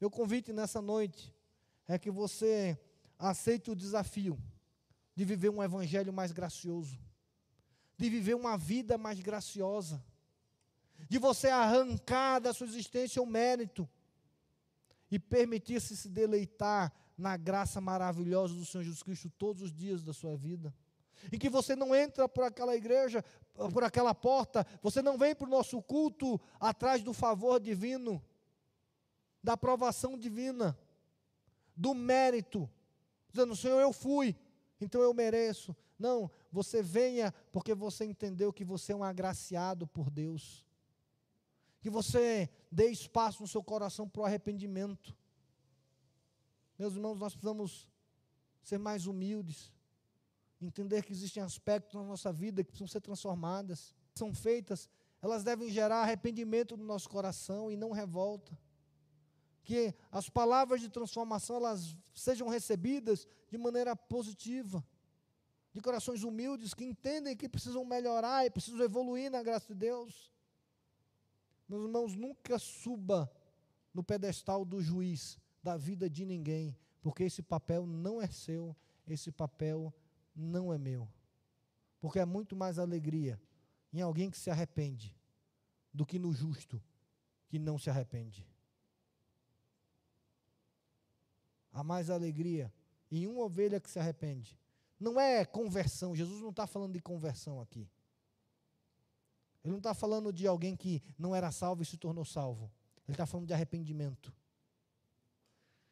Meu 0.01 0.11
convite 0.11 0.53
nessa 0.53 0.83
noite 0.83 1.33
é 1.89 1.99
que 1.99 2.11
você 2.11 2.79
aceite 3.19 3.71
o 3.71 3.77
desafio 3.77 4.39
de 5.15 5.25
viver 5.25 5.49
um 5.49 5.63
Evangelho 5.63 6.13
mais 6.13 6.33
gracioso, 6.33 6.99
de 7.97 8.11
viver 8.11 8.35
uma 8.35 8.59
vida 8.59 8.99
mais 8.99 9.21
graciosa 9.21 10.05
de 11.09 11.19
você 11.19 11.49
arrancar 11.49 12.41
da 12.41 12.53
sua 12.53 12.67
existência 12.67 13.23
o 13.23 13.27
mérito 13.27 13.89
e 15.11 15.19
permitir-se 15.19 15.97
se 15.97 16.09
deleitar 16.09 16.93
na 17.17 17.37
graça 17.37 17.81
maravilhosa 17.81 18.55
do 18.55 18.65
Senhor 18.65 18.85
Jesus 18.85 19.03
Cristo 19.03 19.31
todos 19.31 19.63
os 19.63 19.73
dias 19.73 20.03
da 20.03 20.13
sua 20.13 20.37
vida. 20.37 20.75
Em 21.33 21.39
que 21.39 21.49
você 21.49 21.75
não 21.75 21.95
entra 21.95 22.29
por 22.29 22.45
aquela 22.45 22.77
igreja, 22.77 23.25
por 23.73 23.83
aquela 23.83 24.15
porta, 24.15 24.67
você 24.83 25.01
não 25.01 25.17
vem 25.17 25.35
para 25.35 25.47
o 25.47 25.51
nosso 25.51 25.81
culto 25.83 26.41
atrás 26.61 27.03
do 27.03 27.13
favor 27.13 27.59
divino, 27.59 28.23
da 29.43 29.55
aprovação 29.55 30.19
divina, 30.19 30.77
do 31.75 31.95
mérito, 31.95 32.69
dizendo: 33.31 33.57
Senhor, 33.57 33.81
eu 33.81 33.93
fui, 33.93 34.37
então 34.81 35.01
eu 35.01 35.15
mereço. 35.15 35.75
Não, 35.99 36.31
você 36.53 36.83
venha 36.83 37.33
porque 37.51 37.75
você 37.75 38.05
entendeu 38.05 38.53
que 38.53 38.65
você 38.65 38.93
é 38.93 38.97
um 38.97 39.05
agraciado 39.05 39.87
por 39.87 40.11
Deus 40.11 40.66
que 41.87 41.91
você 41.91 42.51
dê 42.69 42.91
espaço 42.91 43.41
no 43.41 43.47
seu 43.47 43.63
coração 43.63 44.09
para 44.09 44.23
o 44.23 44.25
arrependimento. 44.25 45.17
Meus 46.77 46.95
irmãos, 46.95 47.21
nós 47.21 47.33
precisamos 47.33 47.89
ser 48.61 48.77
mais 48.77 49.07
humildes, 49.07 49.73
entender 50.61 51.05
que 51.05 51.13
existem 51.13 51.41
aspectos 51.41 51.95
na 51.95 52.03
nossa 52.03 52.33
vida 52.33 52.65
que 52.65 52.73
precisam 52.73 52.89
ser 52.89 53.01
transformadas, 53.01 53.95
são 54.17 54.35
feitas, 54.35 54.91
elas 55.23 55.45
devem 55.45 55.71
gerar 55.71 55.99
arrependimento 55.99 56.77
no 56.77 56.85
nosso 56.85 57.09
coração 57.09 57.71
e 57.71 57.77
não 57.77 57.93
revolta. 57.93 58.59
Que 59.63 59.95
as 60.11 60.29
palavras 60.29 60.81
de 60.81 60.89
transformação 60.89 61.55
elas 61.55 61.97
sejam 62.13 62.49
recebidas 62.49 63.29
de 63.49 63.57
maneira 63.57 63.95
positiva, 63.95 64.85
de 65.73 65.81
corações 65.81 66.25
humildes 66.25 66.75
que 66.75 66.85
entendem 66.85 67.37
que 67.37 67.49
precisam 67.49 67.85
melhorar 67.85 68.45
e 68.45 68.51
precisam 68.51 68.83
evoluir 68.83 69.31
na 69.31 69.41
graça 69.41 69.69
de 69.69 69.75
Deus. 69.75 70.35
Meus 71.69 71.85
irmãos, 71.85 72.15
nunca 72.15 72.59
suba 72.59 73.31
no 73.93 74.03
pedestal 74.03 74.65
do 74.65 74.81
juiz 74.81 75.39
da 75.63 75.77
vida 75.77 76.09
de 76.09 76.25
ninguém, 76.25 76.77
porque 77.03 77.25
esse 77.25 77.43
papel 77.43 77.87
não 77.87 78.21
é 78.21 78.29
seu, 78.29 78.77
esse 79.07 79.33
papel 79.33 79.93
não 80.35 80.73
é 80.73 80.79
meu. 80.79 81.09
Porque 82.01 82.19
é 82.19 82.25
muito 82.25 82.55
mais 82.55 82.79
alegria 82.79 83.41
em 83.93 84.01
alguém 84.01 84.31
que 84.31 84.39
se 84.39 84.51
arrepende 84.51 85.17
do 85.93 86.05
que 86.05 86.19
no 86.19 86.33
justo 86.33 86.81
que 87.49 87.59
não 87.59 87.79
se 87.79 87.89
arrepende. 87.89 88.47
Há 91.73 91.83
mais 91.83 92.11
alegria 92.11 92.73
em 93.11 93.27
uma 93.27 93.45
ovelha 93.45 93.81
que 93.81 93.91
se 93.91 93.99
arrepende. 93.99 94.59
Não 94.99 95.21
é 95.21 95.45
conversão, 95.45 96.15
Jesus 96.15 96.41
não 96.41 96.51
está 96.51 96.67
falando 96.67 96.93
de 96.93 97.01
conversão 97.01 97.61
aqui. 97.61 97.89
Ele 99.67 99.73
não 99.73 99.79
está 99.79 99.93
falando 99.93 100.33
de 100.33 100.47
alguém 100.47 100.77
que 100.77 101.03
não 101.19 101.35
era 101.35 101.51
salvo 101.51 101.83
e 101.83 101.85
se 101.85 101.97
tornou 101.97 102.25
salvo. 102.25 102.71
Ele 103.05 103.15
está 103.15 103.27
falando 103.27 103.49
de 103.49 103.53
arrependimento. 103.53 104.33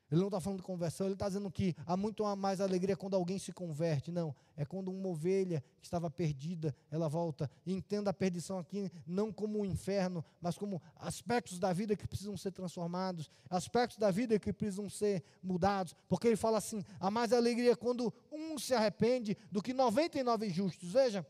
Ele 0.09 0.21
não 0.21 0.29
está 0.29 0.41
falando 0.41 0.61
de 0.61 0.65
conversão, 0.65 1.09
ele 1.09 1.15
está 1.15 1.27
dizendo 1.27 1.51
que 1.51 1.75
há 1.85 1.97
muito 1.97 2.25
mais 2.37 2.61
alegria 2.61 2.97
quando 2.97 3.15
alguém 3.15 3.37
se 3.37 3.53
converte. 3.53 4.13
Não, 4.13 4.33
é 4.57 4.65
quando 4.65 4.93
uma 4.93 5.09
ovelha 5.09 5.61
que 5.81 5.89
estava 5.89 6.09
perdida, 6.09 6.73
ela 6.89 7.09
volta. 7.09 7.51
E 7.67 7.73
entenda 7.73 8.11
a 8.11 8.15
perdição 8.15 8.61
aqui 8.61 8.93
não 9.05 9.33
como 9.33 9.59
um 9.59 9.65
inferno, 9.65 10.25
mas 10.41 10.57
como 10.57 10.81
aspectos 10.95 11.59
da 11.59 11.73
vida 11.73 11.97
que 11.97 12.07
precisam 12.07 12.37
ser 12.37 12.53
transformados, 12.53 13.29
aspectos 13.51 13.99
da 13.99 14.13
vida 14.13 14.39
que 14.39 14.53
precisam 14.53 14.89
ser 14.89 15.25
mudados. 15.43 15.97
Porque 16.07 16.29
ele 16.29 16.37
fala 16.37 16.59
assim: 16.59 16.85
há 17.01 17.11
mais 17.11 17.33
alegria 17.33 17.75
quando 17.75 18.15
um 18.31 18.57
se 18.57 18.73
arrepende 18.73 19.37
do 19.51 19.61
que 19.61 19.75
99 19.75 20.49
justos. 20.49 20.93
Veja, 20.93 21.27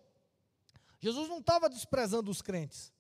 Jesus 1.04 1.28
não 1.28 1.38
estava 1.38 1.68
desprezando 1.68 2.30
os 2.30 2.40
crentes. 2.40 2.92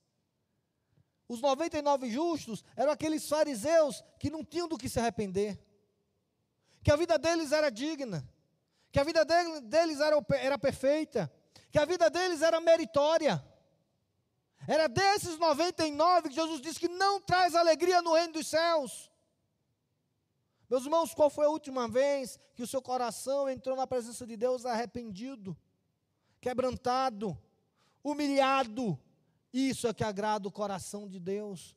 Os 1.28 1.40
99 1.40 2.10
justos 2.10 2.62
eram 2.76 2.92
aqueles 2.92 3.28
fariseus 3.28 4.02
que 4.18 4.30
não 4.30 4.44
tinham 4.44 4.68
do 4.68 4.76
que 4.76 4.88
se 4.88 4.98
arrepender 4.98 5.58
que 6.84 6.92
a 6.92 6.96
vida 6.96 7.18
deles 7.18 7.50
era 7.50 7.70
digna, 7.70 8.22
que 8.92 9.00
a 9.00 9.04
vida 9.04 9.24
deles 9.62 10.00
era, 10.00 10.16
era 10.38 10.58
perfeita, 10.58 11.32
que 11.72 11.78
a 11.78 11.86
vida 11.86 12.10
deles 12.10 12.42
era 12.42 12.60
meritória. 12.60 13.42
Era 14.68 14.86
desses 14.86 15.38
99 15.38 16.28
que 16.28 16.34
Jesus 16.34 16.60
disse 16.60 16.78
que 16.78 16.88
não 16.88 17.20
traz 17.22 17.54
alegria 17.54 18.02
no 18.02 18.12
reino 18.12 18.34
dos 18.34 18.46
céus. 18.46 19.10
Meus 20.68 20.84
irmãos, 20.84 21.14
qual 21.14 21.30
foi 21.30 21.46
a 21.46 21.50
última 21.50 21.88
vez 21.88 22.38
que 22.54 22.62
o 22.62 22.66
seu 22.66 22.82
coração 22.82 23.48
entrou 23.48 23.76
na 23.76 23.86
presença 23.86 24.26
de 24.26 24.36
Deus 24.36 24.66
arrependido, 24.66 25.56
quebrantado, 26.38 27.36
humilhado? 28.04 28.98
Isso 29.52 29.88
é 29.88 29.94
que 29.94 30.04
agrada 30.04 30.46
o 30.46 30.52
coração 30.52 31.08
de 31.08 31.18
Deus, 31.18 31.74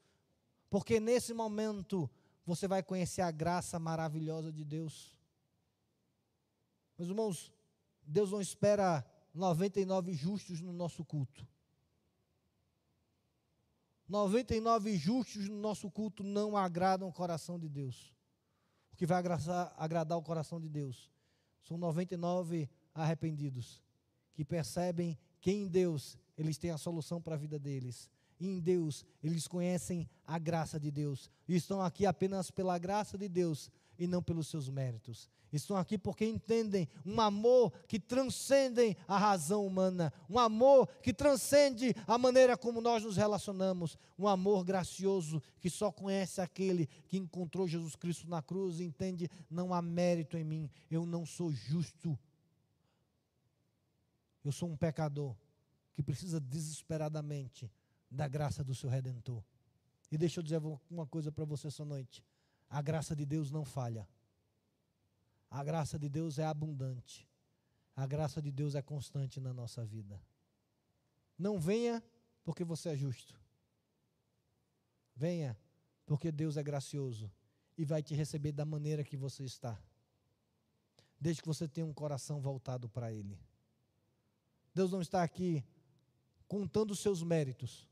porque 0.70 1.00
nesse 1.00 1.34
momento 1.34 2.10
você 2.46 2.68
vai 2.68 2.84
conhecer 2.84 3.22
a 3.22 3.32
graça 3.32 3.80
maravilhosa 3.80 4.52
de 4.52 4.66
Deus. 4.66 5.18
Meus 6.98 7.10
irmãos, 7.10 7.54
Deus 8.04 8.32
não 8.32 8.42
espera 8.42 9.06
99 9.34 10.14
justos 10.14 10.60
no 10.62 10.74
nosso 10.74 11.06
culto. 11.06 11.48
99 14.08 14.98
justos 14.98 15.48
no 15.50 15.58
nosso 15.58 15.92
culto 15.92 16.24
não 16.24 16.56
agradam 16.56 17.08
o 17.08 17.14
coração 17.14 17.60
de 17.60 17.68
Deus. 17.68 18.14
O 18.94 18.96
que 18.96 19.06
vai 19.06 19.18
agradar, 19.18 19.74
agradar 19.78 20.18
o 20.18 20.24
coração 20.24 20.60
de 20.60 20.70
Deus 20.70 21.12
são 21.62 21.78
99 21.78 22.70
arrependidos 22.96 23.84
que 24.34 24.46
percebem 24.46 25.18
que 25.48 25.52
em 25.54 25.66
Deus 25.66 26.18
eles 26.38 26.58
têm 26.58 26.72
a 26.72 26.78
solução 26.78 27.22
para 27.22 27.36
a 27.36 27.38
vida 27.38 27.58
deles 27.58 28.10
e 28.38 28.50
em 28.50 28.60
Deus, 28.60 29.06
eles 29.24 29.48
conhecem 29.48 30.06
a 30.26 30.38
graça 30.38 30.78
de 30.78 30.92
Deus. 30.92 31.32
E 31.48 31.56
estão 31.56 31.82
aqui 31.82 32.06
apenas 32.06 32.52
pela 32.52 32.78
graça 32.78 33.18
de 33.18 33.30
Deus 33.30 33.72
e 33.98 34.06
não 34.08 34.22
pelos 34.22 34.50
seus 34.50 34.68
méritos. 34.68 35.30
Estão 35.54 35.78
aqui 35.78 35.98
porque 35.98 36.26
entendem 36.26 36.86
um 37.06 37.22
amor 37.22 37.72
que 37.88 37.98
transcende 37.98 38.98
a 39.08 39.18
razão 39.18 39.66
humana, 39.66 40.12
um 40.30 40.38
amor 40.38 40.86
que 41.02 41.14
transcende 41.14 41.96
a 42.06 42.18
maneira 42.18 42.58
como 42.58 42.82
nós 42.82 43.06
nos 43.06 43.16
relacionamos, 43.16 43.98
um 44.20 44.28
amor 44.28 44.66
gracioso 44.66 45.42
que 45.62 45.70
só 45.70 45.94
conhece 45.94 46.42
aquele 46.42 46.88
que 47.08 47.18
encontrou 47.18 47.70
Jesus 47.70 47.96
Cristo 47.96 48.28
na 48.28 48.42
cruz 48.42 48.82
e 48.82 48.84
entende: 48.84 49.30
não 49.50 49.74
há 49.74 49.82
mérito 49.82 50.38
em 50.38 50.44
mim, 50.44 50.70
eu 50.92 51.06
não 51.06 51.26
sou 51.26 51.54
justo. 51.54 52.20
Eu 54.48 54.52
sou 54.54 54.70
um 54.70 54.78
pecador 54.78 55.36
que 55.94 56.02
precisa 56.02 56.40
desesperadamente 56.40 57.70
da 58.10 58.30
graça 58.30 58.64
do 58.64 58.74
seu 58.74 58.90
redentor. 58.90 59.44
E 60.10 60.18
deixa 60.18 60.40
eu 60.40 60.44
dizer 60.44 60.62
uma 60.90 61.06
coisa 61.06 61.34
para 61.34 61.44
você 61.44 61.68
essa 61.68 61.84
noite: 61.84 62.24
a 62.70 62.82
graça 62.82 63.14
de 63.14 63.26
Deus 63.26 63.52
não 63.52 63.66
falha. 63.66 64.08
A 65.52 65.62
graça 65.66 66.00
de 66.00 66.08
Deus 66.08 66.40
é 66.40 66.46
abundante. 66.46 67.28
A 67.94 68.08
graça 68.08 68.42
de 68.42 68.50
Deus 68.50 68.74
é 68.74 68.82
constante 68.82 69.42
na 69.42 69.54
nossa 69.54 69.84
vida. 69.84 70.18
Não 71.38 71.60
venha 71.60 72.02
porque 72.46 72.64
você 72.64 72.88
é 72.88 72.96
justo. 72.96 73.38
Venha 75.14 75.58
porque 76.06 76.32
Deus 76.32 76.56
é 76.56 76.64
gracioso 76.64 77.30
e 77.78 77.84
vai 77.84 78.02
te 78.02 78.16
receber 78.16 78.54
da 78.54 78.64
maneira 78.64 79.04
que 79.04 79.18
você 79.18 79.44
está. 79.44 79.78
Desde 81.20 81.42
que 81.42 81.48
você 81.50 81.68
tenha 81.68 81.86
um 81.86 81.94
coração 81.94 82.40
voltado 82.40 82.88
para 82.88 83.12
Ele. 83.12 83.38
Deus 84.78 84.92
não 84.92 85.02
está 85.02 85.24
aqui 85.24 85.66
contando 86.48 86.92
os 86.92 87.00
seus 87.00 87.24
méritos. 87.24 87.90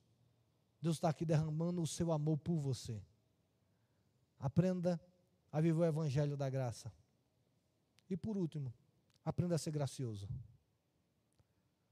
Deus 0.79 0.97
está 0.97 1.09
aqui 1.09 1.25
derramando 1.25 1.81
o 1.81 1.88
seu 1.88 2.11
amor 2.11 2.38
por 2.38 2.59
você. 2.59 3.01
Aprenda 4.39 5.01
a 5.51 5.59
viver 5.59 5.79
o 5.79 5.83
evangelho 5.83 6.38
da 6.38 6.47
graça. 6.47 6.93
E 8.07 8.15
por 8.15 8.38
último, 8.38 8.71
aprenda 9.25 9.55
a 9.55 9.57
ser 9.57 9.71
gracioso. 9.71 10.29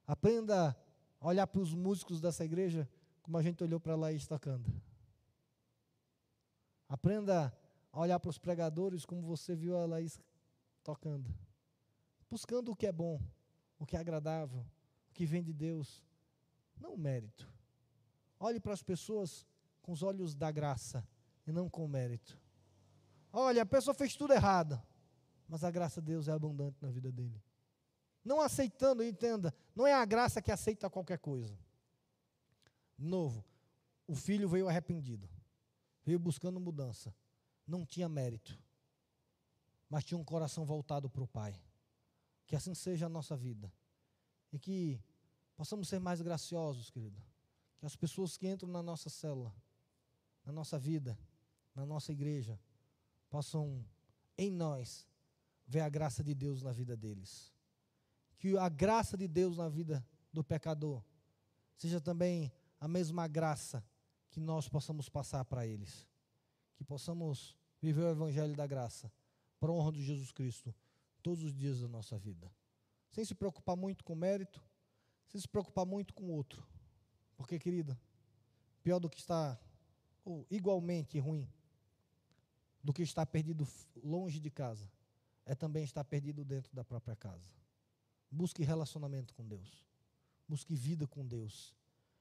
Aprenda 0.06 0.78
a 1.20 1.28
olhar 1.28 1.48
para 1.48 1.62
os 1.62 1.74
músicos 1.74 2.22
dessa 2.22 2.46
igreja 2.46 2.88
como 3.24 3.36
a 3.36 3.42
gente 3.42 3.64
olhou 3.64 3.80
para 3.80 3.96
Laís 3.96 4.28
tocando. 4.28 4.72
Aprenda 6.88 7.52
a 7.92 8.00
olhar 8.00 8.20
para 8.20 8.30
os 8.30 8.38
pregadores 8.38 9.08
como 9.08 9.24
você 9.24 9.56
viu 9.56 9.76
a 9.76 9.88
Laís 9.88 10.22
tocando. 10.84 11.34
Buscando 12.30 12.72
o 12.72 12.76
que 12.76 12.86
é 12.86 12.92
bom, 12.92 13.20
o 13.80 13.88
que 13.88 13.96
é 13.98 14.00
agradável, 14.00 14.64
que 15.14 15.26
vem 15.26 15.44
de 15.44 15.54
Deus. 15.54 16.04
Não 16.78 16.96
o 16.96 16.98
mérito. 16.98 17.50
Olhe 18.40 18.60
para 18.60 18.74
as 18.74 18.82
pessoas 18.82 19.46
com 19.82 19.92
os 19.92 20.04
olhos 20.04 20.36
da 20.36 20.52
graça 20.52 21.08
e 21.48 21.52
não 21.52 21.70
com 21.70 21.86
o 21.86 21.88
mérito. 21.88 22.38
Olha, 23.32 23.62
a 23.62 23.66
pessoa 23.66 23.94
fez 23.94 24.16
tudo 24.16 24.34
errado, 24.34 24.82
mas 25.48 25.64
a 25.64 25.72
graça 25.72 26.02
de 26.02 26.08
Deus 26.08 26.28
é 26.28 26.32
abundante 26.32 26.78
na 26.82 26.90
vida 26.90 27.12
dele. 27.12 27.42
Não 28.24 28.42
aceitando, 28.42 29.04
entenda, 29.04 29.54
não 29.76 29.86
é 29.86 29.94
a 29.94 30.06
graça 30.06 30.42
que 30.42 30.52
aceita 30.52 30.90
qualquer 30.90 31.20
coisa. 31.20 31.58
Novo, 32.98 33.44
o 34.08 34.16
filho 34.16 34.48
veio 34.48 34.68
arrependido, 34.68 35.30
veio 36.06 36.20
buscando 36.20 36.60
mudança, 36.60 37.14
não 37.68 37.86
tinha 37.86 38.08
mérito, 38.08 38.58
mas 39.90 40.04
tinha 40.04 40.18
um 40.18 40.24
coração 40.24 40.66
voltado 40.66 41.10
para 41.10 41.24
o 41.24 41.28
Pai. 41.28 41.60
Que 42.46 42.56
assim 42.56 42.74
seja 42.74 43.08
a 43.08 43.10
nossa 43.10 43.36
vida 43.36 43.72
e 44.54 44.58
que 44.58 45.04
possamos 45.58 45.90
ser 45.90 46.00
mais 46.00 46.22
graciosos, 46.22 46.90
querido 46.90 47.22
que 47.84 47.88
as 47.88 47.98
pessoas 47.98 48.38
que 48.38 48.48
entram 48.48 48.70
na 48.70 48.82
nossa 48.82 49.10
célula, 49.10 49.54
na 50.46 50.54
nossa 50.54 50.80
vida, 50.80 51.20
na 51.76 51.86
nossa 51.86 52.14
igreja, 52.14 52.58
possam 53.30 53.86
em 54.38 54.50
nós 54.50 55.06
ver 55.68 55.82
a 55.82 55.90
graça 55.90 56.24
de 56.24 56.34
Deus 56.34 56.64
na 56.64 56.72
vida 56.72 56.96
deles. 56.96 57.54
Que 58.40 58.58
a 58.58 58.70
graça 58.70 59.18
de 59.18 59.28
Deus 59.28 59.58
na 59.58 59.68
vida 59.68 60.02
do 60.32 60.46
pecador 60.46 61.04
seja 61.76 62.00
também 62.00 62.50
a 62.80 62.88
mesma 62.88 63.28
graça 63.28 63.84
que 64.32 64.40
nós 64.40 64.70
possamos 64.70 65.10
passar 65.10 65.44
para 65.44 65.68
eles. 65.68 66.08
Que 66.78 66.86
possamos 66.86 67.54
viver 67.82 68.04
o 68.04 68.12
evangelho 68.12 68.56
da 68.56 68.66
graça, 68.66 69.12
para 69.60 69.70
a 69.70 69.74
honra 69.74 69.92
de 69.92 70.02
Jesus 70.02 70.32
Cristo, 70.32 70.74
todos 71.22 71.44
os 71.44 71.54
dias 71.54 71.82
da 71.82 71.90
nossa 71.90 72.18
vida. 72.18 72.50
Sem 73.14 73.24
se 73.24 73.34
preocupar 73.34 73.78
muito 73.78 74.04
com 74.04 74.14
mérito, 74.14 74.62
sem 75.28 75.40
se 75.40 75.48
preocupar 75.48 75.86
muito 75.86 76.14
com 76.14 76.26
o 76.26 76.32
outro 76.32 76.62
porque, 77.44 77.60
querida, 77.60 78.00
pior 78.82 79.00
do 79.00 79.10
que 79.10 79.20
está, 79.20 79.60
ou 80.24 80.46
igualmente 80.50 81.20
ruim, 81.20 81.46
do 82.82 82.94
que 82.94 83.02
estar 83.02 83.26
perdido 83.26 83.68
longe 84.04 84.40
de 84.40 84.50
casa, 84.50 84.90
é 85.46 85.56
também 85.56 85.84
estar 85.84 86.04
perdido 86.04 86.46
dentro 86.46 86.74
da 86.74 86.84
própria 86.84 87.16
casa. 87.16 87.52
Busque 88.32 88.64
relacionamento 88.64 89.34
com 89.34 89.46
Deus. 89.46 89.86
Busque 90.48 90.74
vida 90.74 91.06
com 91.08 91.26
Deus. 91.26 91.76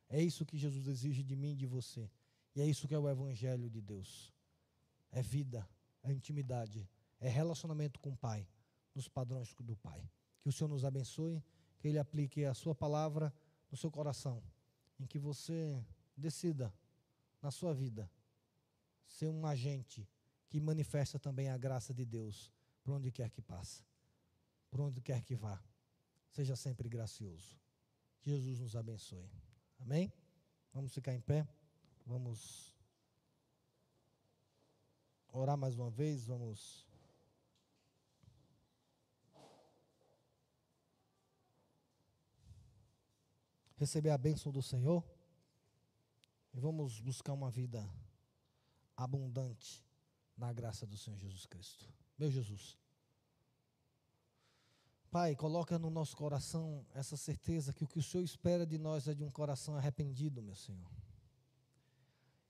É 0.09 0.20
isso 0.20 0.45
que 0.45 0.59
Jesus 0.59 0.86
exige 0.88 1.22
de 1.22 1.36
mim 1.36 1.53
e 1.53 1.57
de 1.57 1.66
você. 1.66 2.11
E 2.55 2.61
é 2.61 2.66
isso 2.66 2.86
que 2.86 2.95
é 2.95 2.99
o 2.99 3.09
Evangelho 3.09 3.70
de 3.70 3.80
Deus. 3.80 4.32
É 5.11 5.22
vida, 5.22 5.68
é 6.03 6.12
intimidade, 6.12 6.88
é 7.20 7.28
relacionamento 7.28 8.01
com 8.01 8.11
o 8.11 8.16
Pai, 8.16 8.47
nos 8.95 9.09
padrões 9.09 9.55
do 9.55 9.76
Pai. 9.76 10.11
Que 10.43 10.49
o 10.49 10.53
Senhor 10.53 10.68
nos 10.68 10.84
abençoe, 10.84 11.43
que 11.78 11.88
Ele 11.88 11.99
aplique 11.99 12.45
a 12.45 12.53
Sua 12.53 12.74
palavra 12.74 13.32
no 13.70 13.76
seu 13.76 13.90
coração 13.90 14.43
em 15.03 15.07
que 15.07 15.18
você 15.18 15.84
decida 16.16 16.72
na 17.40 17.51
sua 17.51 17.74
vida 17.74 18.09
ser 19.09 19.28
um 19.28 19.45
agente 19.45 20.09
que 20.49 20.61
manifesta 20.61 21.18
também 21.18 21.49
a 21.49 21.59
graça 21.59 21.93
de 21.93 22.05
Deus 22.05 22.53
por 22.84 22.95
onde 22.95 23.11
quer 23.11 23.28
que 23.30 23.43
passe, 23.43 23.84
por 24.70 24.80
onde 24.80 25.01
quer 25.01 25.22
que 25.22 25.34
vá. 25.34 25.61
Seja 26.30 26.55
sempre 26.55 26.88
gracioso. 26.88 27.59
Jesus 28.22 28.61
nos 28.61 28.76
abençoe. 28.76 29.28
Amém? 29.80 30.12
Vamos 30.72 30.95
ficar 30.95 31.12
em 31.12 31.20
pé. 31.20 31.47
Vamos 32.07 32.72
orar 35.32 35.57
mais 35.57 35.76
uma 35.76 35.90
vez. 35.90 36.24
Vamos 36.26 36.86
receber 43.83 44.11
a 44.11 44.18
bênção 44.18 44.53
do 44.53 44.62
Senhor 44.62 45.05
e 46.55 46.61
vamos 46.61 47.01
buscar 47.01 47.33
uma 47.33 47.51
vida 47.51 47.85
abundante 48.97 49.85
na 50.37 50.53
graça 50.53 50.87
do 50.87 50.97
Senhor 50.97 51.18
Jesus 51.18 51.47
Cristo. 51.47 51.89
Meu 52.16 52.30
Jesus. 52.30 52.78
Pai, 55.11 55.35
coloca 55.35 55.80
no 55.80 55.91
nosso 55.91 56.16
coração 56.16 56.87
essa 56.95 57.16
certeza 57.16 57.72
que 57.72 57.83
o 57.83 57.89
que 57.89 57.99
o 57.99 58.03
Senhor 58.03 58.22
espera 58.22 58.64
de 58.64 58.78
nós 58.78 59.09
é 59.09 59.14
de 59.14 59.24
um 59.24 59.30
coração 59.30 59.74
arrependido, 59.74 60.41
meu 60.41 60.55
Senhor. 60.55 60.91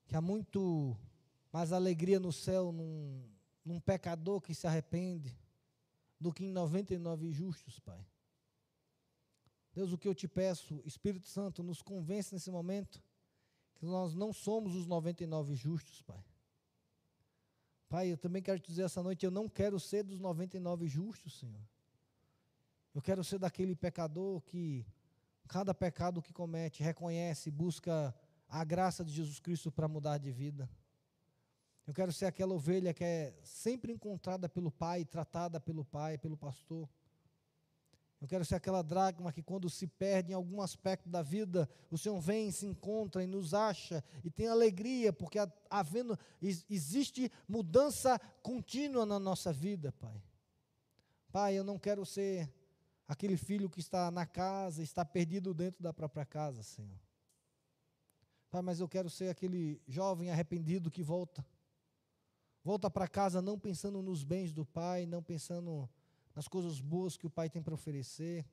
Que 0.07 0.15
há 0.15 0.21
muito 0.21 0.95
mais 1.51 1.73
alegria 1.73 2.21
no 2.21 2.31
céu 2.31 2.73
num, 2.73 3.25
num 3.65 3.81
pecador 3.81 4.39
que 4.43 4.55
se 4.55 4.67
arrepende 4.67 5.35
do 6.21 6.31
que 6.31 6.45
em 6.45 6.53
99 6.53 7.33
justos, 7.33 7.81
Pai. 7.81 8.07
Deus, 9.75 9.93
o 9.93 9.99
que 9.99 10.07
eu 10.07 10.15
te 10.15 10.29
peço, 10.29 10.83
Espírito 10.85 11.29
Santo, 11.29 11.63
nos 11.63 11.81
convence 11.81 12.35
nesse 12.35 12.51
momento 12.51 13.03
que 13.75 13.87
nós 13.87 14.15
não 14.15 14.33
somos 14.33 14.75
os 14.75 14.87
99 14.87 15.55
justos, 15.55 16.03
Pai. 16.03 16.25
Pai, 17.89 18.13
eu 18.13 18.17
também 18.17 18.43
quero 18.43 18.59
te 18.59 18.69
dizer 18.69 18.85
essa 18.85 19.03
noite, 19.03 19.25
eu 19.25 19.31
não 19.31 19.49
quero 19.49 19.79
ser 19.81 20.03
dos 20.03 20.21
99 20.21 20.87
justos, 20.87 21.39
Senhor. 21.39 21.61
Eu 22.95 23.03
quero 23.03 23.25
ser 23.25 23.39
daquele 23.39 23.75
pecador 23.75 24.41
que, 24.43 24.87
cada 25.49 25.75
pecado 25.75 26.23
que 26.23 26.33
comete, 26.33 26.83
reconhece, 26.83 27.51
busca 27.51 28.15
a 28.49 28.65
graça 28.65 29.05
de 29.05 29.13
Jesus 29.13 29.41
Cristo 29.41 29.73
para 29.73 29.89
mudar 29.89 30.19
de 30.19 30.31
vida. 30.31 30.69
Eu 31.87 31.93
quero 31.93 32.13
ser 32.13 32.27
aquela 32.27 32.55
ovelha 32.55 32.95
que 32.95 33.03
é 33.03 33.35
sempre 33.43 33.93
encontrada 33.93 34.49
pelo 34.49 34.71
Pai, 34.71 35.05
tratada 35.05 35.59
pelo 35.59 35.85
Pai, 35.85 36.17
pelo 36.17 36.37
pastor. 36.37 36.89
Eu 38.23 38.29
quero 38.29 38.45
ser 38.45 38.55
aquela 38.55 38.83
dracma 38.83 39.33
que, 39.33 39.43
quando 39.43 39.69
se 39.69 39.85
perde 39.85 40.31
em 40.31 40.35
algum 40.37 40.63
aspecto 40.63 41.09
da 41.09 41.23
vida, 41.23 41.69
o 41.91 41.99
Senhor 41.99 42.21
vem, 42.21 42.53
se 42.53 42.65
encontra 42.65 43.21
e 43.21 43.27
nos 43.27 43.53
acha 43.53 44.03
e 44.23 44.31
tem 44.31 44.47
alegria, 44.47 45.13
porque 45.13 45.41
havendo, 45.69 46.17
existe 46.41 47.29
mudança 47.49 48.17
contínua 48.41 49.05
na 49.05 49.19
nossa 49.19 49.53
vida, 49.53 49.91
Pai. 49.91 50.23
Pai, 51.33 51.59
eu 51.59 51.65
não 51.65 51.81
quero 51.81 52.07
ser 52.07 52.49
aquele 53.09 53.37
filho 53.37 53.69
que 53.69 53.81
está 53.81 54.09
na 54.09 54.25
casa, 54.25 54.85
está 54.85 55.05
perdido 55.05 55.53
dentro 55.53 55.83
da 55.83 55.93
própria 55.93 56.25
casa, 56.25 56.63
Senhor. 56.63 57.01
Pai, 58.53 58.63
mas 58.63 58.79
eu 58.79 58.89
quero 58.89 59.11
ser 59.11 59.31
aquele 59.31 59.83
jovem 59.89 60.31
arrependido 60.31 60.93
que 60.93 61.03
volta. 61.03 61.45
Volta 62.63 62.89
para 62.89 63.09
casa 63.09 63.43
não 63.43 63.59
pensando 63.59 64.01
nos 64.01 64.23
bens 64.23 64.53
do 64.53 64.65
Pai, 64.65 65.07
não 65.07 65.21
pensando 65.21 65.91
nas 66.35 66.49
coisas 66.49 66.81
boas 66.81 67.17
que 67.17 67.27
o 67.27 67.31
Pai 67.31 67.49
tem 67.49 67.63
para 67.63 67.75
oferecer, 67.75 68.45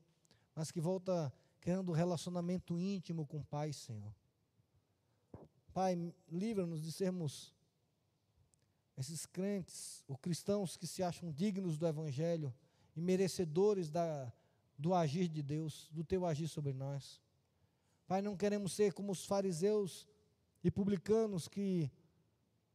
mas 0.56 0.72
que 0.72 0.82
volta 0.82 1.32
criando 1.60 1.92
relacionamento 1.92 2.78
íntimo 2.78 3.26
com 3.26 3.38
o 3.38 3.44
Pai, 3.44 3.74
Senhor. 3.74 4.14
Pai, 5.74 5.98
livra-nos 6.32 6.82
de 6.82 6.92
sermos 6.92 7.54
esses 8.98 9.26
crentes, 9.26 10.04
ou 10.08 10.18
cristãos 10.18 10.76
que 10.76 10.86
se 10.86 11.02
acham 11.02 11.32
dignos 11.32 11.78
do 11.78 11.88
Evangelho 11.88 12.54
e 12.96 13.02
merecedores 13.02 13.90
da, 13.90 14.32
do 14.78 14.94
agir 14.94 15.30
de 15.30 15.42
Deus, 15.42 15.90
do 15.92 16.04
teu 16.04 16.26
agir 16.26 16.50
sobre 16.50 16.74
nós. 16.74 17.22
Pai, 18.08 18.22
não 18.22 18.36
queremos 18.36 18.74
ser 18.74 18.92
como 18.92 19.12
os 19.12 19.26
fariseus 19.26 20.06
e 20.64 20.70
publicanos 20.70 21.48
que, 21.48 21.90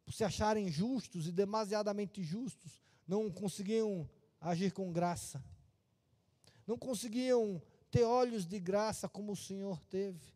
por 0.04 0.14
se 0.14 0.24
acharem 0.24 0.70
justos 0.70 1.26
e 1.26 1.32
demasiadamente 1.32 2.22
justos, 2.22 2.80
não 3.06 3.30
conseguiam 3.30 4.08
agir 4.50 4.72
com 4.72 4.92
graça, 4.92 5.42
não 6.66 6.76
conseguiam 6.76 7.60
ter 7.90 8.04
olhos 8.04 8.46
de 8.46 8.60
graça 8.60 9.08
como 9.08 9.32
o 9.32 9.36
Senhor 9.36 9.80
teve, 9.84 10.34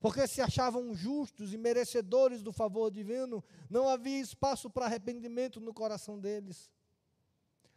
porque 0.00 0.26
se 0.26 0.40
achavam 0.40 0.92
justos 0.92 1.52
e 1.52 1.56
merecedores 1.56 2.42
do 2.42 2.52
favor 2.52 2.90
divino, 2.90 3.42
não 3.70 3.88
havia 3.88 4.20
espaço 4.20 4.68
para 4.68 4.86
arrependimento 4.86 5.60
no 5.60 5.72
coração 5.72 6.18
deles. 6.18 6.70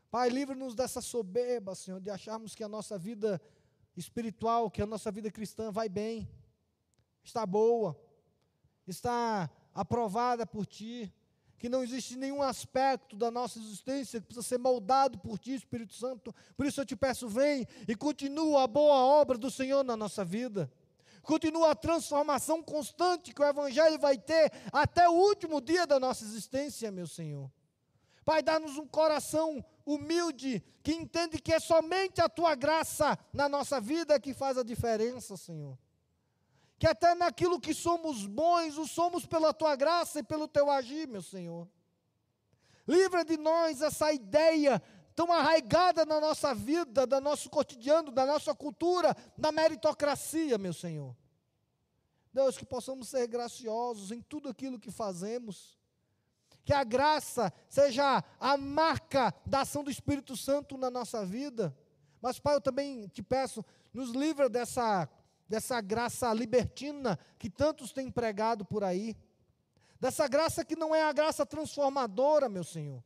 Pai, 0.09 0.29
livre-nos 0.29 0.73
dessa 0.73 1.01
soberba, 1.01 1.75
Senhor, 1.75 2.01
de 2.01 2.09
acharmos 2.09 2.55
que 2.55 2.63
a 2.63 2.67
nossa 2.67 2.97
vida 2.97 3.39
espiritual, 3.95 4.71
que 4.71 4.81
a 4.81 4.87
nossa 4.87 5.11
vida 5.11 5.31
cristã 5.31 5.71
vai 5.71 5.87
bem, 5.87 6.27
está 7.23 7.45
boa, 7.45 7.95
está 8.87 9.49
aprovada 9.73 10.45
por 10.45 10.65
Ti, 10.65 11.13
que 11.59 11.67
não 11.67 11.83
existe 11.83 12.17
nenhum 12.17 12.41
aspecto 12.41 13.17
da 13.17 13.29
nossa 13.29 13.59
existência 13.59 14.21
que 14.21 14.27
precisa 14.27 14.47
ser 14.47 14.57
moldado 14.57 15.19
por 15.19 15.37
Ti, 15.37 15.53
Espírito 15.53 15.93
Santo. 15.93 16.33
Por 16.55 16.65
isso 16.65 16.79
eu 16.79 16.85
te 16.85 16.95
peço, 16.95 17.27
vem 17.27 17.67
e 17.85 17.95
continua 17.95 18.63
a 18.63 18.67
boa 18.67 18.95
obra 18.95 19.37
do 19.37 19.51
Senhor 19.51 19.83
na 19.83 19.97
nossa 19.97 20.23
vida. 20.23 20.71
Continua 21.21 21.71
a 21.71 21.75
transformação 21.75 22.63
constante 22.63 23.33
que 23.33 23.41
o 23.41 23.45
Evangelho 23.45 23.99
vai 23.99 24.17
ter 24.17 24.51
até 24.71 25.07
o 25.09 25.13
último 25.13 25.59
dia 25.59 25.85
da 25.85 25.99
nossa 25.99 26.23
existência, 26.23 26.89
meu 26.91 27.05
Senhor. 27.05 27.51
Pai, 28.23 28.41
dá-nos 28.41 28.77
um 28.77 28.87
coração 28.87 29.63
humilde, 29.85 30.63
que 30.81 30.93
entende 30.93 31.41
que 31.41 31.51
é 31.51 31.59
somente 31.59 32.21
a 32.21 32.29
tua 32.29 32.55
graça 32.55 33.19
na 33.33 33.49
nossa 33.49 33.81
vida 33.81 34.19
que 34.19 34.33
faz 34.33 34.57
a 34.57 34.63
diferença, 34.63 35.35
Senhor. 35.35 35.77
Que 36.79 36.87
até 36.87 37.13
naquilo 37.13 37.59
que 37.59 37.73
somos 37.73 38.25
bons, 38.25 38.77
o 38.77 38.87
somos 38.87 39.25
pela 39.25 39.53
tua 39.53 39.75
graça 39.75 40.19
e 40.19 40.23
pelo 40.23 40.47
teu 40.47 40.71
agir, 40.71 41.07
meu 41.07 41.21
Senhor. 41.21 41.67
Livra 42.87 43.23
de 43.23 43.37
nós 43.37 43.81
essa 43.81 44.11
ideia 44.11 44.81
tão 45.13 45.31
arraigada 45.31 46.05
na 46.05 46.19
nossa 46.19 46.55
vida, 46.55 47.05
do 47.05 47.21
nosso 47.21 47.49
cotidiano, 47.49 48.11
da 48.11 48.25
nossa 48.25 48.55
cultura, 48.55 49.15
da 49.37 49.51
meritocracia, 49.51 50.57
meu 50.57 50.73
Senhor. 50.73 51.15
Deus, 52.33 52.57
que 52.57 52.65
possamos 52.65 53.09
ser 53.09 53.27
graciosos 53.27 54.11
em 54.11 54.21
tudo 54.21 54.49
aquilo 54.49 54.79
que 54.79 54.89
fazemos 54.89 55.77
que 56.69 56.73
a 56.73 56.83
graça 56.83 57.51
seja 57.67 58.23
a 58.39 58.55
marca 58.55 59.33
da 59.43 59.61
ação 59.61 59.83
do 59.83 59.89
Espírito 59.89 60.37
Santo 60.37 60.77
na 60.77 60.91
nossa 60.91 61.25
vida. 61.25 61.75
Mas, 62.21 62.39
Pai, 62.39 62.53
eu 62.53 62.61
também 62.61 63.07
te 63.07 63.23
peço, 63.23 63.65
nos 63.91 64.11
livra 64.11 64.47
dessa, 64.47 65.09
dessa 65.49 65.81
graça 65.81 66.31
libertina 66.33 67.17
que 67.39 67.49
tantos 67.49 67.91
têm 67.91 68.11
pregado 68.11 68.63
por 68.63 68.83
aí. 68.83 69.17
Dessa 69.99 70.27
graça 70.27 70.63
que 70.63 70.75
não 70.75 70.93
é 70.93 71.01
a 71.01 71.11
graça 71.11 71.45
transformadora, 71.45 72.47
meu 72.47 72.63
Senhor. 72.63 73.03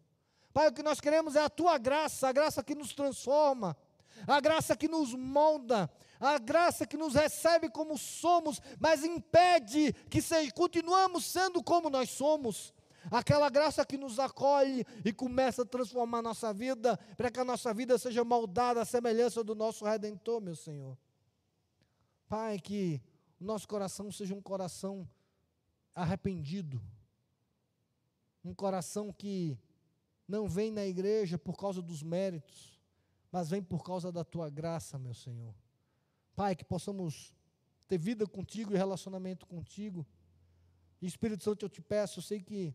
Pai, 0.53 0.67
o 0.67 0.73
que 0.73 0.83
nós 0.83 0.99
queremos 0.99 1.35
é 1.35 1.41
a 1.41 1.49
tua 1.49 1.77
graça, 1.77 2.27
a 2.27 2.31
graça 2.31 2.61
que 2.61 2.75
nos 2.75 2.93
transforma, 2.93 3.75
a 4.27 4.39
graça 4.39 4.75
que 4.75 4.87
nos 4.87 5.15
molda, 5.15 5.89
a 6.19 6.37
graça 6.37 6.85
que 6.85 6.95
nos 6.95 7.15
recebe 7.15 7.69
como 7.69 7.97
somos, 7.97 8.61
mas 8.79 9.03
impede 9.03 9.93
que 10.09 10.21
se, 10.21 10.51
continuamos 10.51 11.25
sendo 11.25 11.63
como 11.63 11.89
nós 11.89 12.11
somos 12.11 12.73
aquela 13.11 13.49
graça 13.49 13.85
que 13.85 13.97
nos 13.97 14.19
acolhe 14.19 14.85
e 15.03 15.11
começa 15.11 15.63
a 15.63 15.65
transformar 15.65 16.21
nossa 16.21 16.53
vida, 16.53 16.97
para 17.17 17.31
que 17.31 17.39
a 17.39 17.43
nossa 17.43 17.73
vida 17.73 17.97
seja 17.97 18.23
moldada 18.23 18.81
à 18.81 18.85
semelhança 18.85 19.43
do 19.43 19.55
nosso 19.55 19.83
Redentor, 19.85 20.39
meu 20.39 20.55
Senhor. 20.55 20.97
Pai, 22.33 22.57
que 22.57 22.99
o 23.39 23.43
nosso 23.43 23.67
coração 23.67 24.11
seja 24.11 24.33
um 24.33 24.41
coração 24.41 25.07
arrependido, 25.93 26.81
um 28.43 28.55
coração 28.55 29.13
que 29.13 29.55
não 30.27 30.47
vem 30.47 30.71
na 30.71 30.83
igreja 30.83 31.37
por 31.37 31.55
causa 31.55 31.79
dos 31.79 32.01
méritos, 32.01 32.81
mas 33.31 33.51
vem 33.51 33.61
por 33.61 33.83
causa 33.83 34.11
da 34.11 34.23
tua 34.23 34.49
graça, 34.49 34.97
meu 34.97 35.13
Senhor. 35.13 35.53
Pai, 36.35 36.55
que 36.55 36.65
possamos 36.65 37.35
ter 37.87 37.99
vida 37.99 38.25
contigo 38.25 38.73
e 38.73 38.77
relacionamento 38.77 39.45
contigo. 39.45 40.03
Espírito 41.03 41.43
Santo, 41.43 41.63
eu 41.63 41.69
te 41.69 41.83
peço, 41.83 42.17
eu 42.17 42.23
sei 42.23 42.41
que 42.41 42.73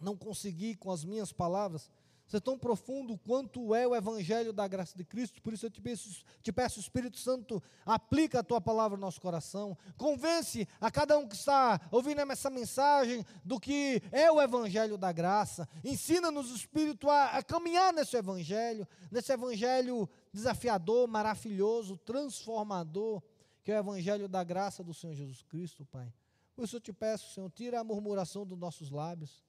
não 0.00 0.16
consegui 0.16 0.74
com 0.74 0.90
as 0.90 1.04
minhas 1.04 1.34
palavras 1.34 1.90
ser 2.26 2.40
tão 2.40 2.58
profundo 2.58 3.18
quanto 3.18 3.74
é 3.74 3.86
o 3.86 3.94
Evangelho 3.94 4.52
da 4.52 4.66
graça 4.66 4.96
de 4.96 5.04
Cristo. 5.04 5.42
Por 5.42 5.52
isso 5.52 5.66
eu 5.66 5.70
te 5.70 5.80
peço, 5.80 6.24
te 6.42 6.52
peço, 6.52 6.80
Espírito 6.80 7.18
Santo, 7.18 7.62
aplica 7.84 8.40
a 8.40 8.42
tua 8.42 8.60
palavra 8.60 8.96
no 8.96 9.02
nosso 9.02 9.20
coração. 9.20 9.76
Convence 9.96 10.66
a 10.80 10.90
cada 10.90 11.18
um 11.18 11.28
que 11.28 11.34
está 11.34 11.80
ouvindo 11.90 12.20
essa 12.20 12.48
mensagem 12.48 13.24
do 13.44 13.60
que 13.60 14.02
é 14.10 14.30
o 14.30 14.40
Evangelho 14.40 14.96
da 14.96 15.12
graça. 15.12 15.68
Ensina-nos, 15.84 16.50
Espírito, 16.50 17.10
a, 17.10 17.38
a 17.38 17.42
caminhar 17.42 17.92
nesse 17.92 18.16
Evangelho, 18.16 18.88
nesse 19.10 19.32
Evangelho 19.32 20.08
desafiador, 20.32 21.06
maravilhoso, 21.06 21.96
transformador, 21.98 23.22
que 23.62 23.70
é 23.70 23.76
o 23.76 23.80
Evangelho 23.80 24.28
da 24.28 24.42
graça 24.42 24.82
do 24.82 24.94
Senhor 24.94 25.14
Jesus 25.14 25.42
Cristo, 25.42 25.84
Pai. 25.84 26.12
Por 26.56 26.64
isso 26.64 26.76
eu 26.76 26.80
te 26.80 26.92
peço, 26.92 27.34
Senhor, 27.34 27.50
tira 27.50 27.80
a 27.80 27.84
murmuração 27.84 28.46
dos 28.46 28.58
nossos 28.58 28.90
lábios 28.90 29.43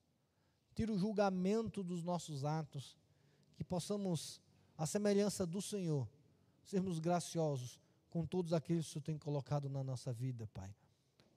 tira 0.76 0.92
o 0.92 0.98
julgamento 1.00 1.82
dos 1.82 2.04
nossos 2.04 2.44
atos, 2.44 2.98
que 3.56 3.64
possamos, 3.64 4.42
à 4.78 4.86
semelhança 4.86 5.46
do 5.48 5.62
Senhor, 5.62 6.08
sermos 6.64 7.00
graciosos 7.00 7.80
com 8.10 8.26
todos 8.26 8.54
aqueles 8.54 8.86
que 8.86 8.90
o 8.90 8.94
Senhor 8.94 9.04
tem 9.04 9.18
colocado 9.18 9.70
na 9.70 9.84
nossa 9.84 10.12
vida, 10.12 10.48
Pai. 10.54 10.76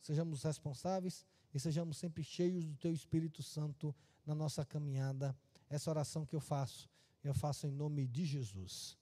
Sejamos 0.00 0.42
responsáveis 0.42 1.24
e 1.54 1.60
sejamos 1.60 1.96
sempre 1.96 2.22
cheios 2.22 2.66
do 2.66 2.74
Teu 2.76 2.92
Espírito 2.92 3.42
Santo 3.42 3.94
na 4.26 4.34
nossa 4.34 4.64
caminhada. 4.64 5.36
Essa 5.70 5.90
oração 5.90 6.26
que 6.26 6.34
eu 6.34 6.40
faço, 6.40 6.88
eu 7.22 7.34
faço 7.34 7.66
em 7.66 7.70
nome 7.70 8.06
de 8.06 8.24
Jesus. 8.24 8.96